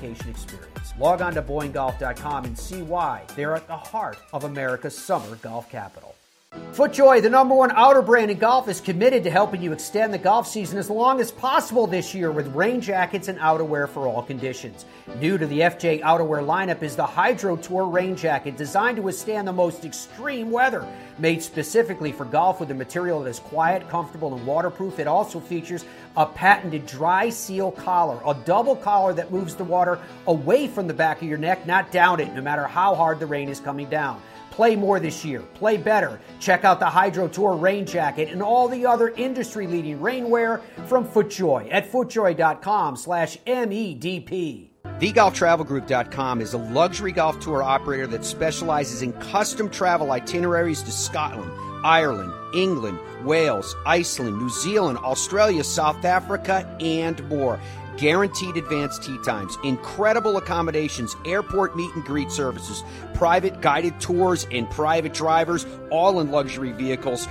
vacation 0.00 0.30
experience. 0.30 0.94
Log 0.98 1.20
on 1.20 1.34
to 1.34 1.42
BoyneGolf.com 1.42 2.44
and 2.44 2.58
see 2.58 2.82
why 2.82 3.22
they're 3.36 3.54
at 3.54 3.66
the 3.66 3.76
heart 3.76 4.18
of 4.32 4.44
America's 4.44 4.96
summer 4.96 5.36
golf 5.36 5.70
capital. 5.70 6.09
FootJoy, 6.80 7.20
the 7.20 7.28
number 7.28 7.54
one 7.54 7.70
outer 7.72 8.00
brand 8.00 8.30
in 8.30 8.38
golf, 8.38 8.66
is 8.66 8.80
committed 8.80 9.22
to 9.24 9.30
helping 9.30 9.60
you 9.60 9.72
extend 9.72 10.14
the 10.14 10.18
golf 10.18 10.46
season 10.46 10.78
as 10.78 10.88
long 10.88 11.20
as 11.20 11.30
possible 11.30 11.86
this 11.86 12.14
year 12.14 12.32
with 12.32 12.54
rain 12.54 12.80
jackets 12.80 13.28
and 13.28 13.38
outerwear 13.38 13.88
for 13.88 14.08
all 14.08 14.22
conditions. 14.22 14.86
New 15.18 15.36
to 15.36 15.46
the 15.46 15.60
FJ 15.60 16.00
outerwear 16.00 16.42
lineup 16.42 16.82
is 16.82 16.96
the 16.96 17.04
Hydro 17.04 17.56
Tour 17.56 17.86
rain 17.86 18.16
jacket, 18.16 18.56
designed 18.56 18.96
to 18.96 19.02
withstand 19.02 19.46
the 19.46 19.52
most 19.52 19.84
extreme 19.84 20.50
weather. 20.50 20.86
Made 21.18 21.42
specifically 21.42 22.12
for 22.12 22.24
golf 22.24 22.60
with 22.60 22.70
a 22.70 22.74
material 22.74 23.22
that 23.22 23.30
is 23.30 23.40
quiet, 23.40 23.86
comfortable, 23.90 24.34
and 24.34 24.46
waterproof, 24.46 24.98
it 24.98 25.06
also 25.06 25.38
features 25.38 25.84
a 26.16 26.24
patented 26.24 26.86
dry 26.86 27.28
seal 27.28 27.72
collar, 27.72 28.20
a 28.24 28.34
double 28.46 28.74
collar 28.74 29.12
that 29.12 29.30
moves 29.30 29.54
the 29.54 29.64
water 29.64 29.98
away 30.26 30.66
from 30.66 30.86
the 30.86 30.94
back 30.94 31.20
of 31.20 31.28
your 31.28 31.36
neck, 31.36 31.66
not 31.66 31.92
down 31.92 32.20
it, 32.20 32.32
no 32.32 32.40
matter 32.40 32.66
how 32.66 32.94
hard 32.94 33.20
the 33.20 33.26
rain 33.26 33.48
is 33.48 33.60
coming 33.60 33.90
down. 33.90 34.22
Play 34.60 34.76
more 34.76 35.00
this 35.00 35.24
year. 35.24 35.40
Play 35.54 35.78
better. 35.78 36.20
Check 36.38 36.66
out 36.66 36.80
the 36.80 36.84
Hydro 36.84 37.28
Tour 37.28 37.54
rain 37.54 37.86
jacket 37.86 38.28
and 38.28 38.42
all 38.42 38.68
the 38.68 38.84
other 38.84 39.08
industry-leading 39.08 40.00
rainwear 40.00 40.60
from 40.84 41.08
FootJoy 41.08 41.72
at 41.72 41.90
footjoy.com 41.90 42.94
slash 42.94 43.38
MEDP. 43.46 44.68
TheGolfTravelGroup.com 44.84 46.42
is 46.42 46.52
a 46.52 46.58
luxury 46.58 47.10
golf 47.10 47.40
tour 47.40 47.62
operator 47.62 48.06
that 48.08 48.22
specializes 48.22 49.00
in 49.00 49.14
custom 49.14 49.70
travel 49.70 50.12
itineraries 50.12 50.82
to 50.82 50.90
Scotland, 50.90 51.50
Ireland, 51.82 52.34
England, 52.54 52.98
Wales, 53.24 53.74
Iceland, 53.86 54.38
New 54.38 54.50
Zealand, 54.50 54.98
Australia, 54.98 55.64
South 55.64 56.04
Africa, 56.04 56.66
and 56.80 57.26
more 57.30 57.58
guaranteed 58.00 58.56
advanced 58.56 59.02
tee 59.02 59.18
times, 59.24 59.58
incredible 59.62 60.38
accommodations, 60.38 61.14
airport 61.24 61.76
meet 61.76 61.94
and 61.94 62.04
greet 62.04 62.32
services, 62.32 62.82
private 63.14 63.60
guided 63.60 64.00
tours, 64.00 64.46
and 64.50 64.68
private 64.70 65.12
drivers, 65.12 65.66
all 65.90 66.20
in 66.20 66.30
luxury 66.30 66.72
vehicles. 66.72 67.28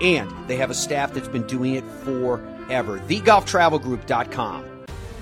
And 0.00 0.30
they 0.48 0.56
have 0.56 0.70
a 0.70 0.74
staff 0.74 1.12
that's 1.12 1.28
been 1.28 1.46
doing 1.46 1.74
it 1.74 1.84
forever. 2.04 2.98
TheGolfTravelGroup.com. 3.00 4.64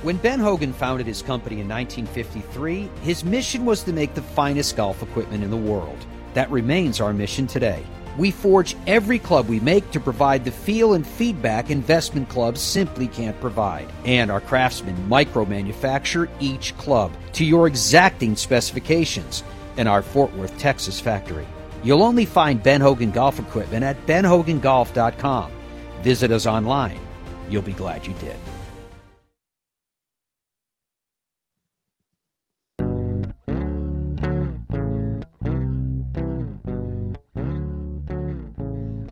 When 0.03 0.17
Ben 0.17 0.41
Hogan 0.41 0.73
founded 0.73 1.07
his 1.07 1.21
company 1.21 1.61
in 1.61 1.69
1953, 1.69 2.89
his 3.03 3.25
mission 3.25 3.67
was 3.67 3.83
to 3.85 3.93
make 3.93 4.15
the 4.15 4.23
finest 4.23 4.77
golf 4.77 5.03
equipment 5.03 5.45
in 5.45 5.51
the 5.51 5.57
world. 5.57 5.99
That 6.35 6.51
remains 6.51 7.01
our 7.01 7.13
mission 7.13 7.47
today. 7.47 7.85
We 8.17 8.31
forge 8.31 8.77
every 8.87 9.19
club 9.19 9.49
we 9.49 9.61
make 9.61 9.91
to 9.93 10.01
provide 10.01 10.45
the 10.45 10.51
feel 10.51 10.95
and 10.95 11.07
feedback 11.07 11.71
investment 11.71 12.29
clubs 12.29 12.61
simply 12.61 13.09
can't 13.09 13.41
provide. 13.41 13.91
And 14.05 14.31
our 14.31 14.41
craftsmen 14.41 15.09
micro 15.09 15.45
manufacture 15.45 16.29
each 16.41 16.77
club 16.79 17.13
to 17.35 17.45
your 17.45 17.67
exacting 17.67 18.37
specifications 18.37 19.43
in 19.77 19.87
our 19.87 20.03
Fort 20.03 20.35
Worth, 20.35 20.57
Texas 20.59 21.01
factory. 21.01 21.47
You'll 21.83 22.03
only 22.03 22.27
find 22.27 22.63
Ben 22.63 22.81
Hogan 22.81 23.11
golf 23.11 23.39
equipment 23.39 23.85
at 23.85 24.07
benhogangolf.com. 24.07 25.53
Visit 26.03 26.31
us 26.31 26.47
online. 26.47 27.01
You'll 27.49 27.63
be 27.63 27.73
glad 27.73 28.07
you 28.07 28.15
did. 28.15 28.37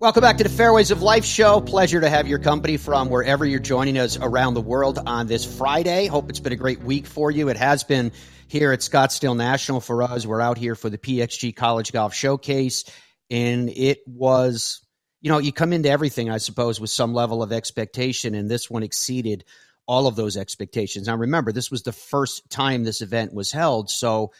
Welcome 0.01 0.21
back 0.21 0.37
to 0.39 0.45
the 0.45 0.49
Fairways 0.49 0.93
of 0.93 1.03
Life 1.03 1.25
show. 1.25 1.61
Pleasure 1.61 2.01
to 2.01 2.09
have 2.09 2.29
your 2.29 2.39
company 2.39 2.77
from 2.77 3.11
wherever 3.11 3.45
you're 3.45 3.59
joining 3.59 3.99
us 3.99 4.17
around 4.17 4.55
the 4.55 4.61
world 4.61 4.97
on 5.05 5.27
this 5.27 5.45
Friday. 5.45 6.07
Hope 6.07 6.31
it's 6.31 6.39
been 6.39 6.53
a 6.53 6.57
great 6.57 6.81
week 6.81 7.05
for 7.05 7.33
you. 7.33 7.49
It 7.49 7.57
has 7.57 7.83
been 7.83 8.13
here 8.47 8.71
at 8.71 8.79
Scottsdale 8.79 9.37
National 9.37 9.81
for 9.81 10.05
us. 10.05 10.25
We're 10.25 10.41
out 10.41 10.57
here 10.57 10.77
for 10.77 10.89
the 10.89 10.99
PXG 10.99 11.57
College 11.57 11.91
Golf 11.91 12.15
Showcase, 12.15 12.85
and 13.29 13.71
it 13.71 13.99
was, 14.07 14.87
you 15.21 15.33
know, 15.33 15.39
you 15.39 15.53
come 15.53 15.73
into 15.73 15.91
everything, 15.91 16.31
I 16.31 16.39
suppose, 16.39 16.81
with 16.81 16.91
some 16.91 17.13
level 17.13 17.43
of 17.43 17.51
expectation, 17.51 18.37
and 18.37 18.49
this 18.49 18.71
one 18.71 18.85
exceeded 18.85 19.45
all 19.89 20.07
of 20.07 20.15
those 20.15 20.37
expectations. 20.37 21.09
Now, 21.09 21.17
remember, 21.17 21.51
this 21.51 21.73
was 21.73 21.83
the 21.83 21.91
first 21.91 22.49
time 22.51 22.85
this 22.85 23.03
event 23.03 23.35
was 23.35 23.51
held, 23.51 23.91
so 23.91 24.31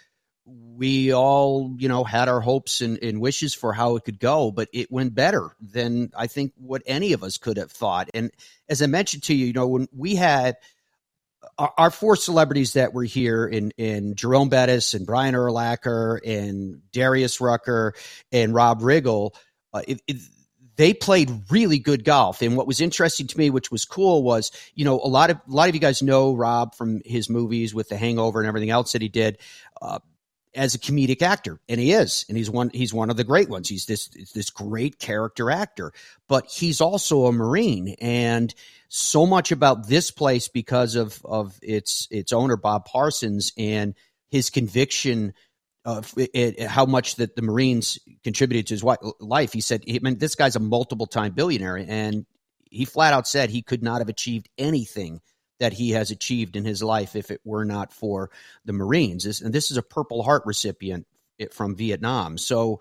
we 0.49 1.13
all, 1.13 1.75
you 1.79 1.89
know, 1.89 2.05
had 2.05 2.29
our 2.29 2.41
hopes 2.41 2.81
and, 2.81 3.03
and, 3.03 3.21
wishes 3.21 3.53
for 3.53 3.73
how 3.73 3.97
it 3.97 4.05
could 4.05 4.21
go, 4.21 4.53
but 4.53 4.69
it 4.73 4.91
went 4.91 5.15
better 5.15 5.51
than 5.61 6.11
I 6.17 6.29
think 6.29 6.53
what 6.57 6.83
any 6.87 7.13
of 7.13 7.25
us 7.25 7.37
could 7.37 7.57
have 7.57 7.73
thought. 7.73 8.09
And 8.15 8.31
as 8.69 8.81
I 8.81 8.87
mentioned 8.87 9.25
to 9.25 9.35
you, 9.35 9.47
you 9.47 9.53
know, 9.53 9.67
when 9.67 9.89
we 9.93 10.15
had 10.15 10.57
our, 11.59 11.73
our 11.77 11.91
four 11.91 12.17
celebrities 12.17 12.75
that 12.75 12.95
were 12.95 13.05
here 13.05 13.47
in, 13.47 13.73
in 13.73 14.15
Jerome 14.15 14.49
Bettis 14.49 14.95
and 14.95 15.05
Brian 15.05 15.35
Urlacher 15.35 16.21
and 16.25 16.81
Darius 16.93 17.41
Rucker 17.41 17.95
and 18.31 18.55
Rob 18.55 18.81
Riggle, 18.81 19.35
uh, 19.75 19.83
it, 19.87 20.01
it, 20.07 20.17
they 20.77 20.95
played 20.95 21.31
really 21.51 21.81
good 21.81 22.05
golf. 22.05 22.41
And 22.41 22.57
what 22.57 22.69
was 22.69 22.81
interesting 22.81 23.27
to 23.27 23.37
me, 23.37 23.51
which 23.51 23.71
was 23.71 23.85
cool, 23.85 24.23
was 24.23 24.53
you 24.75 24.85
know 24.85 25.01
a 25.01 25.09
lot 25.09 25.31
of 25.31 25.37
a 25.37 25.53
lot 25.53 25.69
of 25.69 25.75
you 25.75 25.81
guys 25.81 26.03
know 26.03 26.35
Rob 26.35 26.75
from 26.77 27.03
his 27.05 27.29
movies 27.29 27.75
with 27.75 27.89
The 27.89 27.97
Hangover 27.97 28.41
and 28.41 28.49
everything 28.49 28.71
else 28.71 28.93
that 28.93 29.03
he 29.03 29.09
did. 29.09 29.39
Uh, 29.83 29.99
as 30.55 30.75
a 30.75 30.79
comedic 30.79 31.23
actor, 31.23 31.61
and 31.69 31.81
he 31.81 31.93
is, 31.93 32.25
and 32.29 32.37
he's 32.37 32.51
one 32.51 32.71
he's 32.71 32.95
one 32.95 33.11
of 33.11 33.17
the 33.17 33.25
great 33.25 33.49
ones. 33.49 33.69
He's 33.69 33.87
this 33.87 34.09
this 34.35 34.51
great 34.51 34.99
character 34.99 35.51
actor, 35.51 35.93
but 36.29 36.47
he's 36.47 36.81
also 36.81 37.27
a 37.27 37.33
Marine, 37.33 37.97
and 38.01 38.55
so 38.89 39.27
much 39.27 39.53
about 39.53 39.89
this 39.89 40.11
place 40.11 40.49
because 40.49 40.95
of 40.95 41.21
of 41.25 41.59
its 41.63 42.09
its 42.11 42.33
owner 42.33 42.57
Bob 42.57 42.85
Parsons 42.85 43.53
and 43.57 43.95
his 44.31 44.51
conviction 44.51 45.35
of 45.85 46.13
it, 46.17 46.61
how 46.61 46.85
much 46.85 47.17
that 47.17 47.35
the 47.35 47.43
Marines 47.43 47.99
contributed 48.23 48.67
to 48.67 48.75
his 48.75 48.85
life. 49.21 49.53
He 49.53 49.61
said, 49.61 49.85
I 49.89 49.99
mean, 50.03 50.19
this 50.19 50.35
guy's 50.35 50.57
a 50.57 50.61
multiple 50.61 51.07
time 51.07 51.33
billionaire, 51.33 51.79
and 51.79 52.27
he 52.71 52.85
flat 52.85 53.15
out 53.15 53.27
said 53.27 53.51
he 53.51 53.63
could 53.63 53.83
not 53.83 54.01
have 54.01 54.09
achieved 54.09 54.49
anything 54.59 55.21
that 55.59 55.73
he 55.73 55.91
has 55.91 56.11
achieved 56.11 56.57
in 56.57 56.65
his 56.65 56.83
life 56.83 57.17
if 57.17 57.31
it 57.31 57.41
were 57.45 57.65
not 57.65 57.93
for 57.93 58.31
the 58.65 58.73
Marines. 58.73 59.25
This, 59.25 59.41
and 59.41 59.55
this 59.55 59.71
is 59.71 59.77
a 59.77 59.83
Purple 59.83 60.23
Heart 60.23 60.45
recipient 60.47 61.07
from 61.53 61.77
Vietnam. 61.77 62.39
So 62.39 62.81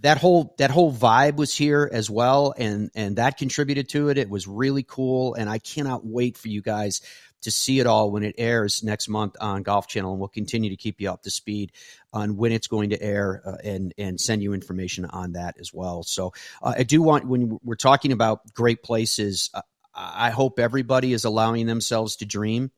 that 0.00 0.18
whole 0.18 0.54
that 0.58 0.72
whole 0.72 0.92
vibe 0.92 1.36
was 1.36 1.54
here 1.54 1.88
as 1.92 2.10
well 2.10 2.52
and 2.56 2.90
and 2.96 3.16
that 3.16 3.38
contributed 3.38 3.88
to 3.90 4.08
it. 4.08 4.18
It 4.18 4.28
was 4.28 4.48
really 4.48 4.82
cool 4.82 5.34
and 5.34 5.48
I 5.48 5.58
cannot 5.58 6.04
wait 6.04 6.36
for 6.36 6.48
you 6.48 6.62
guys 6.62 7.00
to 7.44 7.50
see 7.50 7.78
it 7.78 7.86
all 7.86 8.10
when 8.10 8.24
it 8.24 8.34
airs 8.38 8.82
next 8.82 9.08
month 9.08 9.36
on 9.38 9.62
Golf 9.62 9.86
Channel, 9.86 10.12
and 10.12 10.18
we'll 10.18 10.28
continue 10.28 10.70
to 10.70 10.76
keep 10.76 11.00
you 11.00 11.10
up 11.10 11.22
to 11.22 11.30
speed 11.30 11.72
on 12.12 12.36
when 12.36 12.52
it's 12.52 12.68
going 12.68 12.90
to 12.90 13.00
air 13.00 13.42
uh, 13.44 13.56
and 13.62 13.94
and 13.98 14.20
send 14.20 14.42
you 14.42 14.54
information 14.54 15.04
on 15.04 15.32
that 15.32 15.56
as 15.60 15.72
well. 15.72 16.02
So 16.02 16.32
uh, 16.62 16.74
I 16.78 16.82
do 16.82 17.02
want 17.02 17.26
when 17.26 17.58
we're 17.62 17.76
talking 17.76 18.12
about 18.12 18.52
great 18.54 18.82
places, 18.82 19.50
uh, 19.54 19.60
I 19.94 20.30
hope 20.30 20.58
everybody 20.58 21.12
is 21.12 21.24
allowing 21.24 21.66
themselves 21.66 22.16
to 22.16 22.24
dream. 22.24 22.70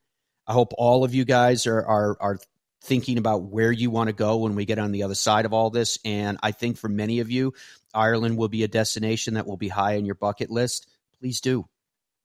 I 0.46 0.52
hope 0.52 0.72
all 0.76 1.04
of 1.04 1.14
you 1.14 1.24
guys 1.24 1.66
are 1.66 1.84
are, 1.84 2.16
are 2.20 2.38
thinking 2.82 3.18
about 3.18 3.42
where 3.42 3.72
you 3.72 3.90
want 3.90 4.08
to 4.08 4.12
go 4.12 4.38
when 4.38 4.54
we 4.54 4.64
get 4.64 4.78
on 4.78 4.92
the 4.92 5.02
other 5.02 5.14
side 5.14 5.44
of 5.44 5.52
all 5.52 5.70
this. 5.70 5.98
And 6.04 6.38
I 6.42 6.52
think 6.52 6.78
for 6.78 6.88
many 6.88 7.20
of 7.20 7.30
you, 7.30 7.54
Ireland 7.92 8.36
will 8.36 8.48
be 8.48 8.62
a 8.62 8.68
destination 8.68 9.34
that 9.34 9.46
will 9.46 9.56
be 9.56 9.68
high 9.68 9.96
on 9.96 10.04
your 10.04 10.14
bucket 10.14 10.50
list. 10.50 10.88
Please 11.18 11.40
do. 11.40 11.66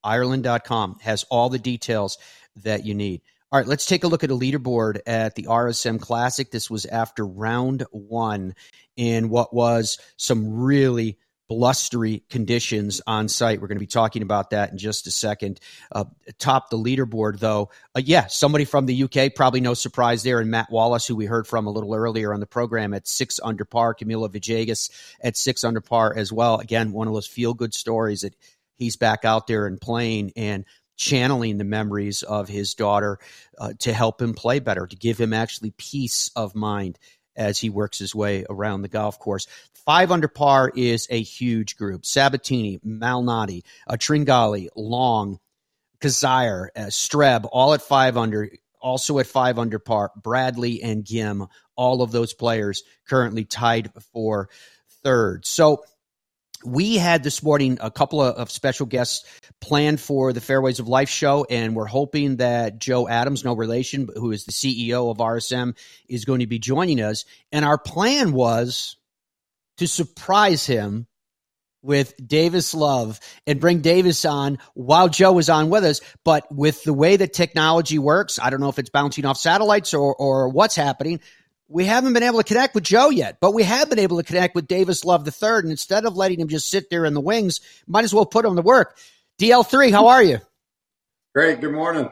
Ireland.com 0.04 0.98
has 1.02 1.24
all 1.24 1.48
the 1.48 1.58
details 1.58 2.18
that 2.56 2.84
you 2.84 2.94
need. 2.94 3.22
All 3.50 3.58
right, 3.58 3.68
let's 3.68 3.86
take 3.86 4.04
a 4.04 4.08
look 4.08 4.24
at 4.24 4.30
a 4.30 4.36
leaderboard 4.36 5.00
at 5.06 5.34
the 5.34 5.44
RSM 5.44 6.00
Classic. 6.00 6.50
This 6.50 6.70
was 6.70 6.86
after 6.86 7.26
round 7.26 7.84
one 7.90 8.54
in 8.96 9.28
what 9.28 9.54
was 9.54 9.98
some 10.16 10.60
really 10.62 11.18
blustery 11.52 12.22
conditions 12.30 13.02
on 13.06 13.28
site. 13.28 13.60
We're 13.60 13.68
going 13.68 13.76
to 13.76 13.80
be 13.80 13.86
talking 13.86 14.22
about 14.22 14.50
that 14.50 14.72
in 14.72 14.78
just 14.78 15.06
a 15.06 15.10
second. 15.10 15.60
Uh, 15.90 16.04
top 16.38 16.70
the 16.70 16.78
leaderboard, 16.78 17.40
though. 17.40 17.68
Uh, 17.94 18.00
yeah, 18.02 18.26
somebody 18.26 18.64
from 18.64 18.86
the 18.86 19.02
UK, 19.02 19.34
probably 19.34 19.60
no 19.60 19.74
surprise 19.74 20.22
there, 20.22 20.40
and 20.40 20.50
Matt 20.50 20.70
Wallace, 20.70 21.06
who 21.06 21.14
we 21.14 21.26
heard 21.26 21.46
from 21.46 21.66
a 21.66 21.70
little 21.70 21.94
earlier 21.94 22.32
on 22.32 22.40
the 22.40 22.46
program 22.46 22.94
at 22.94 23.06
six 23.06 23.38
under 23.44 23.66
par. 23.66 23.94
Camilo 23.94 24.30
Villegas 24.30 24.90
at 25.20 25.36
six 25.36 25.62
under 25.62 25.82
par 25.82 26.14
as 26.16 26.32
well. 26.32 26.58
Again, 26.58 26.92
one 26.92 27.06
of 27.06 27.12
those 27.12 27.26
feel 27.26 27.52
good 27.52 27.74
stories 27.74 28.22
that 28.22 28.34
he's 28.76 28.96
back 28.96 29.26
out 29.26 29.46
there 29.46 29.66
and 29.66 29.78
playing 29.78 30.32
and 30.34 30.64
channeling 30.96 31.58
the 31.58 31.64
memories 31.64 32.22
of 32.22 32.48
his 32.48 32.72
daughter 32.72 33.18
uh, 33.58 33.74
to 33.80 33.92
help 33.92 34.22
him 34.22 34.32
play 34.32 34.58
better, 34.58 34.86
to 34.86 34.96
give 34.96 35.18
him 35.20 35.34
actually 35.34 35.72
peace 35.72 36.30
of 36.34 36.54
mind 36.54 36.98
as 37.36 37.58
he 37.58 37.70
works 37.70 37.98
his 37.98 38.14
way 38.14 38.44
around 38.48 38.82
the 38.82 38.88
golf 38.88 39.18
course. 39.18 39.46
Five 39.84 40.12
under 40.12 40.28
par 40.28 40.70
is 40.74 41.06
a 41.10 41.20
huge 41.20 41.76
group. 41.76 42.06
Sabatini, 42.06 42.78
Malnati, 42.86 43.62
uh, 43.86 43.94
Tringali, 43.94 44.68
Long, 44.76 45.38
Kizzire, 46.00 46.68
uh, 46.76 46.80
Streb, 46.86 47.48
all 47.50 47.74
at 47.74 47.82
five 47.82 48.16
under. 48.16 48.50
Also 48.80 49.20
at 49.20 49.28
five 49.28 49.60
under 49.60 49.78
par, 49.78 50.10
Bradley 50.20 50.82
and 50.82 51.04
Ghim, 51.04 51.48
all 51.76 52.02
of 52.02 52.10
those 52.10 52.34
players 52.34 52.82
currently 53.08 53.44
tied 53.44 53.92
for 54.12 54.48
third. 55.04 55.46
So 55.46 55.84
we 56.64 56.96
had 56.96 57.22
this 57.22 57.42
morning 57.42 57.78
a 57.80 57.90
couple 57.90 58.20
of, 58.20 58.50
special 58.50 58.86
guests 58.86 59.24
planned 59.60 60.00
for 60.00 60.32
the 60.32 60.40
Fairways 60.40 60.78
of 60.78 60.88
Life 60.88 61.08
show, 61.08 61.46
and 61.48 61.74
we're 61.74 61.86
hoping 61.86 62.36
that 62.36 62.78
Joe 62.78 63.08
Adams, 63.08 63.44
no 63.44 63.54
relation, 63.54 64.08
who 64.14 64.32
is 64.32 64.44
the 64.44 64.52
CEO 64.52 65.10
of 65.10 65.18
RSM, 65.18 65.76
is 66.08 66.24
going 66.24 66.40
to 66.40 66.46
be 66.46 66.58
joining 66.58 67.00
us. 67.00 67.24
And 67.50 67.64
our 67.64 67.78
plan 67.78 68.32
was 68.32 68.96
to 69.78 69.86
surprise 69.86 70.66
him 70.66 71.06
with 71.82 72.14
Davis 72.24 72.74
Love 72.74 73.18
and 73.46 73.60
bring 73.60 73.80
Davis 73.80 74.24
on 74.24 74.58
while 74.74 75.08
Joe 75.08 75.32
was 75.32 75.50
on 75.50 75.68
with 75.68 75.84
us. 75.84 76.00
But 76.24 76.52
with 76.54 76.84
the 76.84 76.94
way 76.94 77.16
that 77.16 77.32
technology 77.32 77.98
works, 77.98 78.38
I 78.40 78.50
don't 78.50 78.60
know 78.60 78.68
if 78.68 78.78
it's 78.78 78.90
bouncing 78.90 79.24
off 79.24 79.36
satellites 79.36 79.92
or, 79.94 80.14
or 80.14 80.48
what's 80.48 80.76
happening 80.76 81.20
we 81.72 81.86
haven't 81.86 82.12
been 82.12 82.22
able 82.22 82.38
to 82.38 82.44
connect 82.44 82.74
with 82.74 82.84
Joe 82.84 83.08
yet, 83.08 83.38
but 83.40 83.54
we 83.54 83.62
have 83.62 83.88
been 83.88 83.98
able 83.98 84.18
to 84.18 84.22
connect 84.22 84.54
with 84.54 84.66
Davis 84.66 85.04
Love 85.04 85.24
the 85.24 85.30
third. 85.30 85.64
And 85.64 85.70
instead 85.70 86.04
of 86.04 86.16
letting 86.16 86.38
him 86.38 86.48
just 86.48 86.68
sit 86.68 86.90
there 86.90 87.06
in 87.06 87.14
the 87.14 87.20
wings, 87.20 87.60
might 87.86 88.04
as 88.04 88.14
well 88.14 88.26
put 88.26 88.44
him 88.44 88.56
to 88.56 88.62
work. 88.62 88.96
DL3, 89.40 89.90
how 89.90 90.08
are 90.08 90.22
you? 90.22 90.38
Great. 91.34 91.60
Good 91.60 91.72
morning. 91.72 92.10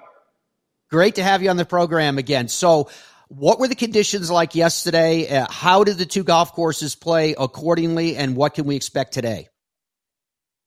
Great 0.91 1.17
to 1.17 1.23
have 1.23 1.43
you 1.43 1.51
on 1.51 1.57
the 1.57 1.67
program 1.67 2.17
again. 2.19 2.49
So, 2.49 2.91
what 3.29 3.61
were 3.61 3.69
the 3.69 3.77
conditions 3.77 4.29
like 4.29 4.57
yesterday? 4.57 5.29
Uh, 5.29 5.47
how 5.49 5.85
did 5.85 5.99
the 5.99 6.07
two 6.07 6.25
golf 6.25 6.53
courses 6.53 6.97
play 6.97 7.37
accordingly, 7.39 8.17
and 8.17 8.35
what 8.35 8.55
can 8.55 8.65
we 8.65 8.75
expect 8.75 9.13
today? 9.13 9.49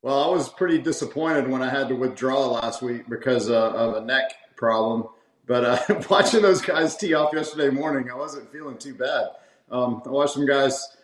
Well, 0.01 0.23
I 0.23 0.27
was 0.27 0.47
pretty 0.47 0.77
disappointed 0.77 1.49
when 1.49 1.61
I 1.61 1.69
had 1.69 1.89
to 1.89 1.95
withdraw 1.95 2.47
last 2.51 2.81
week 2.81 3.09
because 3.09 3.49
uh, 3.49 3.71
of 3.71 3.95
a 3.95 4.05
neck 4.05 4.31
problem. 4.55 5.07
But 5.45 5.89
uh, 5.89 6.01
watching 6.09 6.41
those 6.41 6.61
guys 6.61 6.95
tee 6.95 7.13
off 7.13 7.33
yesterday 7.33 7.69
morning, 7.69 8.09
I 8.11 8.15
wasn't 8.15 8.51
feeling 8.51 8.77
too 8.77 8.95
bad. 8.95 9.27
Um, 9.71 10.01
I 10.05 10.09
watched 10.09 10.33
some 10.33 10.45
guys 10.45 10.95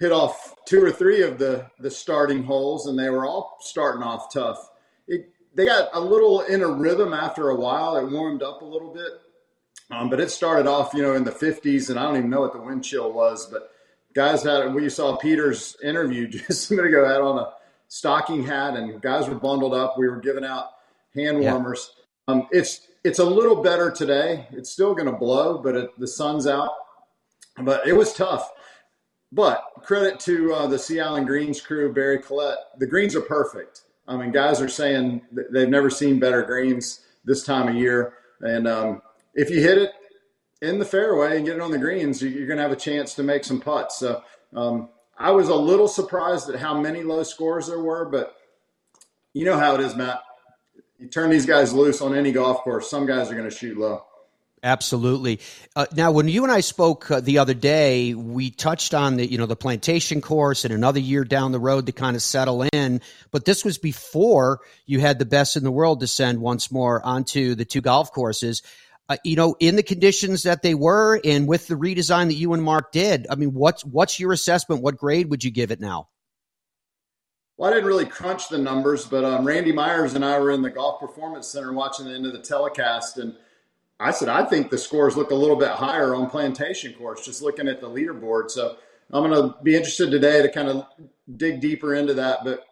hit 0.00 0.12
off 0.12 0.54
two 0.66 0.84
or 0.84 0.90
three 0.90 1.22
of 1.22 1.38
the 1.38 1.66
the 1.78 1.90
starting 1.90 2.42
holes, 2.42 2.86
and 2.86 2.98
they 2.98 3.10
were 3.10 3.26
all 3.26 3.58
starting 3.60 4.02
off 4.02 4.32
tough. 4.32 4.70
It, 5.06 5.30
they 5.54 5.66
got 5.66 5.90
a 5.92 6.00
little 6.00 6.40
in 6.42 6.62
a 6.62 6.68
rhythm 6.68 7.12
after 7.12 7.50
a 7.50 7.56
while. 7.56 7.96
It 7.96 8.10
warmed 8.10 8.42
up 8.42 8.62
a 8.62 8.64
little 8.64 8.92
bit, 8.92 9.12
um, 9.90 10.10
but 10.10 10.20
it 10.20 10.30
started 10.30 10.66
off, 10.66 10.92
you 10.94 11.02
know, 11.02 11.14
in 11.14 11.24
the 11.24 11.30
50s, 11.30 11.90
and 11.90 11.98
I 11.98 12.02
don't 12.02 12.16
even 12.16 12.30
know 12.30 12.40
what 12.40 12.52
the 12.52 12.60
wind 12.60 12.84
chill 12.84 13.12
was. 13.12 13.46
But 13.46 13.70
guys 14.14 14.42
had 14.42 14.74
we 14.74 14.88
saw 14.88 15.16
Peter's 15.16 15.76
interview 15.82 16.28
just 16.28 16.70
a 16.70 16.74
minute 16.74 16.88
ago 16.88 17.06
had 17.06 17.20
on 17.20 17.38
a 17.38 17.52
stocking 17.88 18.44
hat, 18.44 18.76
and 18.76 19.00
guys 19.00 19.28
were 19.28 19.36
bundled 19.36 19.74
up. 19.74 19.96
We 19.96 20.08
were 20.08 20.20
giving 20.20 20.44
out 20.44 20.70
hand 21.14 21.40
warmers. 21.40 21.90
Yeah. 21.96 22.34
Um, 22.34 22.48
it's 22.50 22.88
it's 23.04 23.18
a 23.18 23.24
little 23.24 23.62
better 23.62 23.90
today. 23.90 24.48
It's 24.50 24.70
still 24.70 24.94
going 24.94 25.06
to 25.06 25.12
blow, 25.12 25.58
but 25.58 25.76
it, 25.76 25.98
the 26.00 26.08
sun's 26.08 26.46
out. 26.46 26.70
But 27.58 27.86
it 27.86 27.92
was 27.92 28.14
tough. 28.14 28.50
But 29.30 29.62
credit 29.82 30.18
to 30.20 30.54
uh, 30.54 30.66
the 30.66 30.78
Sea 30.78 31.00
Island 31.00 31.26
Greens 31.26 31.60
crew, 31.60 31.92
Barry 31.92 32.18
Collette. 32.18 32.58
The 32.78 32.86
greens 32.86 33.14
are 33.14 33.20
perfect. 33.20 33.82
I 34.08 34.16
mean, 34.16 34.32
guys 34.32 34.60
are 34.60 34.68
saying 34.68 35.22
they've 35.52 35.68
never 35.68 35.90
seen 35.90 36.18
better 36.18 36.42
greens 36.42 37.00
this 37.24 37.44
time 37.44 37.68
of 37.68 37.74
year. 37.74 38.14
And 38.40 38.66
um, 38.66 39.02
if 39.34 39.50
you 39.50 39.60
hit 39.60 39.78
it 39.78 39.90
in 40.62 40.78
the 40.78 40.84
fairway 40.84 41.36
and 41.36 41.46
get 41.46 41.56
it 41.56 41.62
on 41.62 41.70
the 41.70 41.78
greens, 41.78 42.22
you're 42.22 42.46
going 42.46 42.56
to 42.56 42.62
have 42.62 42.72
a 42.72 42.76
chance 42.76 43.14
to 43.14 43.22
make 43.22 43.44
some 43.44 43.60
putts. 43.60 43.98
So 43.98 44.22
um, 44.54 44.88
I 45.18 45.30
was 45.30 45.48
a 45.48 45.54
little 45.54 45.88
surprised 45.88 46.48
at 46.48 46.60
how 46.60 46.80
many 46.80 47.02
low 47.02 47.22
scores 47.22 47.66
there 47.66 47.80
were, 47.80 48.06
but 48.06 48.34
you 49.32 49.44
know 49.44 49.58
how 49.58 49.74
it 49.74 49.80
is, 49.80 49.94
Matt 49.94 50.22
you 50.98 51.08
turn 51.08 51.30
these 51.30 51.46
guys 51.46 51.72
loose 51.72 52.00
on 52.00 52.14
any 52.14 52.32
golf 52.32 52.58
course, 52.58 52.88
some 52.88 53.06
guys 53.06 53.30
are 53.30 53.34
going 53.34 53.48
to 53.48 53.54
shoot 53.54 53.76
low. 53.76 54.04
Absolutely. 54.64 55.40
Uh, 55.76 55.84
now, 55.94 56.10
when 56.10 56.26
you 56.26 56.42
and 56.42 56.50
I 56.50 56.60
spoke 56.60 57.10
uh, 57.10 57.20
the 57.20 57.36
other 57.36 57.52
day, 57.52 58.14
we 58.14 58.50
touched 58.50 58.94
on 58.94 59.16
the 59.16 59.30
you 59.30 59.36
know 59.36 59.44
the 59.44 59.56
plantation 59.56 60.22
course 60.22 60.64
and 60.64 60.72
another 60.72 61.00
year 61.00 61.22
down 61.22 61.52
the 61.52 61.60
road 61.60 61.84
to 61.86 61.92
kind 61.92 62.16
of 62.16 62.22
settle 62.22 62.62
in. 62.72 63.02
But 63.30 63.44
this 63.44 63.62
was 63.62 63.76
before 63.76 64.60
you 64.86 65.00
had 65.00 65.18
the 65.18 65.26
best 65.26 65.56
in 65.56 65.64
the 65.64 65.70
world 65.70 66.00
descend 66.00 66.40
once 66.40 66.72
more 66.72 67.04
onto 67.04 67.54
the 67.54 67.66
two 67.66 67.82
golf 67.82 68.10
courses. 68.10 68.62
Uh, 69.06 69.18
you 69.22 69.36
know, 69.36 69.54
in 69.60 69.76
the 69.76 69.82
conditions 69.82 70.44
that 70.44 70.62
they 70.62 70.74
were, 70.74 71.20
and 71.22 71.46
with 71.46 71.66
the 71.66 71.74
redesign 71.74 72.28
that 72.28 72.34
you 72.34 72.54
and 72.54 72.62
Mark 72.62 72.90
did. 72.90 73.26
I 73.28 73.34
mean, 73.34 73.52
what's 73.52 73.84
what's 73.84 74.18
your 74.18 74.32
assessment? 74.32 74.80
What 74.80 74.96
grade 74.96 75.28
would 75.28 75.44
you 75.44 75.50
give 75.50 75.72
it 75.72 75.80
now? 75.80 76.08
Well, 77.56 77.70
I 77.70 77.74
didn't 77.74 77.88
really 77.88 78.06
crunch 78.06 78.48
the 78.48 78.58
numbers, 78.58 79.06
but 79.06 79.24
um, 79.24 79.44
Randy 79.44 79.70
Myers 79.70 80.14
and 80.14 80.24
I 80.24 80.38
were 80.40 80.50
in 80.50 80.62
the 80.62 80.70
Golf 80.70 80.98
Performance 80.98 81.46
Center 81.46 81.72
watching 81.72 82.06
the 82.06 82.14
end 82.14 82.26
of 82.26 82.32
the 82.32 82.40
telecast, 82.40 83.18
and 83.18 83.36
I 84.00 84.10
said, 84.10 84.28
I 84.28 84.44
think 84.44 84.70
the 84.70 84.78
scores 84.78 85.16
look 85.16 85.30
a 85.30 85.36
little 85.36 85.56
bit 85.56 85.70
higher 85.70 86.14
on 86.14 86.28
Plantation 86.28 86.92
Course, 86.94 87.24
just 87.24 87.42
looking 87.42 87.68
at 87.68 87.80
the 87.80 87.88
leaderboard. 87.88 88.50
So 88.50 88.76
I'm 89.12 89.30
going 89.30 89.50
to 89.50 89.56
be 89.62 89.76
interested 89.76 90.10
today 90.10 90.42
to 90.42 90.50
kind 90.50 90.68
of 90.68 90.86
dig 91.36 91.60
deeper 91.60 91.94
into 91.94 92.14
that. 92.14 92.40
But 92.42 92.66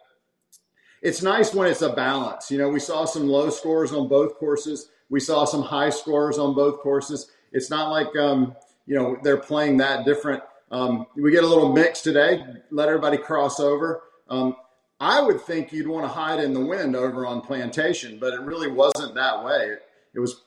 it's 1.01 1.21
nice 1.21 1.53
when 1.53 1.69
it's 1.69 1.81
a 1.81 1.93
balance. 1.93 2.51
You 2.51 2.57
know, 2.57 2.67
we 2.67 2.79
saw 2.79 3.05
some 3.05 3.27
low 3.27 3.49
scores 3.49 3.93
on 3.93 4.09
both 4.09 4.35
courses, 4.35 4.89
we 5.09 5.19
saw 5.19 5.45
some 5.45 5.61
high 5.61 5.91
scores 5.91 6.37
on 6.37 6.55
both 6.55 6.79
courses. 6.79 7.31
It's 7.51 7.69
not 7.69 7.89
like, 7.89 8.13
um, 8.17 8.55
you 8.85 8.95
know, 8.95 9.17
they're 9.23 9.37
playing 9.37 9.77
that 9.77 10.05
different. 10.05 10.43
Um, 10.71 11.05
we 11.15 11.31
get 11.31 11.43
a 11.43 11.47
little 11.47 11.71
mix 11.71 12.01
today, 12.01 12.43
let 12.71 12.89
everybody 12.89 13.17
cross 13.17 13.59
over. 13.59 14.01
Um, 14.27 14.55
I 14.99 15.21
would 15.21 15.41
think 15.41 15.73
you'd 15.73 15.87
want 15.87 16.05
to 16.05 16.13
hide 16.13 16.39
in 16.39 16.53
the 16.53 16.65
wind 16.65 16.95
over 16.95 17.25
on 17.25 17.41
Plantation, 17.41 18.19
but 18.19 18.33
it 18.33 18.41
really 18.41 18.71
wasn't 18.71 19.15
that 19.15 19.43
way. 19.43 19.75
It 20.13 20.19
was 20.19 20.43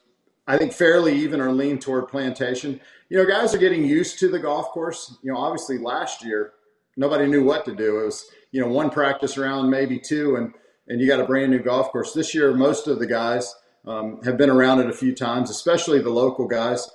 I 0.47 0.57
think 0.57 0.73
fairly 0.73 1.15
even 1.19 1.41
or 1.41 1.53
lean 1.53 1.79
toward 1.79 2.09
plantation. 2.09 2.81
You 3.09 3.19
know, 3.19 3.27
guys 3.27 3.53
are 3.55 3.59
getting 3.59 3.85
used 3.85 4.19
to 4.21 4.29
the 4.29 4.39
golf 4.39 4.69
course. 4.69 5.17
You 5.23 5.33
know, 5.33 5.39
obviously 5.39 5.79
last 5.79 6.25
year 6.25 6.53
nobody 6.97 7.27
knew 7.27 7.45
what 7.45 7.65
to 7.65 7.75
do. 7.75 8.01
It 8.01 8.05
was 8.07 8.27
you 8.53 8.61
know 8.61 8.69
one 8.69 8.91
practice 8.91 9.37
round, 9.37 9.71
maybe 9.71 9.99
two, 9.99 10.37
and 10.37 10.55
and 10.89 11.01
you 11.01 11.07
got 11.07 11.21
a 11.21 11.27
brand 11.27 11.51
new 11.51 11.59
golf 11.59 11.91
course. 11.91 12.13
This 12.13 12.35
year, 12.35 12.55
most 12.55 12.87
of 12.87 12.99
the 12.99 13.07
guys 13.07 13.55
um, 13.87 14.23
have 14.23 14.37
been 14.37 14.51
around 14.51 14.81
it 14.81 14.89
a 14.89 14.93
few 14.93 15.15
times, 15.15 15.51
especially 15.51 16.01
the 16.01 16.11
local 16.11 16.47
guys. 16.47 16.89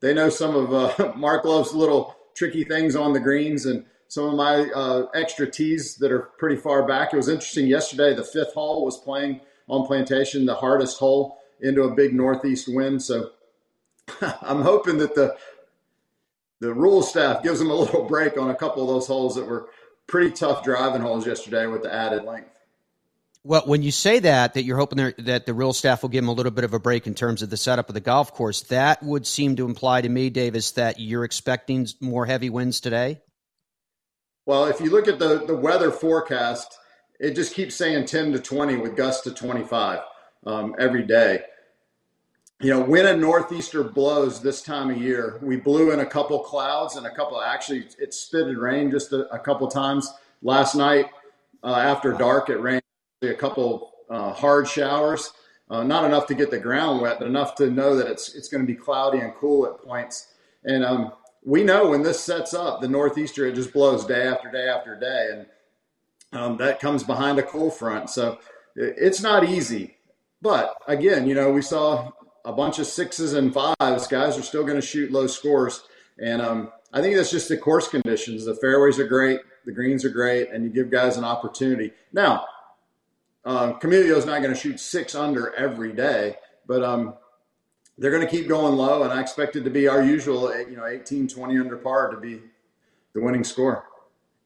They 0.00 0.14
know 0.14 0.28
some 0.28 0.54
of 0.54 0.72
uh, 0.72 1.12
Mark 1.16 1.44
Love's 1.44 1.74
little 1.74 2.16
tricky 2.34 2.64
things 2.64 2.96
on 2.96 3.12
the 3.12 3.20
greens 3.20 3.66
and 3.66 3.84
some 4.14 4.26
of 4.26 4.34
my 4.34 4.70
uh, 4.70 5.06
extra 5.12 5.50
tees 5.50 5.96
that 5.96 6.12
are 6.12 6.30
pretty 6.38 6.54
far 6.54 6.86
back. 6.86 7.12
It 7.12 7.16
was 7.16 7.28
interesting 7.28 7.66
yesterday. 7.66 8.14
The 8.14 8.22
fifth 8.22 8.54
hole 8.54 8.84
was 8.84 8.96
playing 8.96 9.40
on 9.66 9.88
plantation, 9.88 10.46
the 10.46 10.54
hardest 10.54 11.00
hole 11.00 11.40
into 11.60 11.82
a 11.82 11.92
big 11.96 12.14
northeast 12.14 12.68
wind. 12.72 13.02
So 13.02 13.32
I'm 14.20 14.62
hoping 14.62 14.98
that 14.98 15.16
the 15.16 15.36
the 16.60 16.72
rule 16.72 17.02
staff 17.02 17.42
gives 17.42 17.58
them 17.58 17.70
a 17.70 17.74
little 17.74 18.04
break 18.04 18.38
on 18.38 18.50
a 18.50 18.54
couple 18.54 18.82
of 18.82 18.88
those 18.88 19.08
holes 19.08 19.34
that 19.34 19.48
were 19.48 19.68
pretty 20.06 20.30
tough 20.30 20.62
driving 20.62 21.02
holes 21.02 21.26
yesterday 21.26 21.66
with 21.66 21.82
the 21.82 21.92
added 21.92 22.22
length. 22.22 22.56
Well, 23.42 23.62
when 23.66 23.82
you 23.82 23.90
say 23.90 24.20
that, 24.20 24.54
that 24.54 24.62
you're 24.62 24.78
hoping 24.78 25.12
that 25.18 25.44
the 25.44 25.52
real 25.52 25.72
staff 25.72 26.02
will 26.02 26.08
give 26.08 26.22
them 26.22 26.28
a 26.28 26.32
little 26.32 26.52
bit 26.52 26.62
of 26.62 26.72
a 26.72 26.78
break 26.78 27.08
in 27.08 27.16
terms 27.16 27.42
of 27.42 27.50
the 27.50 27.56
setup 27.56 27.88
of 27.88 27.94
the 27.94 28.00
golf 28.00 28.32
course, 28.32 28.62
that 28.62 29.02
would 29.02 29.26
seem 29.26 29.56
to 29.56 29.64
imply 29.64 30.00
to 30.00 30.08
me, 30.08 30.30
Davis, 30.30 30.70
that 30.72 31.00
you're 31.00 31.24
expecting 31.24 31.88
more 32.00 32.26
heavy 32.26 32.48
winds 32.48 32.78
today. 32.78 33.20
Well, 34.46 34.66
if 34.66 34.80
you 34.80 34.90
look 34.90 35.08
at 35.08 35.18
the, 35.18 35.44
the 35.46 35.56
weather 35.56 35.90
forecast, 35.90 36.78
it 37.18 37.34
just 37.34 37.54
keeps 37.54 37.74
saying 37.74 38.06
10 38.06 38.32
to 38.32 38.38
20 38.38 38.76
with 38.76 38.96
gusts 38.96 39.22
to 39.24 39.30
25 39.30 40.00
um, 40.46 40.74
every 40.78 41.02
day. 41.02 41.40
You 42.60 42.70
know, 42.70 42.80
when 42.82 43.06
a 43.06 43.16
northeaster 43.16 43.82
blows 43.82 44.40
this 44.40 44.62
time 44.62 44.90
of 44.90 45.00
year, 45.00 45.38
we 45.42 45.56
blew 45.56 45.92
in 45.92 46.00
a 46.00 46.06
couple 46.06 46.38
clouds 46.40 46.96
and 46.96 47.06
a 47.06 47.14
couple. 47.14 47.40
Actually, 47.40 47.88
it 47.98 48.14
spitted 48.14 48.58
rain 48.58 48.90
just 48.90 49.12
a, 49.12 49.28
a 49.34 49.38
couple 49.38 49.66
times 49.68 50.12
last 50.42 50.74
night. 50.74 51.06
Uh, 51.62 51.76
after 51.76 52.12
dark, 52.12 52.50
it 52.50 52.58
rained 52.58 52.82
a 53.22 53.34
couple 53.34 53.92
uh, 54.10 54.32
hard 54.32 54.68
showers. 54.68 55.32
Uh, 55.70 55.82
not 55.82 56.04
enough 56.04 56.26
to 56.26 56.34
get 56.34 56.50
the 56.50 56.58
ground 56.58 57.00
wet, 57.00 57.18
but 57.18 57.26
enough 57.26 57.54
to 57.54 57.70
know 57.70 57.96
that 57.96 58.06
it's 58.06 58.34
it's 58.34 58.48
going 58.48 58.64
to 58.64 58.66
be 58.66 58.78
cloudy 58.78 59.18
and 59.18 59.34
cool 59.34 59.66
at 59.66 59.82
points. 59.82 60.34
And 60.64 60.84
um, 60.84 61.12
we 61.44 61.62
know 61.62 61.90
when 61.90 62.02
this 62.02 62.20
sets 62.20 62.54
up, 62.54 62.80
the 62.80 62.88
northeaster 62.88 63.46
it 63.46 63.54
just 63.54 63.72
blows 63.72 64.04
day 64.04 64.26
after 64.26 64.50
day 64.50 64.68
after 64.68 64.98
day, 64.98 65.28
and 65.32 65.46
um, 66.40 66.56
that 66.56 66.80
comes 66.80 67.02
behind 67.02 67.38
a 67.38 67.42
cool 67.42 67.70
front. 67.70 68.10
So 68.10 68.38
it's 68.74 69.22
not 69.22 69.48
easy. 69.48 69.96
But 70.42 70.76
again, 70.86 71.26
you 71.26 71.34
know, 71.34 71.52
we 71.52 71.62
saw 71.62 72.10
a 72.44 72.52
bunch 72.52 72.78
of 72.78 72.86
sixes 72.86 73.34
and 73.34 73.54
fives. 73.54 74.06
Guys 74.06 74.36
are 74.36 74.42
still 74.42 74.64
going 74.64 74.80
to 74.80 74.86
shoot 74.86 75.10
low 75.10 75.26
scores. 75.26 75.82
And 76.18 76.42
um, 76.42 76.72
I 76.92 77.00
think 77.00 77.16
that's 77.16 77.30
just 77.30 77.48
the 77.48 77.56
course 77.56 77.88
conditions. 77.88 78.44
The 78.44 78.54
fairways 78.56 78.98
are 78.98 79.06
great, 79.06 79.40
the 79.64 79.72
greens 79.72 80.04
are 80.04 80.10
great, 80.10 80.50
and 80.50 80.64
you 80.64 80.70
give 80.70 80.90
guys 80.90 81.16
an 81.16 81.24
opportunity. 81.24 81.92
Now, 82.12 82.46
um, 83.44 83.78
is 83.82 84.26
not 84.26 84.42
going 84.42 84.54
to 84.54 84.60
shoot 84.60 84.80
six 84.80 85.14
under 85.14 85.54
every 85.54 85.92
day, 85.92 86.36
but 86.66 86.82
um, 86.82 87.14
they're 87.98 88.10
going 88.10 88.26
to 88.26 88.30
keep 88.30 88.48
going 88.48 88.76
low, 88.76 89.02
and 89.02 89.12
I 89.12 89.20
expect 89.20 89.56
it 89.56 89.62
to 89.64 89.70
be 89.70 89.88
our 89.88 90.02
usual, 90.02 90.54
you 90.68 90.76
know, 90.76 90.86
18, 90.86 91.28
20 91.28 91.58
under 91.58 91.76
par 91.76 92.10
to 92.10 92.16
be 92.16 92.40
the 93.14 93.20
winning 93.20 93.44
score. 93.44 93.84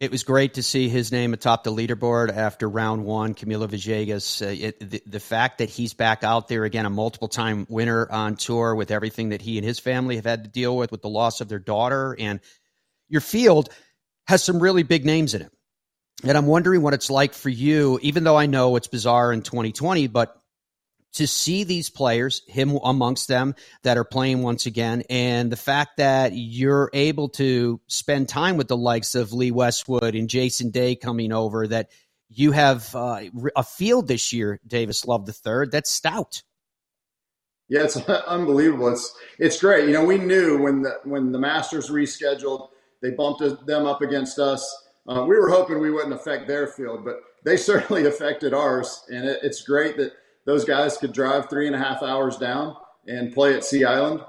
It 0.00 0.12
was 0.12 0.22
great 0.22 0.54
to 0.54 0.62
see 0.62 0.88
his 0.88 1.10
name 1.10 1.32
atop 1.32 1.64
the 1.64 1.72
leaderboard 1.72 2.32
after 2.32 2.68
round 2.68 3.04
one. 3.04 3.34
Camilo 3.34 3.66
Villegas. 3.66 4.40
Uh, 4.40 4.66
it, 4.66 4.90
the, 4.90 5.02
the, 5.06 5.18
fact 5.18 5.58
that 5.58 5.68
he's 5.68 5.92
back 5.92 6.22
out 6.22 6.46
there 6.46 6.62
again, 6.62 6.86
a 6.86 6.90
multiple 6.90 7.26
time 7.26 7.66
winner 7.68 8.08
on 8.08 8.36
tour 8.36 8.76
with 8.76 8.92
everything 8.92 9.30
that 9.30 9.42
he 9.42 9.58
and 9.58 9.66
his 9.66 9.80
family 9.80 10.14
have 10.14 10.24
had 10.24 10.44
to 10.44 10.50
deal 10.50 10.76
with, 10.76 10.92
with 10.92 11.02
the 11.02 11.08
loss 11.08 11.40
of 11.40 11.48
their 11.48 11.58
daughter. 11.58 12.14
And 12.16 12.38
your 13.08 13.20
field 13.20 13.70
has 14.28 14.44
some 14.44 14.60
really 14.60 14.84
big 14.84 15.04
names 15.04 15.34
in 15.34 15.42
it. 15.42 15.52
And 16.22 16.36
I'm 16.36 16.46
wondering 16.46 16.82
what 16.82 16.94
it's 16.94 17.10
like 17.10 17.34
for 17.34 17.48
you, 17.48 17.98
even 18.02 18.22
though 18.22 18.36
I 18.36 18.46
know 18.46 18.76
it's 18.76 18.88
bizarre 18.88 19.32
in 19.32 19.42
2020, 19.42 20.06
but 20.06 20.37
to 21.14 21.26
see 21.26 21.64
these 21.64 21.90
players, 21.90 22.42
him 22.46 22.78
amongst 22.84 23.28
them, 23.28 23.54
that 23.82 23.96
are 23.96 24.04
playing 24.04 24.42
once 24.42 24.66
again, 24.66 25.02
and 25.08 25.50
the 25.50 25.56
fact 25.56 25.96
that 25.96 26.32
you're 26.34 26.90
able 26.92 27.28
to 27.30 27.80
spend 27.86 28.28
time 28.28 28.56
with 28.56 28.68
the 28.68 28.76
likes 28.76 29.14
of 29.14 29.32
Lee 29.32 29.50
Westwood 29.50 30.14
and 30.14 30.28
Jason 30.28 30.70
Day 30.70 30.94
coming 30.94 31.32
over, 31.32 31.66
that 31.66 31.90
you 32.28 32.52
have 32.52 32.94
uh, 32.94 33.22
a 33.56 33.62
field 33.62 34.06
this 34.06 34.32
year, 34.32 34.60
Davis 34.66 35.06
Love 35.06 35.26
the 35.26 35.32
third, 35.32 35.72
that's 35.72 35.90
stout. 35.90 36.42
Yeah, 37.68 37.84
it's 37.84 37.96
unbelievable. 38.26 38.88
It's 38.88 39.14
it's 39.38 39.60
great. 39.60 39.86
You 39.86 39.92
know, 39.92 40.04
we 40.04 40.18
knew 40.18 40.58
when 40.58 40.82
the 40.82 40.98
when 41.04 41.32
the 41.32 41.38
Masters 41.38 41.90
rescheduled, 41.90 42.68
they 43.02 43.10
bumped 43.10 43.42
them 43.66 43.86
up 43.86 44.02
against 44.02 44.38
us. 44.38 44.84
Uh, 45.06 45.24
we 45.26 45.36
were 45.38 45.48
hoping 45.48 45.78
we 45.78 45.90
wouldn't 45.90 46.12
affect 46.12 46.46
their 46.46 46.66
field, 46.66 47.04
but 47.04 47.20
they 47.44 47.56
certainly 47.56 48.06
affected 48.06 48.52
ours, 48.52 49.04
and 49.08 49.26
it, 49.28 49.40
it's 49.42 49.62
great 49.62 49.96
that 49.96 50.12
those 50.48 50.64
guys 50.64 50.96
could 50.96 51.12
drive 51.12 51.50
three 51.50 51.66
and 51.66 51.76
a 51.76 51.78
half 51.78 52.02
hours 52.02 52.38
down 52.38 52.74
and 53.06 53.34
play 53.34 53.54
at 53.54 53.64
Sea 53.64 53.84
Island. 53.84 54.22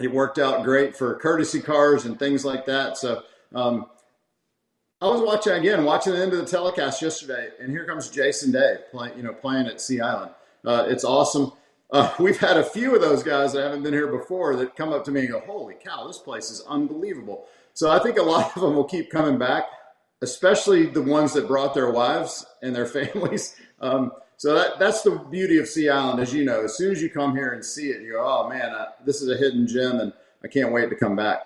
It 0.00 0.12
worked 0.12 0.40
out 0.40 0.64
great 0.64 0.96
for 0.96 1.14
courtesy 1.14 1.60
cars 1.60 2.06
and 2.06 2.18
things 2.18 2.44
like 2.44 2.66
that. 2.66 2.96
So 2.96 3.22
um, 3.54 3.86
I 5.00 5.06
was 5.06 5.20
watching 5.20 5.52
again, 5.52 5.84
watching 5.84 6.14
the 6.14 6.20
end 6.20 6.32
of 6.32 6.40
the 6.40 6.44
telecast 6.44 7.00
yesterday, 7.00 7.50
and 7.60 7.70
here 7.70 7.86
comes 7.86 8.10
Jason 8.10 8.50
Day 8.50 8.78
playing, 8.90 9.16
you 9.16 9.22
know, 9.22 9.32
playing 9.32 9.68
at 9.68 9.80
Sea 9.80 10.00
Island. 10.00 10.32
Uh, 10.64 10.86
it's 10.88 11.04
awesome. 11.04 11.52
Uh, 11.92 12.12
we've 12.18 12.40
had 12.40 12.56
a 12.56 12.64
few 12.64 12.96
of 12.96 13.00
those 13.00 13.22
guys 13.22 13.52
that 13.52 13.62
haven't 13.62 13.84
been 13.84 13.94
here 13.94 14.08
before 14.08 14.56
that 14.56 14.74
come 14.74 14.92
up 14.92 15.04
to 15.04 15.12
me 15.12 15.20
and 15.20 15.30
go, 15.30 15.38
"Holy 15.46 15.76
cow, 15.80 16.04
this 16.08 16.18
place 16.18 16.50
is 16.50 16.64
unbelievable!" 16.66 17.46
So 17.74 17.92
I 17.92 18.00
think 18.00 18.18
a 18.18 18.22
lot 18.24 18.56
of 18.56 18.62
them 18.62 18.74
will 18.74 18.82
keep 18.82 19.08
coming 19.08 19.38
back, 19.38 19.66
especially 20.20 20.86
the 20.86 21.00
ones 21.00 21.32
that 21.34 21.46
brought 21.46 21.74
their 21.74 21.92
wives 21.92 22.44
and 22.60 22.74
their 22.74 22.86
families. 22.98 23.54
Um, 23.80 24.10
so 24.38 24.54
that, 24.54 24.78
that's 24.78 25.02
the 25.02 25.10
beauty 25.10 25.58
of 25.58 25.66
Sea 25.68 25.88
Island, 25.88 26.20
as 26.20 26.32
you 26.32 26.44
know. 26.44 26.62
As 26.64 26.76
soon 26.76 26.92
as 26.92 27.02
you 27.02 27.10
come 27.10 27.34
here 27.34 27.52
and 27.52 27.64
see 27.64 27.90
it, 27.90 28.02
you 28.02 28.12
go, 28.12 28.24
oh 28.24 28.48
man, 28.48 28.70
uh, 28.70 28.86
this 29.04 29.20
is 29.20 29.28
a 29.28 29.36
hidden 29.36 29.66
gem, 29.66 29.98
and 29.98 30.12
I 30.44 30.48
can't 30.48 30.72
wait 30.72 30.88
to 30.90 30.96
come 30.96 31.16
back. 31.16 31.40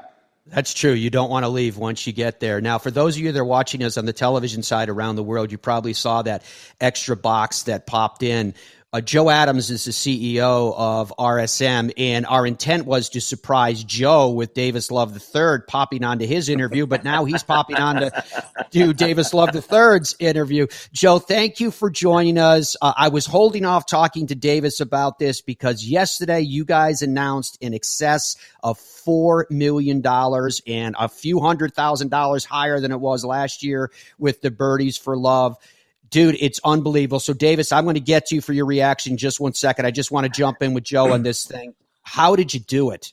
That's 0.47 0.75
true. 0.75 0.93
You 0.93 1.09
don't 1.09 1.31
want 1.31 1.45
to 1.45 1.49
leave 1.49 1.79
once 1.79 2.07
you 2.07 2.13
get 2.13 2.41
there. 2.41 2.61
Now, 2.61 2.79
for 2.79 2.91
those 2.91 3.17
of 3.17 3.23
you 3.23 3.33
that 3.33 3.39
are 3.39 3.45
watching 3.45 3.83
us 3.83 3.97
on 3.97 4.05
the 4.05 4.13
television 4.13 4.63
side 4.63 4.91
around 4.91 5.17
the 5.17 5.23
world, 5.23 5.51
you 5.53 5.57
probably 5.57 5.95
saw 5.95 6.21
that 6.23 6.43
extra 6.81 7.17
box 7.17 7.63
that 7.63 7.87
popped 7.87 8.23
in 8.23 8.53
uh, 8.95 9.01
Joe 9.01 9.31
Adams 9.31 9.71
is 9.71 9.87
the 9.87 9.91
CEO 9.91 10.75
of 10.77 11.15
RSM, 11.19 11.93
and 11.97 12.27
our 12.27 12.47
intent 12.47 12.85
was 12.85 13.09
to 13.11 13.23
surprise 13.23 13.83
Joe 13.83 14.31
with 14.31 14.53
Davis 14.53 14.91
Love 14.91 15.17
III 15.17 15.61
popping 15.67 16.05
onto 16.05 16.27
his 16.27 16.51
interview, 16.51 16.87
but 16.87 17.03
now 17.03 17.25
he's 17.25 17.43
popping 17.43 17.77
on 17.77 17.97
to 17.97 18.25
do 18.71 18.93
Davis 18.93 19.33
Love 19.33 19.55
III's 19.55 20.15
interview. 20.19 20.67
Joe, 20.93 21.19
thank 21.19 21.59
you 21.59 21.71
for 21.71 21.89
joining 21.89 22.37
us. 22.37 22.77
Uh, 22.83 22.93
I 22.95 23.09
was 23.09 23.25
holding 23.25 23.65
off 23.65 23.87
talking 23.87 24.27
to 24.27 24.35
Davis 24.35 24.81
about 24.81 25.19
this 25.19 25.41
because 25.41 25.87
yesterday 25.87 26.41
you 26.41 26.67
guys 26.67 27.01
announced 27.01 27.57
in 27.63 27.73
excess 27.73 28.37
of 28.63 28.79
$4 28.79 29.51
million 29.51 30.03
and 30.05 30.97
a 30.99 31.09
few 31.09 31.41
hundred 31.41 31.75
thousand 31.75 32.11
dollars 32.11 32.45
higher 32.45 32.79
than 32.79 32.93
it 32.93 33.01
was 33.01 33.25
last 33.25 33.63
year 33.63 33.91
with 34.19 34.43
the 34.43 34.51
Birdies 34.51 34.99
for 34.99 35.17
Love 35.17 35.57
dude, 36.13 36.37
it's 36.39 36.61
unbelievable. 36.63 37.19
So, 37.19 37.33
Davis, 37.33 37.73
I'm 37.73 37.85
going 37.85 37.95
to 37.95 38.01
get 38.01 38.27
to 38.27 38.37
you 38.37 38.41
for 38.41 38.53
your 38.53 38.67
reaction 38.67 39.17
just 39.17 39.41
one 39.41 39.55
second. 39.55 39.87
I 39.87 39.91
just 39.91 40.13
want 40.13 40.25
to 40.25 40.31
jump 40.31 40.63
in 40.63 40.75
with 40.75 40.85
Joe 40.85 41.13
on 41.13 41.25
this 41.25 41.45
thing. 41.45 41.75
How 42.03 42.37
did 42.37 42.55
you 42.55 42.61
do 42.61 42.91
it? 42.91 43.13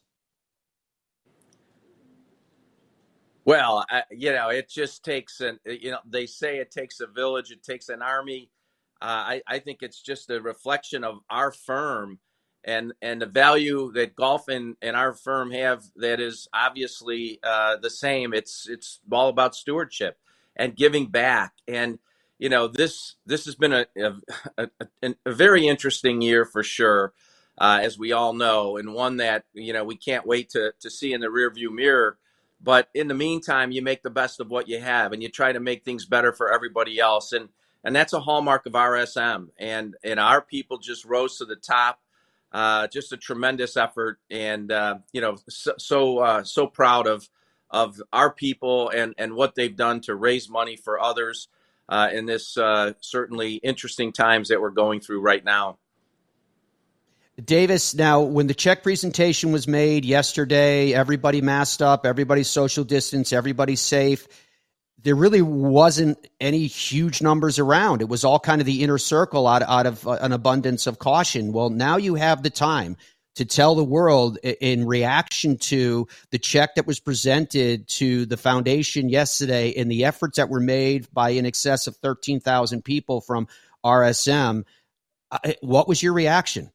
Well, 3.45 3.84
I, 3.89 4.04
you 4.12 4.32
know, 4.32 4.50
it 4.50 4.70
just 4.70 5.04
takes 5.04 5.41
an, 5.41 5.60
you 5.66 5.89
know, 5.89 6.00
they 6.08 6.28
say 6.28 6.60
it 6.60 6.70
takes 6.70 7.00
a 7.00 7.08
village, 7.08 7.50
it 7.52 7.64
takes 7.64 7.89
an 7.89 8.04
army. 8.04 8.52
Uh, 9.02 9.06
I, 9.39 9.41
I 9.47 9.60
think 9.60 9.80
it's 9.82 10.02
just 10.02 10.30
a 10.30 10.39
reflection 10.39 11.04
of 11.04 11.20
our 11.32 11.52
firm 11.52 12.20
and 12.66 12.91
and 13.02 13.22
the 13.22 13.26
value 13.26 13.91
that 13.93 14.14
golf 14.16 14.50
and, 14.50 14.76
and 14.82 14.95
our 14.95 15.14
firm 15.14 15.50
have 15.52 15.84
that 15.95 16.20
is 16.20 16.50
obviously 16.54 17.39
uh, 17.41 17.78
the 17.78 17.89
same. 17.89 18.34
It's 18.34 18.68
it's 18.70 19.00
all 19.10 19.30
about 19.30 19.56
stewardship 19.56 20.18
and 20.58 20.76
giving 20.76 21.08
back. 21.08 21.54
And 21.68 21.97
you 22.40 22.50
know 22.50 22.68
this 22.68 23.16
this 23.28 23.46
has 23.46 23.56
been 23.56 23.74
a 23.74 23.88
a, 23.98 24.70
a, 25.04 25.16
a 25.26 25.34
very 25.34 25.68
interesting 25.68 26.22
year 26.22 26.46
for 26.46 26.64
sure, 26.64 27.14
uh, 27.60 27.82
as 27.84 28.00
we 28.00 28.14
all 28.14 28.34
know, 28.34 28.78
and 28.78 28.94
one 28.96 29.18
that 29.20 29.46
you 29.54 29.74
know 29.74 29.86
we 29.86 29.98
can't 29.98 30.28
wait 30.28 30.50
to 30.52 30.74
to 30.82 30.92
see 30.92 31.14
in 31.14 31.22
the 31.22 31.28
rearview 31.30 31.72
mirror. 31.72 32.20
But 32.62 32.90
in 32.96 33.10
the 33.10 33.16
meantime, 33.16 33.72
you 33.74 33.84
make 33.84 34.04
the 34.04 34.12
best 34.12 34.42
of 34.42 34.50
what 34.50 34.70
you 34.70 34.82
have, 34.82 35.14
and 35.14 35.24
you 35.24 35.30
try 35.30 35.54
to 35.54 35.62
make 35.62 35.86
things 35.86 36.06
better 36.08 36.34
for 36.34 36.54
everybody 36.54 37.00
else. 37.00 37.34
And 37.34 37.50
and 37.86 37.96
that's 37.96 38.14
a 38.14 38.22
hallmark 38.22 38.68
of 38.68 38.74
RSM. 38.74 39.50
And 39.60 39.96
and 40.04 40.20
our 40.20 40.42
people 40.42 40.80
just 40.80 41.06
rose 41.06 41.38
to 41.40 41.46
the 41.46 41.58
top. 41.58 42.00
Uh, 42.54 42.88
just 42.88 43.14
a 43.14 43.18
tremendous 43.18 43.78
effort, 43.78 44.20
and 44.32 44.72
uh, 44.72 45.00
you 45.14 45.22
know, 45.22 45.38
so 45.50 45.74
so, 45.80 46.20
uh, 46.20 46.44
so 46.46 46.68
proud 46.68 47.08
of 47.08 47.30
of 47.72 48.02
our 48.14 48.32
people 48.34 48.90
and 48.92 49.16
and 49.20 49.36
what 49.36 49.56
they've 49.56 49.76
done 49.78 50.02
to 50.02 50.16
raise 50.16 50.50
money 50.50 50.78
for 50.78 51.00
others 51.02 51.44
uh, 51.90 52.10
in 52.14 52.26
this 52.26 52.58
uh, 52.58 52.94
certainly 53.02 53.56
interesting 53.56 54.14
times 54.14 54.48
that 54.48 54.62
we're 54.62 54.70
going 54.70 55.02
through 55.02 55.20
right 55.20 55.44
now. 55.44 55.78
Davis, 57.44 57.96
now 57.96 58.22
when 58.22 58.48
the 58.48 58.54
check 58.54 58.84
presentation 58.84 59.52
was 59.52 59.68
made 59.68 60.06
yesterday, 60.06 60.94
everybody 60.94 61.42
masked 61.42 61.82
up, 61.82 62.06
everybody's 62.06 62.50
social 62.50 62.84
distance, 62.84 63.34
everybody's 63.34 63.82
safe 63.82 64.28
there 65.04 65.16
really 65.16 65.42
wasn't 65.42 66.18
any 66.40 66.68
huge 66.68 67.22
numbers 67.22 67.58
around. 67.58 68.02
It 68.02 68.10
was 68.10 68.24
all 68.24 68.40
kind 68.40 68.60
of 68.62 68.66
the 68.68 68.84
inner 68.84 68.98
circle 68.98 69.48
out, 69.48 69.62
out 69.62 69.86
of 69.86 70.06
uh, 70.06 70.18
an 70.22 70.34
abundance 70.34 70.88
of 70.88 71.00
caution. 71.00 71.54
Well, 71.54 71.70
now 71.70 71.98
you 71.98 72.16
have 72.16 72.44
the 72.44 72.50
time 72.50 72.98
to 73.40 73.46
tell 73.46 73.74
the 73.74 73.86
world 73.86 74.38
in 74.44 74.86
reaction 74.86 75.58
to 75.58 76.06
the 76.30 76.38
check 76.38 76.76
that 76.76 76.86
was 76.86 77.00
presented 77.00 77.88
to 77.88 78.26
the 78.26 78.36
foundation 78.36 79.08
yesterday 79.08 79.74
and 79.78 79.90
the 79.90 80.04
efforts 80.04 80.36
that 80.36 80.50
were 80.50 80.60
made 80.60 81.08
by 81.14 81.30
in 81.30 81.46
excess 81.46 81.88
of 81.88 81.96
13,000 81.96 82.84
people 82.84 83.22
from 83.22 83.48
RSM. 83.82 84.66
Uh, 85.32 85.54
what 85.62 85.88
was 85.88 86.04
your 86.04 86.12
reaction? 86.12 86.70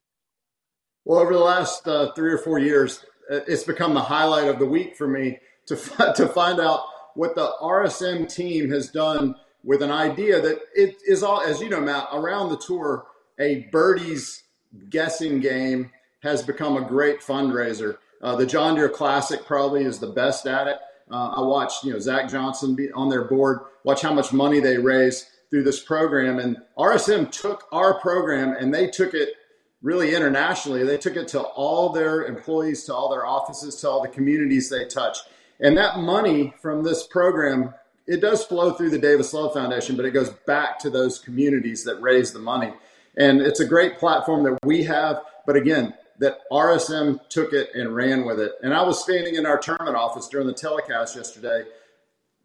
Well, 1.04 1.18
over 1.18 1.34
the 1.34 1.38
last 1.38 1.86
uh, 1.86 2.12
three 2.12 2.32
or 2.32 2.38
four 2.38 2.58
years, 2.58 3.04
uh, 3.30 3.40
it's 3.46 3.64
become 3.64 3.92
the 3.92 4.00
highlight 4.00 4.48
of 4.48 4.58
the 4.58 4.64
week 4.64 4.96
for 4.96 5.06
me 5.06 5.40
to, 5.66 5.76
to 6.16 6.26
find 6.28 6.60
out 6.60 6.86
what 7.14 7.34
the 7.34 7.52
RSM 7.60 8.26
team 8.34 8.70
has 8.70 8.88
done 8.88 9.34
with 9.62 9.82
an 9.82 9.90
idea 9.90 10.40
that 10.40 10.60
it 10.74 10.96
is 11.06 11.22
all, 11.22 11.42
as 11.42 11.60
you 11.60 11.68
know, 11.68 11.82
Matt, 11.82 12.08
around 12.10 12.48
the 12.48 12.56
tour, 12.56 13.04
a 13.38 13.68
birdies 13.70 14.44
guessing 14.88 15.40
game 15.40 15.90
has 16.24 16.42
become 16.42 16.76
a 16.76 16.86
great 16.86 17.20
fundraiser. 17.20 17.98
Uh, 18.20 18.34
the 18.34 18.46
John 18.46 18.74
Deere 18.74 18.88
Classic 18.88 19.44
probably 19.44 19.84
is 19.84 19.98
the 19.98 20.08
best 20.08 20.46
at 20.46 20.66
it. 20.66 20.78
Uh, 21.10 21.34
I 21.36 21.40
watched, 21.42 21.84
you 21.84 21.92
know, 21.92 21.98
Zach 21.98 22.30
Johnson 22.30 22.74
be 22.74 22.90
on 22.92 23.10
their 23.10 23.24
board, 23.24 23.60
watch 23.84 24.02
how 24.02 24.12
much 24.12 24.32
money 24.32 24.58
they 24.58 24.78
raise 24.78 25.30
through 25.50 25.62
this 25.62 25.80
program. 25.80 26.38
And 26.38 26.56
RSM 26.78 27.30
took 27.30 27.68
our 27.70 28.00
program 28.00 28.56
and 28.58 28.74
they 28.74 28.88
took 28.88 29.12
it 29.12 29.34
really 29.82 30.14
internationally. 30.14 30.82
They 30.82 30.96
took 30.96 31.16
it 31.16 31.28
to 31.28 31.42
all 31.42 31.90
their 31.90 32.24
employees, 32.24 32.84
to 32.84 32.94
all 32.94 33.10
their 33.10 33.26
offices, 33.26 33.76
to 33.76 33.90
all 33.90 34.02
the 34.02 34.08
communities 34.08 34.70
they 34.70 34.86
touch. 34.86 35.18
And 35.60 35.76
that 35.76 35.98
money 35.98 36.54
from 36.62 36.82
this 36.82 37.06
program, 37.06 37.74
it 38.06 38.22
does 38.22 38.44
flow 38.44 38.72
through 38.72 38.90
the 38.90 38.98
Davis 38.98 39.32
Love 39.34 39.52
Foundation, 39.52 39.94
but 39.94 40.06
it 40.06 40.12
goes 40.12 40.30
back 40.46 40.78
to 40.80 40.90
those 40.90 41.18
communities 41.18 41.84
that 41.84 42.00
raise 42.00 42.32
the 42.32 42.38
money. 42.38 42.72
And 43.16 43.42
it's 43.42 43.60
a 43.60 43.66
great 43.66 43.98
platform 43.98 44.42
that 44.44 44.58
we 44.64 44.84
have. 44.84 45.22
But 45.46 45.56
again, 45.56 45.94
that 46.20 46.38
RSM 46.50 47.28
took 47.28 47.52
it 47.52 47.70
and 47.74 47.94
ran 47.94 48.24
with 48.24 48.38
it. 48.40 48.52
And 48.62 48.72
I 48.72 48.82
was 48.82 49.02
standing 49.02 49.34
in 49.34 49.46
our 49.46 49.58
tournament 49.58 49.96
office 49.96 50.28
during 50.28 50.46
the 50.46 50.52
telecast 50.52 51.16
yesterday 51.16 51.64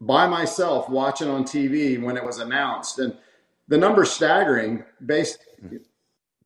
by 0.00 0.26
myself 0.26 0.88
watching 0.88 1.28
on 1.28 1.44
TV 1.44 2.02
when 2.02 2.16
it 2.16 2.24
was 2.24 2.38
announced. 2.38 2.98
And 2.98 3.16
the 3.68 3.78
number's 3.78 4.10
staggering 4.10 4.84
based 5.04 5.38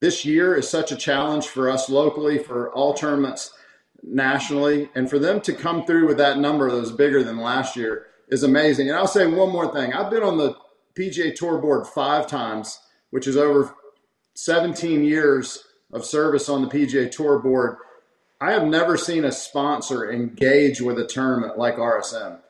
this 0.01 0.25
year 0.25 0.55
is 0.57 0.69
such 0.69 0.93
a 0.93 0.97
challenge 0.97 1.47
for 1.47 1.71
us 1.71 1.89
locally 1.89 2.39
for 2.39 2.71
all 2.73 2.93
tournaments 2.93 3.53
nationally. 4.03 4.91
And 4.95 5.09
for 5.09 5.19
them 5.19 5.41
to 5.43 5.55
come 5.55 5.87
through 5.87 6.07
with 6.07 6.19
that 6.19 6.39
number 6.39 6.71
that 6.71 6.77
was 6.77 6.93
bigger 6.93 7.23
than 7.23 7.39
last 7.39 7.77
year 7.77 8.07
is 8.29 8.43
amazing. 8.43 8.89
And 8.89 8.99
I'll 8.99 9.07
say 9.07 9.27
one 9.27 9.51
more 9.51 9.73
thing. 9.73 9.93
I've 9.95 10.11
been 10.11 10.23
on 10.23 10.37
the 10.37 10.57
PGA 10.99 11.35
Tour 11.35 11.59
board 11.59 11.87
five 11.87 12.27
times, 12.27 12.79
which 13.11 13.27
is 13.27 13.37
over 13.37 13.75
17 14.35 15.05
years 15.05 15.65
of 15.95 16.05
service 16.05 16.49
on 16.49 16.61
the 16.61 16.69
PGA 16.69 17.11
Tour 17.11 17.39
board. 17.39 17.79
I 18.41 18.53
have 18.53 18.65
never 18.65 18.99
seen 18.99 19.25
a 19.25 19.33
sponsor 19.33 20.13
engage 20.13 20.81
with 20.81 20.99
a 20.99 21.07
tournament 21.07 21.57
like 21.57 21.77
RSM. 21.77 22.41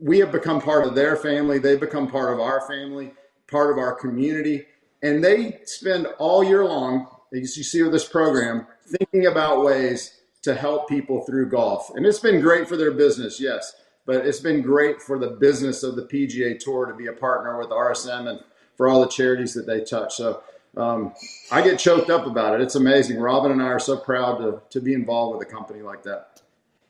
We 0.00 0.18
have 0.20 0.30
become 0.30 0.60
part 0.60 0.86
of 0.86 0.94
their 0.94 1.16
family. 1.16 1.58
They've 1.58 1.80
become 1.80 2.08
part 2.08 2.32
of 2.32 2.40
our 2.40 2.60
family, 2.68 3.12
part 3.50 3.70
of 3.70 3.78
our 3.78 3.94
community. 3.94 4.66
And 5.02 5.24
they 5.24 5.60
spend 5.64 6.06
all 6.18 6.44
year 6.44 6.64
long, 6.64 7.08
as 7.32 7.56
you 7.56 7.64
see 7.64 7.82
with 7.82 7.92
this 7.92 8.06
program, 8.06 8.66
thinking 8.86 9.26
about 9.26 9.64
ways 9.64 10.20
to 10.42 10.54
help 10.54 10.88
people 10.88 11.22
through 11.22 11.48
golf. 11.48 11.90
And 11.94 12.04
it's 12.04 12.18
been 12.18 12.40
great 12.40 12.68
for 12.68 12.76
their 12.76 12.92
business, 12.92 13.40
yes, 13.40 13.74
but 14.06 14.26
it's 14.26 14.40
been 14.40 14.60
great 14.60 15.00
for 15.00 15.18
the 15.18 15.30
business 15.30 15.82
of 15.82 15.96
the 15.96 16.02
PGA 16.02 16.58
Tour 16.58 16.86
to 16.86 16.94
be 16.94 17.06
a 17.06 17.12
partner 17.12 17.58
with 17.58 17.70
RSM 17.70 18.28
and 18.28 18.40
for 18.76 18.88
all 18.88 19.00
the 19.00 19.08
charities 19.08 19.54
that 19.54 19.66
they 19.66 19.82
touch. 19.82 20.14
So 20.14 20.42
um, 20.76 21.14
I 21.50 21.62
get 21.62 21.78
choked 21.78 22.10
up 22.10 22.26
about 22.26 22.54
it. 22.54 22.60
It's 22.62 22.74
amazing. 22.74 23.18
Robin 23.18 23.52
and 23.52 23.62
I 23.62 23.66
are 23.66 23.78
so 23.78 23.96
proud 23.96 24.38
to, 24.38 24.62
to 24.70 24.80
be 24.80 24.94
involved 24.94 25.38
with 25.38 25.48
a 25.48 25.50
company 25.50 25.82
like 25.82 26.02
that. 26.04 26.40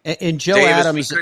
And, 0.05 0.17
and 0.21 0.41
Joe 0.41 0.55
Davis, 0.55 0.87
Adams. 0.87 1.13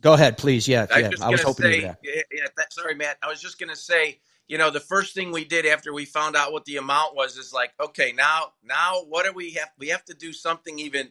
Go 0.00 0.12
ahead, 0.12 0.36
please. 0.36 0.68
Yeah, 0.68 0.86
I, 0.92 0.98
yeah. 0.98 1.10
I 1.22 1.30
was 1.30 1.42
hoping 1.42 1.64
say, 1.64 1.80
yeah, 1.80 1.94
yeah, 2.02 2.46
that, 2.56 2.72
sorry, 2.72 2.94
Matt. 2.94 3.16
I 3.22 3.28
was 3.28 3.40
just 3.40 3.58
going 3.58 3.70
to 3.70 3.76
say, 3.76 4.20
you 4.48 4.58
know, 4.58 4.70
the 4.70 4.80
first 4.80 5.14
thing 5.14 5.32
we 5.32 5.46
did 5.46 5.64
after 5.64 5.94
we 5.94 6.04
found 6.04 6.36
out 6.36 6.52
what 6.52 6.66
the 6.66 6.76
amount 6.76 7.16
was 7.16 7.38
is 7.38 7.54
like, 7.54 7.72
okay, 7.80 8.12
now, 8.12 8.52
now, 8.62 9.02
what 9.08 9.24
do 9.24 9.32
we 9.32 9.52
have? 9.52 9.70
We 9.78 9.88
have 9.88 10.04
to 10.04 10.14
do 10.14 10.34
something 10.34 10.78
even 10.78 11.08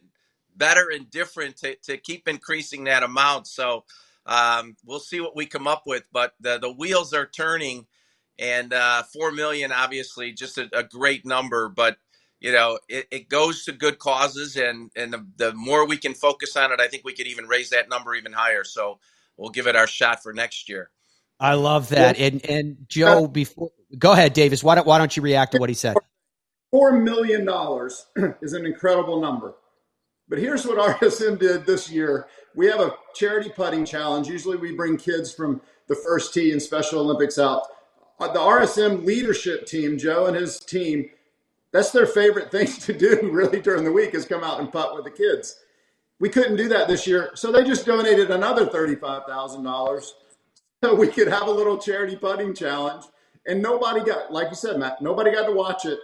better 0.56 0.88
and 0.94 1.10
different 1.10 1.56
to, 1.56 1.74
to 1.82 1.96
keep 1.96 2.28
increasing 2.28 2.84
that 2.84 3.02
amount. 3.02 3.48
So 3.48 3.84
um, 4.26 4.76
we'll 4.84 5.00
see 5.00 5.20
what 5.20 5.34
we 5.34 5.46
come 5.46 5.66
up 5.66 5.82
with, 5.84 6.04
but 6.12 6.34
the, 6.38 6.58
the 6.58 6.70
wheels 6.70 7.12
are 7.12 7.26
turning 7.26 7.86
and 8.38 8.72
uh, 8.72 9.02
4 9.12 9.32
million, 9.32 9.72
obviously 9.72 10.32
just 10.32 10.58
a, 10.58 10.68
a 10.76 10.82
great 10.82 11.24
number, 11.24 11.68
but 11.68 11.96
you 12.40 12.52
know, 12.52 12.78
it, 12.88 13.06
it, 13.10 13.28
goes 13.30 13.64
to 13.64 13.72
good 13.72 13.98
causes 13.98 14.56
and, 14.56 14.90
and 14.96 15.14
the, 15.14 15.26
the 15.36 15.54
more 15.54 15.86
we 15.86 15.96
can 15.96 16.12
focus 16.12 16.56
on 16.56 16.72
it, 16.72 16.80
I 16.80 16.88
think 16.88 17.02
we 17.02 17.14
could 17.14 17.26
even 17.26 17.46
raise 17.46 17.70
that 17.70 17.88
number 17.88 18.14
even 18.14 18.32
higher. 18.32 18.64
So 18.64 18.98
we'll 19.38 19.50
give 19.50 19.66
it 19.66 19.76
our 19.76 19.86
shot 19.86 20.22
for 20.22 20.34
next 20.34 20.68
year. 20.68 20.90
I 21.40 21.54
love 21.54 21.88
that. 21.88 22.18
Well, 22.18 22.26
and, 22.26 22.44
and 22.44 22.76
Joe, 22.86 23.28
before, 23.28 23.70
go 23.98 24.12
ahead, 24.12 24.34
Davis. 24.34 24.62
Why 24.62 24.74
don't, 24.74 24.86
why 24.86 24.98
don't 24.98 25.16
you 25.16 25.22
react 25.22 25.52
to 25.52 25.58
what 25.58 25.70
he 25.70 25.74
said? 25.74 25.96
$4 26.74 27.02
million 27.02 27.48
is 28.42 28.52
an 28.52 28.66
incredible 28.66 29.20
number. 29.20 29.54
But 30.28 30.38
here's 30.38 30.66
what 30.66 30.78
RSM 31.00 31.38
did 31.38 31.64
this 31.64 31.90
year. 31.90 32.26
We 32.54 32.66
have 32.66 32.80
a 32.80 32.94
charity 33.14 33.50
putting 33.54 33.84
challenge. 33.84 34.28
Usually 34.28 34.56
we 34.56 34.74
bring 34.74 34.96
kids 34.96 35.32
from 35.32 35.60
the 35.88 35.94
first 35.94 36.34
tee 36.34 36.52
and 36.52 36.60
Special 36.60 37.00
Olympics 37.00 37.38
out. 37.38 37.62
Uh, 38.20 38.32
the 38.32 38.38
RSM 38.38 39.04
leadership 39.04 39.66
team, 39.66 39.98
Joe 39.98 40.26
and 40.26 40.36
his 40.36 40.58
team, 40.60 41.10
that's 41.72 41.90
their 41.90 42.06
favorite 42.06 42.50
thing 42.52 42.66
to 42.66 42.92
do 42.92 43.30
really 43.32 43.60
during 43.60 43.84
the 43.84 43.92
week 43.92 44.14
is 44.14 44.24
come 44.24 44.44
out 44.44 44.60
and 44.60 44.72
putt 44.72 44.94
with 44.94 45.04
the 45.04 45.10
kids. 45.10 45.56
We 46.20 46.28
couldn't 46.28 46.56
do 46.56 46.68
that 46.68 46.88
this 46.88 47.06
year. 47.06 47.30
So 47.34 47.50
they 47.50 47.64
just 47.64 47.86
donated 47.86 48.30
another 48.30 48.66
$35,000 48.66 50.12
so 50.82 50.94
we 50.94 51.08
could 51.08 51.28
have 51.28 51.48
a 51.48 51.50
little 51.50 51.78
charity 51.78 52.16
putting 52.16 52.54
challenge. 52.54 53.04
And 53.46 53.60
nobody 53.60 54.02
got, 54.02 54.32
like 54.32 54.48
you 54.48 54.56
said, 54.56 54.78
Matt, 54.78 55.02
nobody 55.02 55.32
got 55.32 55.46
to 55.46 55.52
watch 55.52 55.84
it. 55.84 55.98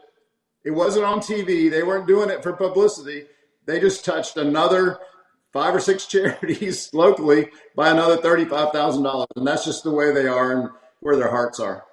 It 0.65 0.73
wasn't 0.73 1.07
on 1.07 1.21
TV. 1.21 1.71
They 1.71 1.83
weren't 1.83 2.07
doing 2.07 2.29
it 2.29 2.43
for 2.43 2.53
publicity 2.53 3.27
they 3.71 3.81
just 3.81 4.05
touched 4.05 4.37
another 4.37 4.99
five 5.53 5.75
or 5.75 5.81
six 5.81 6.07
charities 6.09 6.93
locally 6.93 7.49
by 7.75 7.91
another 7.91 8.17
$35,000. 8.19 9.27
And 9.37 9.47
that's 9.47 9.65
just 9.65 9.85
the 9.85 9.93
way 9.93 10.13
they 10.13 10.27
are 10.27 10.53
and 10.53 10.71
where 11.01 11.17
their 11.17 11.31
hearts 11.31 11.61
are. 11.61 11.85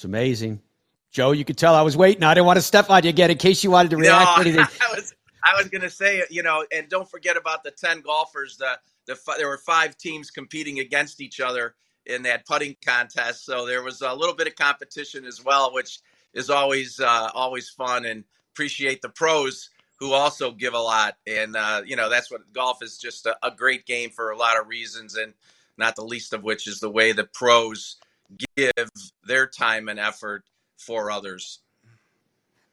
It's 0.00 0.06
amazing. 0.06 0.62
Joe, 1.10 1.32
you 1.32 1.44
could 1.44 1.58
tell 1.58 1.74
I 1.74 1.82
was 1.82 1.94
waiting. 1.94 2.22
I 2.22 2.32
didn't 2.32 2.46
want 2.46 2.56
to 2.56 2.62
step 2.62 2.88
on 2.88 3.02
you 3.02 3.10
again 3.10 3.30
in 3.30 3.36
case 3.36 3.62
you 3.62 3.70
wanted 3.70 3.90
to 3.90 3.98
react 3.98 4.38
no, 4.38 4.44
to 4.44 4.48
anything. 4.58 4.80
I 4.80 4.94
was, 4.94 5.12
I 5.44 5.54
was 5.58 5.68
going 5.68 5.82
to 5.82 5.90
say, 5.90 6.22
you 6.30 6.42
know, 6.42 6.64
and 6.74 6.88
don't 6.88 7.06
forget 7.06 7.36
about 7.36 7.62
the 7.64 7.70
10 7.70 8.00
golfers. 8.00 8.56
The, 8.56 8.78
the, 9.04 9.18
there 9.36 9.46
were 9.46 9.58
five 9.58 9.98
teams 9.98 10.30
competing 10.30 10.78
against 10.78 11.20
each 11.20 11.38
other 11.38 11.74
in 12.06 12.22
that 12.22 12.46
putting 12.46 12.76
contest. 12.82 13.44
So 13.44 13.66
there 13.66 13.82
was 13.82 14.00
a 14.00 14.14
little 14.14 14.34
bit 14.34 14.46
of 14.46 14.56
competition 14.56 15.26
as 15.26 15.44
well, 15.44 15.74
which 15.74 15.98
is 16.32 16.48
always, 16.48 16.98
uh, 16.98 17.28
always 17.34 17.68
fun. 17.68 18.06
And, 18.06 18.24
appreciate 18.52 19.02
the 19.02 19.08
pros 19.10 19.70
who 19.98 20.12
also 20.12 20.50
give 20.50 20.74
a 20.74 20.78
lot. 20.78 21.16
And, 21.26 21.56
uh, 21.56 21.82
you 21.84 21.96
know, 21.96 22.08
that's 22.08 22.30
what 22.30 22.52
golf 22.52 22.82
is 22.82 22.98
just 22.98 23.26
a, 23.26 23.36
a, 23.42 23.50
great 23.50 23.86
game 23.86 24.10
for 24.10 24.30
a 24.30 24.36
lot 24.36 24.58
of 24.58 24.66
reasons, 24.66 25.16
and 25.16 25.34
not 25.76 25.94
the 25.94 26.04
least 26.04 26.32
of 26.32 26.42
which 26.42 26.66
is 26.66 26.80
the 26.80 26.90
way 26.90 27.12
the 27.12 27.24
pros 27.24 27.96
give 28.56 28.88
their 29.24 29.46
time 29.46 29.88
and 29.88 29.98
effort 29.98 30.44
for 30.78 31.10
others. 31.10 31.60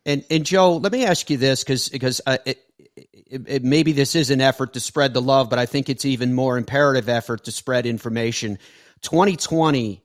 And, 0.05 0.23
and 0.29 0.45
Joe, 0.45 0.77
let 0.77 0.91
me 0.91 1.05
ask 1.05 1.29
you 1.29 1.37
this 1.37 1.63
because 1.63 1.89
because 1.89 2.21
uh, 2.25 2.37
it, 2.45 2.63
it, 2.95 3.41
it, 3.47 3.63
maybe 3.63 3.91
this 3.91 4.15
is 4.15 4.29
an 4.29 4.39
effort 4.39 4.73
to 4.73 4.79
spread 4.79 5.13
the 5.13 5.21
love, 5.21 5.49
but 5.49 5.59
I 5.59 5.65
think 5.65 5.89
it's 5.89 6.05
even 6.05 6.33
more 6.33 6.57
imperative 6.57 7.09
effort 7.09 7.43
to 7.45 7.51
spread 7.51 7.85
information. 7.85 8.57
2020 9.01 10.03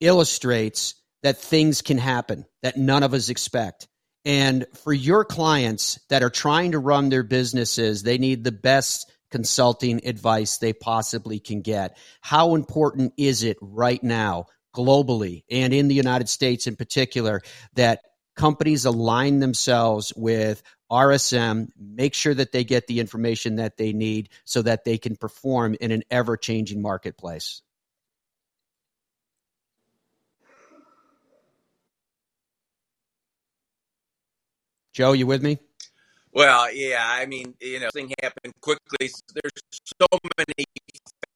illustrates 0.00 0.94
that 1.22 1.38
things 1.38 1.82
can 1.82 1.98
happen 1.98 2.46
that 2.62 2.76
none 2.76 3.02
of 3.02 3.14
us 3.14 3.28
expect. 3.28 3.88
And 4.24 4.66
for 4.84 4.92
your 4.92 5.24
clients 5.24 6.00
that 6.08 6.22
are 6.22 6.30
trying 6.30 6.72
to 6.72 6.78
run 6.78 7.10
their 7.10 7.22
businesses, 7.22 8.02
they 8.02 8.18
need 8.18 8.42
the 8.42 8.52
best 8.52 9.10
consulting 9.30 10.06
advice 10.06 10.58
they 10.58 10.72
possibly 10.72 11.38
can 11.38 11.60
get. 11.60 11.96
How 12.20 12.54
important 12.54 13.12
is 13.16 13.42
it 13.42 13.58
right 13.60 14.02
now, 14.02 14.46
globally 14.76 15.44
and 15.50 15.72
in 15.72 15.88
the 15.88 15.94
United 15.94 16.28
States 16.28 16.66
in 16.66 16.76
particular, 16.76 17.40
that 17.74 18.02
companies 18.36 18.84
align 18.84 19.40
themselves 19.40 20.12
with 20.14 20.62
RSM, 20.92 21.68
make 21.78 22.14
sure 22.14 22.34
that 22.34 22.52
they 22.52 22.62
get 22.62 22.86
the 22.86 23.00
information 23.00 23.56
that 23.56 23.78
they 23.78 23.92
need 23.92 24.28
so 24.44 24.62
that 24.62 24.84
they 24.84 24.98
can 24.98 25.16
perform 25.16 25.74
in 25.80 25.90
an 25.90 26.02
ever 26.10 26.36
changing 26.36 26.82
marketplace? 26.82 27.62
Joe, 34.92 35.12
you 35.12 35.26
with 35.26 35.42
me? 35.42 35.58
Well, 36.32 36.72
yeah. 36.72 37.02
I 37.02 37.26
mean, 37.26 37.54
you 37.60 37.80
know, 37.80 37.88
thing 37.92 38.12
happened 38.22 38.52
quickly. 38.60 39.10
There's 39.34 39.52
so 40.00 40.06
many 40.38 40.64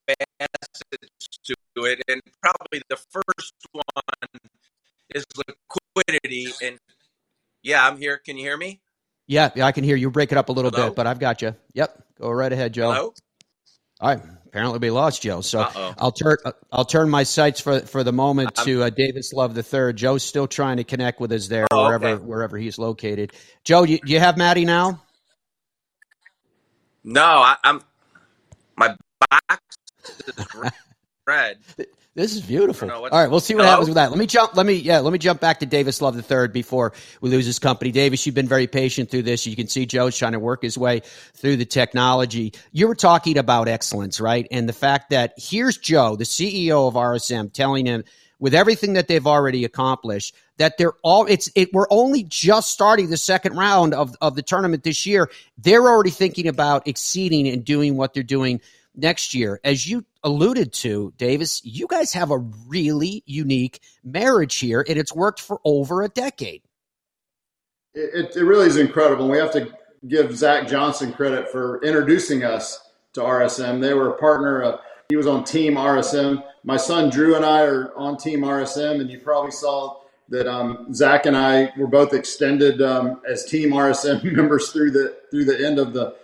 facets 0.07 1.39
to 1.45 1.55
it, 1.77 2.01
and 2.09 2.21
probably 2.43 2.83
the 2.89 2.97
first 2.97 3.55
one 3.73 4.41
is 5.15 5.25
liquidity. 5.37 6.49
And 6.63 6.79
yeah, 7.63 7.87
I'm 7.87 7.97
here. 7.97 8.19
Can 8.19 8.37
you 8.37 8.45
hear 8.45 8.57
me? 8.57 8.81
Yeah, 9.27 9.51
I 9.63 9.73
can 9.73 9.85
hear 9.85 9.97
you. 9.97 10.11
Break 10.11 10.33
it 10.33 10.39
up 10.39 10.49
a 10.49 10.53
little 10.53 10.71
Hello? 10.71 10.89
bit, 10.89 10.97
but 10.97 11.07
I've 11.07 11.21
got 11.21 11.43
you. 11.43 11.55
Yep, 11.75 12.03
go 12.21 12.31
right 12.31 12.53
ahead, 12.53 12.73
Joe. 12.73 12.93
Hello. 12.93 13.15
All 14.01 14.09
right. 14.09 14.23
Apparently, 14.47 14.81
we 14.81 14.91
lost 14.91 15.23
Joe. 15.23 15.43
So 15.43 15.61
Uh-oh. 15.61 15.95
I'll 15.97 16.11
turn 16.11 16.37
I'll 16.73 16.85
turn 16.85 17.09
my 17.09 17.23
sights 17.23 17.61
for 17.61 17.79
for 17.81 18.03
the 18.03 18.13
moment 18.13 18.57
to 18.65 18.83
uh, 18.83 18.91
Davis 18.91 19.33
Love 19.33 19.55
the 19.55 19.63
third. 19.63 19.97
Joe's 19.97 20.25
still 20.25 20.49
trying 20.49 20.79
to 20.79 20.85
connect 20.85 21.21
with 21.21 21.31
us 21.31 21.47
there, 21.47 21.69
oh, 21.71 21.85
wherever 21.85 22.09
okay. 22.09 22.25
wherever 22.25 22.59
he's 22.59 22.77
located. 22.77 23.33
Joe, 23.63 23.85
you, 23.85 24.01
you 24.05 24.19
have 24.19 24.37
Maddie 24.37 24.65
now? 24.65 25.01
No, 27.05 27.23
I, 27.23 27.57
am 27.63 27.81
My 28.77 28.97
box 29.31 29.61
is 30.27 30.47
red. 31.27 31.59
This 32.17 32.35
is 32.35 32.43
beautiful. 32.43 32.91
All 32.91 33.09
right, 33.09 33.31
we'll 33.31 33.39
see 33.39 33.55
what 33.55 33.61
Hello? 33.61 33.71
happens 33.71 33.89
with 33.89 33.95
that. 33.95 34.11
Let 34.11 34.19
me 34.19 34.27
jump. 34.27 34.57
Let 34.57 34.67
me 34.67 34.75
yeah. 34.75 34.99
Let 34.99 35.13
me 35.13 35.19
jump 35.19 35.41
back 35.41 35.61
to 35.61 35.67
Davis 35.67 36.03
Love 36.03 36.17
the 36.17 36.23
third 36.23 36.53
before 36.53 36.93
we 37.21 37.31
lose 37.31 37.47
his 37.47 37.61
company. 37.61 37.93
Davis, 37.93 38.27
you've 38.27 38.35
been 38.35 38.49
very 38.49 38.67
patient 38.67 39.11
through 39.11 39.23
this. 39.23 39.47
You 39.47 39.55
can 39.55 39.69
see 39.69 39.87
Joe's 39.87 40.19
trying 40.19 40.33
to 40.33 40.41
work 40.41 40.63
his 40.63 40.77
way 40.77 41.03
through 41.35 41.57
the 41.57 41.65
technology. 41.65 42.53
You 42.73 42.89
were 42.89 42.97
talking 42.97 43.39
about 43.39 43.69
excellence, 43.69 44.21
right? 44.21 44.47
And 44.51 44.69
the 44.69 44.73
fact 44.73 45.11
that 45.11 45.35
here's 45.37 45.79
Joe, 45.79 46.17
the 46.17 46.25
CEO 46.25 46.89
of 46.89 46.95
RSM, 46.95 47.53
telling 47.53 47.87
him 47.87 48.03
with 48.41 48.55
everything 48.55 48.95
that 48.95 49.07
they've 49.07 49.27
already 49.27 49.65
accomplished 49.65 50.35
that 50.59 50.79
they're 50.79 50.95
all 51.05 51.27
it's 51.27 51.49
it 51.55 51.73
we're 51.73 51.87
only 51.91 52.25
just 52.25 52.73
starting 52.73 53.09
the 53.09 53.17
second 53.17 53.57
round 53.57 53.95
of 53.95 54.17
of 54.21 54.35
the 54.35 54.43
tournament 54.43 54.83
this 54.83 55.07
year. 55.07 55.31
They're 55.59 55.87
already 55.87 56.11
thinking 56.11 56.49
about 56.49 56.89
exceeding 56.89 57.47
and 57.47 57.65
doing 57.65 57.97
what 57.97 58.15
they're 58.15 58.23
doing 58.25 58.61
next 58.95 59.35
year. 59.35 59.61
As 59.65 59.89
you 59.89 60.05
alluded 60.23 60.73
to, 60.75 61.13
Davis, 61.17 61.65
you 61.65 61.87
guys 61.87 62.13
have 62.13 62.31
a 62.31 62.39
really 62.39 63.23
unique 63.27 63.81
marriage 64.05 64.57
here, 64.57 64.85
and 64.87 64.99
it's 64.99 65.15
worked 65.15 65.41
for 65.41 65.61
over 65.65 66.03
a 66.03 66.09
decade. 66.09 66.63
It, 67.95 68.37
it 68.37 68.43
really 68.43 68.67
is 68.67 68.77
incredible. 68.77 69.29
We 69.29 69.39
have 69.39 69.53
to 69.53 69.73
give 70.07 70.37
Zach 70.37 70.69
Johnson 70.69 71.13
credit 71.13 71.51
for 71.51 71.83
introducing 71.83 72.45
us 72.45 72.81
to 73.15 73.21
RSM. 73.21 73.81
They 73.81 73.95
were 73.95 74.11
a 74.11 74.19
partner. 74.19 74.63
Of, 74.63 74.81
he 75.09 75.17
was 75.17 75.27
on 75.27 75.45
Team 75.45 75.75
RSM. 75.75 76.45
My 76.65 76.77
son 76.77 77.11
Drew 77.11 77.37
and 77.37 77.45
I 77.45 77.63
are 77.63 77.93
on 77.97 78.17
Team 78.17 78.41
RSM, 78.43 79.01
and 79.01 79.11
you 79.11 79.19
probably 79.19 79.51
saw 79.51 80.01
that 80.29 80.47
um, 80.47 80.95
Zach 80.95 81.27
and 81.27 81.37
I 81.37 81.73
were 81.77 81.89
both 81.89 82.15
extended 82.15 82.81
um, 82.81 83.21
as 83.29 83.45
Team 83.45 83.71
RSM 83.71 84.23
members 84.37 84.71
through 84.71 84.93
the 84.93 85.17
through 85.31 85.45
the 85.45 85.67
end 85.67 85.79
of 85.79 85.93
the 85.93 86.15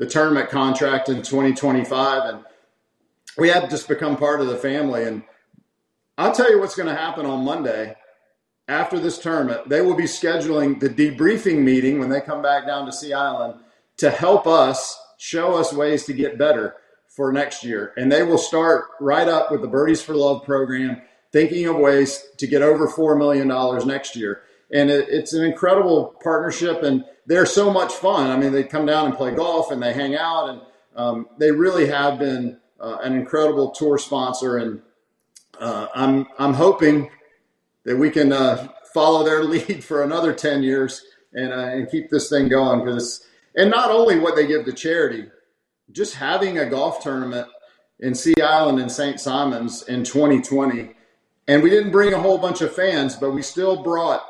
the 0.00 0.06
tournament 0.06 0.48
contract 0.48 1.10
in 1.10 1.16
2025. 1.18 2.34
And 2.34 2.44
we 3.36 3.50
have 3.50 3.68
just 3.68 3.86
become 3.86 4.16
part 4.16 4.40
of 4.40 4.46
the 4.46 4.56
family. 4.56 5.04
And 5.04 5.22
I'll 6.16 6.34
tell 6.34 6.50
you 6.50 6.58
what's 6.58 6.74
going 6.74 6.88
to 6.88 6.98
happen 7.00 7.26
on 7.26 7.44
Monday 7.44 7.94
after 8.66 8.98
this 8.98 9.18
tournament. 9.18 9.68
They 9.68 9.82
will 9.82 9.94
be 9.94 10.04
scheduling 10.04 10.80
the 10.80 10.88
debriefing 10.88 11.58
meeting 11.58 11.98
when 11.98 12.08
they 12.08 12.22
come 12.22 12.40
back 12.40 12.66
down 12.66 12.86
to 12.86 12.92
Sea 12.92 13.12
Island 13.12 13.60
to 13.98 14.10
help 14.10 14.46
us 14.46 14.98
show 15.18 15.54
us 15.56 15.70
ways 15.70 16.06
to 16.06 16.14
get 16.14 16.38
better 16.38 16.76
for 17.08 17.30
next 17.30 17.62
year. 17.62 17.92
And 17.98 18.10
they 18.10 18.22
will 18.22 18.38
start 18.38 18.86
right 19.00 19.28
up 19.28 19.50
with 19.50 19.60
the 19.60 19.68
Birdies 19.68 20.00
for 20.00 20.14
Love 20.14 20.44
program, 20.44 21.02
thinking 21.30 21.66
of 21.66 21.76
ways 21.76 22.24
to 22.38 22.46
get 22.46 22.62
over 22.62 22.88
$4 22.88 23.18
million 23.18 23.46
next 23.86 24.16
year. 24.16 24.44
And 24.72 24.88
it, 24.88 25.10
it's 25.10 25.34
an 25.34 25.44
incredible 25.44 26.16
partnership. 26.22 26.82
And 26.82 27.04
they're 27.30 27.46
so 27.46 27.70
much 27.72 27.92
fun. 27.92 28.28
I 28.28 28.36
mean, 28.36 28.50
they 28.50 28.64
come 28.64 28.84
down 28.84 29.06
and 29.06 29.14
play 29.14 29.32
golf 29.32 29.70
and 29.70 29.80
they 29.80 29.92
hang 29.92 30.16
out, 30.16 30.48
and 30.48 30.60
um, 30.96 31.28
they 31.38 31.52
really 31.52 31.86
have 31.86 32.18
been 32.18 32.58
uh, 32.80 32.98
an 33.04 33.12
incredible 33.14 33.70
tour 33.70 33.98
sponsor. 33.98 34.56
And 34.56 34.82
uh, 35.60 35.86
I'm 35.94 36.26
I'm 36.40 36.54
hoping 36.54 37.08
that 37.84 37.96
we 37.96 38.10
can 38.10 38.32
uh, 38.32 38.66
follow 38.92 39.24
their 39.24 39.44
lead 39.52 39.84
for 39.84 40.02
another 40.02 40.32
ten 40.32 40.64
years 40.64 41.04
and 41.32 41.52
uh, 41.52 41.68
and 41.68 41.88
keep 41.88 42.10
this 42.10 42.28
thing 42.28 42.48
going 42.48 42.84
because 42.84 43.24
and 43.54 43.70
not 43.70 43.92
only 43.92 44.18
what 44.18 44.34
they 44.34 44.48
give 44.48 44.64
to 44.64 44.72
charity, 44.72 45.26
just 45.92 46.16
having 46.16 46.58
a 46.58 46.68
golf 46.68 47.00
tournament 47.00 47.46
in 48.00 48.12
Sea 48.12 48.34
Island 48.42 48.80
and 48.80 48.90
St. 48.90 49.20
Simons 49.20 49.84
in 49.84 50.02
2020. 50.02 50.96
And 51.46 51.62
we 51.62 51.70
didn't 51.70 51.92
bring 51.92 52.12
a 52.12 52.20
whole 52.20 52.38
bunch 52.38 52.60
of 52.60 52.74
fans, 52.74 53.14
but 53.14 53.32
we 53.32 53.42
still 53.42 53.82
brought 53.82 54.24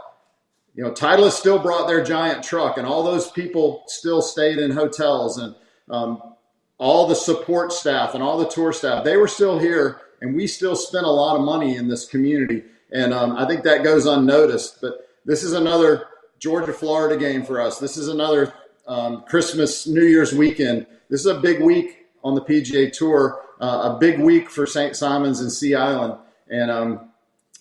you 0.74 0.84
know, 0.84 0.92
Titleist 0.92 1.32
still 1.32 1.58
brought 1.58 1.88
their 1.88 2.02
giant 2.02 2.44
truck, 2.44 2.78
and 2.78 2.86
all 2.86 3.02
those 3.02 3.30
people 3.30 3.84
still 3.86 4.22
stayed 4.22 4.58
in 4.58 4.70
hotels, 4.70 5.38
and 5.38 5.54
um, 5.90 6.22
all 6.78 7.06
the 7.06 7.14
support 7.14 7.72
staff 7.72 8.14
and 8.14 8.22
all 8.22 8.38
the 8.38 8.48
tour 8.48 8.72
staff, 8.72 9.04
they 9.04 9.16
were 9.16 9.28
still 9.28 9.58
here, 9.58 10.00
and 10.20 10.34
we 10.34 10.46
still 10.46 10.76
spent 10.76 11.04
a 11.04 11.10
lot 11.10 11.36
of 11.36 11.42
money 11.42 11.76
in 11.76 11.88
this 11.88 12.06
community, 12.06 12.62
and 12.92 13.12
um, 13.12 13.36
I 13.36 13.46
think 13.46 13.64
that 13.64 13.82
goes 13.82 14.06
unnoticed. 14.06 14.80
But 14.80 15.08
this 15.24 15.42
is 15.42 15.52
another 15.52 16.06
Georgia 16.38 16.72
Florida 16.72 17.16
game 17.16 17.42
for 17.42 17.60
us. 17.60 17.78
This 17.78 17.96
is 17.96 18.08
another 18.08 18.54
um, 18.86 19.24
Christmas 19.28 19.86
New 19.86 20.04
Year's 20.04 20.32
weekend. 20.32 20.86
This 21.08 21.20
is 21.20 21.26
a 21.26 21.40
big 21.40 21.60
week 21.60 22.06
on 22.22 22.34
the 22.34 22.42
PGA 22.42 22.92
Tour, 22.92 23.42
uh, 23.60 23.92
a 23.94 23.98
big 23.98 24.20
week 24.20 24.48
for 24.48 24.66
St. 24.66 24.94
Simons 24.94 25.40
and 25.40 25.50
Sea 25.50 25.74
Island, 25.74 26.14
and 26.48 26.70
um, 26.70 27.10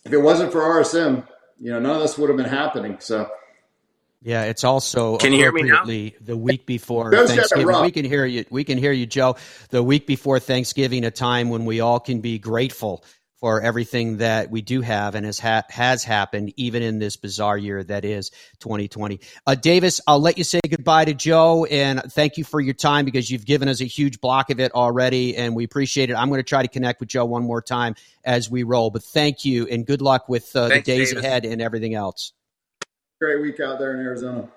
if 0.06 0.14
it 0.14 0.20
wasn't 0.20 0.52
for 0.52 0.62
RSM, 0.62 1.28
you 1.60 1.72
know, 1.72 1.80
none 1.80 1.96
of 1.96 2.02
this 2.02 2.18
would 2.18 2.30
have 2.30 2.38
been 2.38 2.46
happening. 2.46 2.98
So. 3.00 3.30
Yeah, 4.22 4.44
it's 4.44 4.66
also 4.66 5.18
can 5.18 5.32
you 5.32 5.40
hear 5.40 5.52
me 5.54 5.64
now? 5.64 5.86
The 5.86 6.36
week 6.36 6.66
before 6.66 7.12
Thanksgiving, 7.26 7.82
we 7.82 7.92
can 7.92 8.04
hear 8.04 8.26
you. 8.26 8.44
We 8.50 8.66
can 8.66 8.78
hear 8.78 8.92
you, 8.92 9.06
Joe. 9.06 9.38
The 9.70 9.82
week 9.82 10.08
before 10.08 10.40
Thanksgiving, 10.40 11.06
a 11.06 11.12
time 11.12 11.50
when 11.50 11.64
we 11.64 11.80
all 11.80 12.02
can 12.02 12.20
be 12.20 12.38
grateful 12.38 13.04
for 13.40 13.62
everything 13.62 14.18
that 14.18 14.50
we 14.52 14.62
do 14.62 14.82
have 14.82 15.16
and 15.16 15.26
has 15.26 15.40
ha- 15.40 15.64
has 15.70 16.04
happened, 16.04 16.54
even 16.58 16.84
in 16.84 17.00
this 17.00 17.16
bizarre 17.16 17.58
year 17.58 17.84
that 17.84 18.04
is 18.04 18.32
2020. 18.60 19.22
Uh, 19.48 19.56
Davis, 19.56 20.02
I'll 20.08 20.20
let 20.20 20.38
you 20.38 20.44
say 20.44 20.60
goodbye 20.68 21.06
to 21.06 21.14
Joe 21.14 21.66
and 21.66 22.02
thank 22.12 22.38
you 22.38 22.44
for 22.44 22.60
your 22.60 22.74
time 22.74 23.06
because 23.06 23.32
you've 23.32 23.46
given 23.46 23.70
us 23.70 23.82
a 23.82 23.86
huge 23.86 24.20
block 24.20 24.50
of 24.50 24.60
it 24.60 24.74
already, 24.74 25.38
and 25.38 25.56
we 25.56 25.64
appreciate 25.64 26.10
it. 26.10 26.16
I'm 26.16 26.28
going 26.30 26.40
to 26.40 26.44
try 26.44 26.62
to 26.62 26.68
connect 26.68 27.00
with 27.00 27.10
Joe 27.10 27.26
one 27.26 27.44
more 27.44 27.62
time 27.62 27.96
as 28.26 28.50
we 28.50 28.64
roll, 28.64 28.90
but 28.90 29.04
thank 29.04 29.46
you 29.46 29.68
and 29.68 29.86
good 29.86 30.02
luck 30.02 30.28
with 30.28 30.56
uh, 30.56 30.68
Thanks, 30.68 30.86
the 30.86 30.98
days 30.98 31.10
Davis. 31.12 31.26
ahead 31.26 31.46
and 31.46 31.62
everything 31.62 31.96
else. 31.96 32.34
Great 33.22 33.42
week 33.42 33.60
out 33.60 33.80
there 33.80 33.94
in 33.94 34.06
Arizona. 34.06 34.50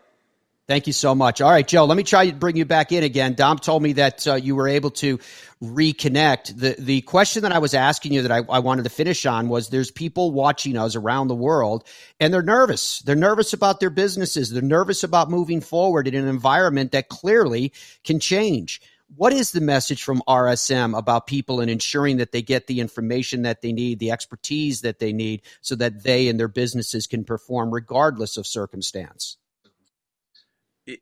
Thank 0.72 0.86
you 0.86 0.94
so 0.94 1.14
much. 1.14 1.42
All 1.42 1.50
right, 1.50 1.68
Joe, 1.68 1.84
let 1.84 1.98
me 1.98 2.02
try 2.02 2.30
to 2.30 2.34
bring 2.34 2.56
you 2.56 2.64
back 2.64 2.92
in 2.92 3.04
again. 3.04 3.34
Dom 3.34 3.58
told 3.58 3.82
me 3.82 3.92
that 3.92 4.26
uh, 4.26 4.36
you 4.36 4.56
were 4.56 4.68
able 4.68 4.90
to 4.92 5.18
reconnect. 5.62 6.58
The 6.58 6.76
the 6.78 7.02
question 7.02 7.42
that 7.42 7.52
I 7.52 7.58
was 7.58 7.74
asking 7.74 8.14
you 8.14 8.22
that 8.22 8.32
I, 8.32 8.38
I, 8.48 8.60
wanted 8.60 8.84
to 8.84 8.88
finish 8.88 9.26
on 9.26 9.50
was 9.50 9.68
there's 9.68 9.90
people 9.90 10.32
watching 10.32 10.78
us 10.78 10.96
around 10.96 11.28
the 11.28 11.34
world 11.34 11.84
and 12.20 12.32
they're 12.32 12.40
nervous. 12.40 13.00
They're 13.00 13.14
nervous 13.14 13.52
about 13.52 13.80
their 13.80 13.90
businesses. 13.90 14.48
They're 14.48 14.62
nervous 14.62 15.04
about 15.04 15.28
moving 15.28 15.60
forward 15.60 16.08
in 16.08 16.14
an 16.14 16.26
environment 16.26 16.92
that 16.92 17.10
clearly 17.10 17.74
can 18.02 18.18
change. 18.18 18.80
What 19.14 19.34
is 19.34 19.50
the 19.50 19.60
message 19.60 20.02
from 20.02 20.22
RSM 20.26 20.96
about 20.96 21.26
people 21.26 21.60
and 21.60 21.70
ensuring 21.70 22.16
that 22.16 22.32
they 22.32 22.40
get 22.40 22.66
the 22.66 22.80
information 22.80 23.42
that 23.42 23.60
they 23.60 23.74
need, 23.74 23.98
the 23.98 24.10
expertise 24.10 24.80
that 24.80 25.00
they 25.00 25.12
need, 25.12 25.42
so 25.60 25.74
that 25.74 26.02
they 26.02 26.28
and 26.28 26.40
their 26.40 26.48
businesses 26.48 27.06
can 27.06 27.24
perform 27.24 27.74
regardless 27.74 28.38
of 28.38 28.46
circumstance? 28.46 29.36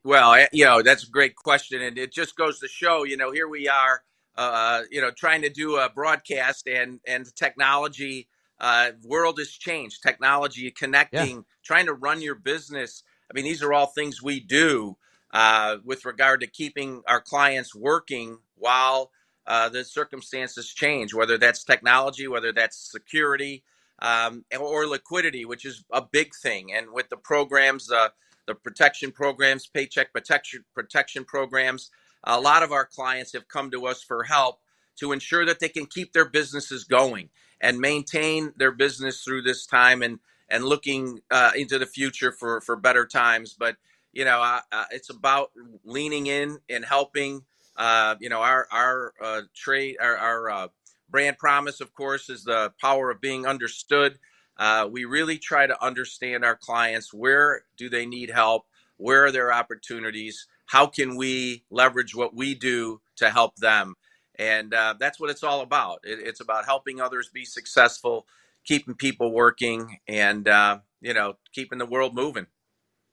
Well, 0.04 0.34
eh, 0.34 0.46
you 0.52 0.64
know, 0.64 0.82
that's 0.82 1.04
a 1.04 1.10
great 1.10 1.36
question. 1.36 1.80
And 1.82 1.96
it 1.96 2.12
just 2.12 2.36
goes 2.36 2.60
to 2.60 2.68
show, 2.68 3.04
you 3.04 3.16
know, 3.16 3.32
here 3.32 3.48
we 3.48 3.68
are, 3.68 4.02
uh, 4.36 4.82
you 4.90 5.00
know, 5.00 5.10
trying 5.10 5.42
to 5.42 5.50
do 5.50 5.76
a 5.76 5.88
broadcast 5.88 6.68
and, 6.68 7.00
and 7.06 7.26
technology, 7.34 8.28
uh, 8.60 8.90
world 9.04 9.38
has 9.38 9.50
changed. 9.50 10.02
Technology, 10.02 10.70
connecting, 10.70 11.36
yeah. 11.36 11.42
trying 11.64 11.86
to 11.86 11.94
run 11.94 12.20
your 12.20 12.34
business. 12.34 13.02
I 13.30 13.34
mean, 13.34 13.44
these 13.44 13.62
are 13.62 13.72
all 13.72 13.86
things 13.86 14.22
we 14.22 14.40
do 14.40 14.96
uh, 15.32 15.78
with 15.84 16.04
regard 16.04 16.40
to 16.40 16.46
keeping 16.46 17.02
our 17.08 17.20
clients 17.20 17.74
working 17.74 18.38
while 18.56 19.10
uh, 19.46 19.70
the 19.70 19.84
circumstances 19.84 20.68
change, 20.72 21.14
whether 21.14 21.38
that's 21.38 21.64
technology, 21.64 22.28
whether 22.28 22.52
that's 22.52 22.90
security, 22.90 23.64
um, 24.02 24.44
or 24.58 24.86
liquidity, 24.86 25.44
which 25.44 25.64
is 25.64 25.84
a 25.90 26.02
big 26.02 26.34
thing. 26.34 26.72
And 26.72 26.92
with 26.92 27.08
the 27.08 27.16
programs, 27.16 27.90
uh, 27.90 28.08
the 28.51 28.55
protection 28.57 29.12
programs, 29.12 29.68
paycheck 29.68 30.12
protection 30.12 30.64
protection 30.74 31.24
programs. 31.24 31.90
A 32.24 32.40
lot 32.40 32.64
of 32.64 32.72
our 32.72 32.84
clients 32.84 33.32
have 33.32 33.46
come 33.46 33.70
to 33.70 33.86
us 33.86 34.03
for 34.03 34.24
help 34.24 34.59
to 34.96 35.12
ensure 35.12 35.46
that 35.46 35.61
they 35.61 35.68
can 35.68 35.86
keep 35.86 36.12
their 36.12 36.28
businesses 36.28 36.82
going 36.84 37.30
and 37.61 37.80
maintain 37.80 38.53
their 38.57 38.72
business 38.72 39.22
through 39.22 39.42
this 39.42 39.66
time 39.66 40.03
and 40.03 40.18
and 40.48 40.64
looking 40.64 41.20
uh, 41.30 41.53
into 41.57 41.78
the 41.78 41.86
future 41.86 42.32
for 42.32 42.61
for 42.61 42.74
better 42.74 43.07
times. 43.07 43.55
But 43.57 43.76
you 44.12 44.24
know, 44.24 44.42
uh, 44.42 44.61
uh, 44.72 44.84
it's 44.90 45.11
about 45.11 45.53
leaning 45.84 46.26
in 46.26 46.59
and 46.68 46.84
helping. 46.84 47.44
Uh, 47.76 48.16
you 48.20 48.28
know, 48.28 48.40
our 48.40 48.66
our 48.72 49.12
uh, 49.22 49.42
trade, 49.55 49.96
our, 50.01 50.16
our 50.16 50.51
uh, 50.51 50.68
brand 51.09 51.38
promise, 51.38 51.80
of 51.80 51.94
course, 51.94 52.28
is 52.28 52.42
the 52.42 52.72
power 52.80 53.12
of 53.12 53.20
being 53.20 53.46
understood. 53.46 54.18
Uh, 54.61 54.86
we 54.92 55.06
really 55.06 55.38
try 55.38 55.66
to 55.66 55.84
understand 55.84 56.44
our 56.44 56.54
clients. 56.54 57.14
Where 57.14 57.64
do 57.78 57.88
they 57.88 58.04
need 58.04 58.28
help? 58.30 58.66
Where 58.98 59.24
are 59.24 59.32
their 59.32 59.50
opportunities? 59.50 60.46
How 60.66 60.86
can 60.86 61.16
we 61.16 61.64
leverage 61.70 62.14
what 62.14 62.34
we 62.36 62.54
do 62.54 63.00
to 63.16 63.30
help 63.30 63.56
them? 63.56 63.94
And 64.38 64.74
uh, 64.74 64.96
that's 65.00 65.18
what 65.18 65.30
it's 65.30 65.42
all 65.42 65.62
about. 65.62 66.00
It, 66.04 66.18
it's 66.20 66.40
about 66.40 66.66
helping 66.66 67.00
others 67.00 67.30
be 67.32 67.46
successful, 67.46 68.26
keeping 68.66 68.94
people 68.94 69.32
working, 69.32 69.98
and 70.06 70.46
uh, 70.46 70.80
you 71.00 71.14
know, 71.14 71.38
keeping 71.54 71.78
the 71.78 71.86
world 71.86 72.14
moving. 72.14 72.46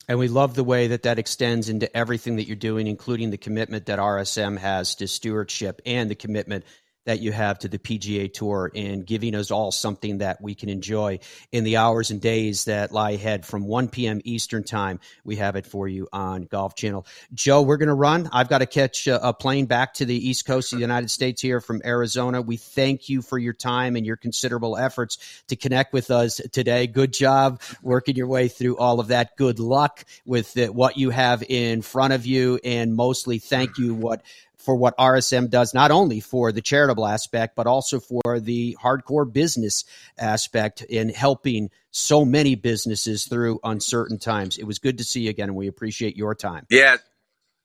And 0.09 0.19
we 0.19 0.27
love 0.27 0.53
the 0.53 0.63
way 0.65 0.87
that 0.87 1.03
that 1.03 1.19
extends 1.19 1.69
into 1.69 1.95
everything 1.95 2.37
that 2.37 2.47
you're 2.47 2.55
doing, 2.55 2.87
including 2.87 3.29
the 3.29 3.37
commitment 3.37 3.85
that 3.85 3.99
RSM 3.99 4.57
has 4.57 4.95
to 4.95 5.07
stewardship 5.07 5.81
and 5.85 6.09
the 6.09 6.15
commitment 6.15 6.65
that 7.07 7.21
you 7.21 7.31
have 7.31 7.57
to 7.57 7.69
the 7.69 7.79
PGA 7.79 8.31
Tour 8.31 8.69
and 8.75 9.05
giving 9.05 9.33
us 9.33 9.49
all 9.49 9.71
something 9.71 10.17
that 10.17 10.41
we 10.41 10.53
can 10.53 10.67
enjoy 10.67 11.19
in 11.53 11.63
the 11.63 11.77
hours 11.77 12.11
and 12.11 12.19
days 12.19 12.65
that 12.65 12.91
lie 12.91 13.11
ahead 13.11 13.45
from 13.45 13.65
1 13.65 13.87
p.m. 13.87 14.19
Eastern 14.25 14.61
Time. 14.61 14.99
We 15.23 15.37
have 15.37 15.55
it 15.55 15.65
for 15.65 15.87
you 15.87 16.09
on 16.11 16.43
Golf 16.43 16.75
Channel. 16.75 17.07
Joe, 17.33 17.61
we're 17.61 17.77
going 17.77 17.87
to 17.87 17.93
run. 17.93 18.29
I've 18.33 18.49
got 18.49 18.57
to 18.57 18.65
catch 18.65 19.07
a, 19.07 19.29
a, 19.29 19.33
plane 19.33 19.67
back 19.67 19.93
to 19.95 20.05
the 20.05 20.29
East 20.29 20.45
Coast 20.45 20.73
of 20.73 20.79
the 20.79 20.81
United 20.81 21.09
States 21.09 21.41
here 21.41 21.61
from 21.61 21.81
Arizona. 21.85 22.41
We 22.41 22.57
thank 22.57 23.07
you 23.07 23.21
for 23.21 23.37
your 23.37 23.53
time 23.53 23.95
and 23.95 24.05
your 24.05 24.17
considerable 24.17 24.75
efforts 24.75 25.17
to 25.47 25.55
connect 25.55 25.93
with 25.93 26.11
us 26.11 26.41
today. 26.51 26.87
Good 26.87 27.13
job 27.13 27.61
working 27.81 28.17
your 28.17 28.27
way 28.27 28.49
through 28.49 28.77
all 28.77 28.99
of 28.99 29.07
that. 29.07 29.37
Good 29.37 29.59
luck 29.59 30.03
with 30.25 30.53
the, 30.55 30.67
what 30.67 30.97
you 30.97 31.11
have 31.11 31.41
in 31.47 31.81
front 31.81 32.11
of 32.11 32.25
you, 32.25 32.59
and 32.65 32.95
mostly 32.95 33.39
thank 33.39 33.77
you 33.77 33.93
what 33.93 34.23
for 34.57 34.75
what 34.75 34.97
RSM 34.97 35.49
does, 35.49 35.73
not 35.73 35.91
only 35.91 36.19
for 36.19 36.51
the 36.51 36.61
charitable 36.61 37.05
aspect, 37.05 37.55
but 37.55 37.67
also 37.67 37.99
for 37.99 38.39
the 38.39 38.77
hardcore 38.81 39.31
business 39.31 39.85
aspect 40.17 40.81
in 40.81 41.09
helping 41.09 41.69
so 41.91 42.25
many 42.25 42.55
businesses 42.55 43.25
through 43.25 43.59
uncertain 43.63 44.19
times. 44.19 44.57
It 44.57 44.65
was 44.65 44.79
good 44.79 44.97
to 44.97 45.03
see 45.03 45.21
you 45.21 45.29
again, 45.29 45.49
and 45.49 45.57
we 45.57 45.67
appreciate 45.67 46.17
your 46.17 46.35
time. 46.35 46.65
Yeah, 46.69 46.97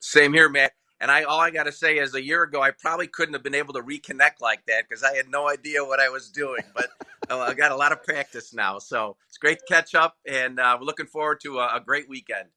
same 0.01 0.32
here, 0.32 0.49
Matt. 0.49 0.72
And 1.01 1.11
I 1.11 1.24
all 1.24 1.40
I 1.40 1.51
got 1.51 1.64
to 1.64 1.72
say 1.72 1.99
is 1.99 2.14
a 2.14 2.22
year 2.22 2.45
ago 2.45 2.62
I 2.62 2.70
probably 2.70 3.09
couldn't 3.09 3.34
have 3.34 3.43
been 3.43 3.57
able 3.57 3.74
to 3.74 3.82
reconnect 3.82 4.40
like 4.40 4.64
that 4.66 4.84
because 4.88 5.03
I 5.03 5.16
had 5.16 5.28
no 5.28 5.49
idea 5.49 5.84
what 5.84 5.99
I 5.99 6.11
was 6.11 6.30
doing. 6.30 6.62
But 6.72 6.90
uh, 7.30 7.40
I 7.40 7.55
got 7.55 7.72
a 7.72 7.76
lot 7.76 7.90
of 7.90 8.05
practice 8.05 8.55
now, 8.55 8.78
so 8.78 9.16
it's 9.28 9.38
great 9.38 9.59
to 9.59 9.64
catch 9.68 9.97
up, 9.97 10.16
and 10.24 10.61
uh, 10.61 10.76
we're 10.78 10.86
looking 10.86 11.07
forward 11.07 11.40
to 11.40 11.59
a, 11.59 11.78
a 11.78 11.80
great 11.84 12.09
weekend. 12.09 12.49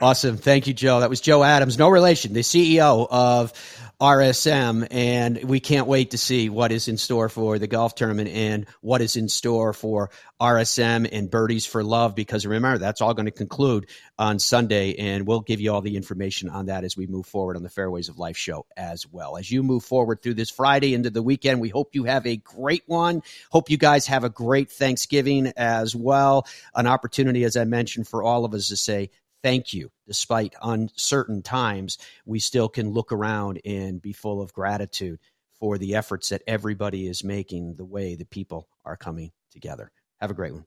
Awesome. 0.00 0.38
Thank 0.38 0.66
you, 0.66 0.74
Joe. 0.74 1.00
That 1.00 1.08
was 1.08 1.20
Joe 1.20 1.44
Adams, 1.44 1.78
no 1.78 1.88
relation, 1.88 2.32
the 2.32 2.40
CEO 2.40 3.06
of 3.08 3.52
RSM. 4.00 4.88
And 4.90 5.44
we 5.44 5.60
can't 5.60 5.86
wait 5.86 6.10
to 6.10 6.18
see 6.18 6.48
what 6.48 6.72
is 6.72 6.88
in 6.88 6.96
store 6.96 7.28
for 7.28 7.60
the 7.60 7.68
golf 7.68 7.94
tournament 7.94 8.28
and 8.28 8.66
what 8.80 9.00
is 9.00 9.14
in 9.14 9.28
store 9.28 9.72
for 9.72 10.10
RSM 10.40 11.08
and 11.12 11.30
Birdies 11.30 11.64
for 11.64 11.84
Love, 11.84 12.16
because 12.16 12.44
remember, 12.44 12.76
that's 12.78 13.00
all 13.00 13.14
going 13.14 13.26
to 13.26 13.30
conclude 13.30 13.86
on 14.18 14.40
Sunday. 14.40 14.96
And 14.96 15.28
we'll 15.28 15.40
give 15.40 15.60
you 15.60 15.72
all 15.72 15.80
the 15.80 15.96
information 15.96 16.48
on 16.48 16.66
that 16.66 16.82
as 16.82 16.96
we 16.96 17.06
move 17.06 17.26
forward 17.26 17.56
on 17.56 17.62
the 17.62 17.70
Fairways 17.70 18.08
of 18.08 18.18
Life 18.18 18.36
show 18.36 18.66
as 18.76 19.06
well. 19.06 19.36
As 19.36 19.48
you 19.48 19.62
move 19.62 19.84
forward 19.84 20.22
through 20.22 20.34
this 20.34 20.50
Friday 20.50 20.92
into 20.92 21.10
the 21.10 21.22
weekend, 21.22 21.60
we 21.60 21.68
hope 21.68 21.94
you 21.94 22.02
have 22.02 22.26
a 22.26 22.36
great 22.36 22.82
one. 22.86 23.22
Hope 23.52 23.70
you 23.70 23.78
guys 23.78 24.08
have 24.08 24.24
a 24.24 24.28
great 24.28 24.72
Thanksgiving 24.72 25.52
as 25.56 25.94
well. 25.94 26.48
An 26.74 26.88
opportunity, 26.88 27.44
as 27.44 27.56
I 27.56 27.62
mentioned, 27.62 28.08
for 28.08 28.24
all 28.24 28.44
of 28.44 28.54
us 28.54 28.68
to 28.70 28.76
say, 28.76 29.10
thank 29.44 29.74
you. 29.74 29.92
Despite 30.08 30.54
uncertain 30.62 31.42
times, 31.42 31.98
we 32.24 32.40
still 32.40 32.68
can 32.68 32.90
look 32.90 33.12
around 33.12 33.60
and 33.64 34.00
be 34.00 34.14
full 34.14 34.40
of 34.40 34.54
gratitude 34.54 35.20
for 35.60 35.76
the 35.78 35.94
efforts 35.94 36.30
that 36.30 36.42
everybody 36.46 37.06
is 37.06 37.22
making, 37.22 37.76
the 37.76 37.84
way 37.84 38.16
the 38.16 38.24
people 38.24 38.68
are 38.84 38.96
coming 38.96 39.30
together. 39.52 39.92
Have 40.20 40.30
a 40.30 40.34
great 40.34 40.54
one. 40.54 40.64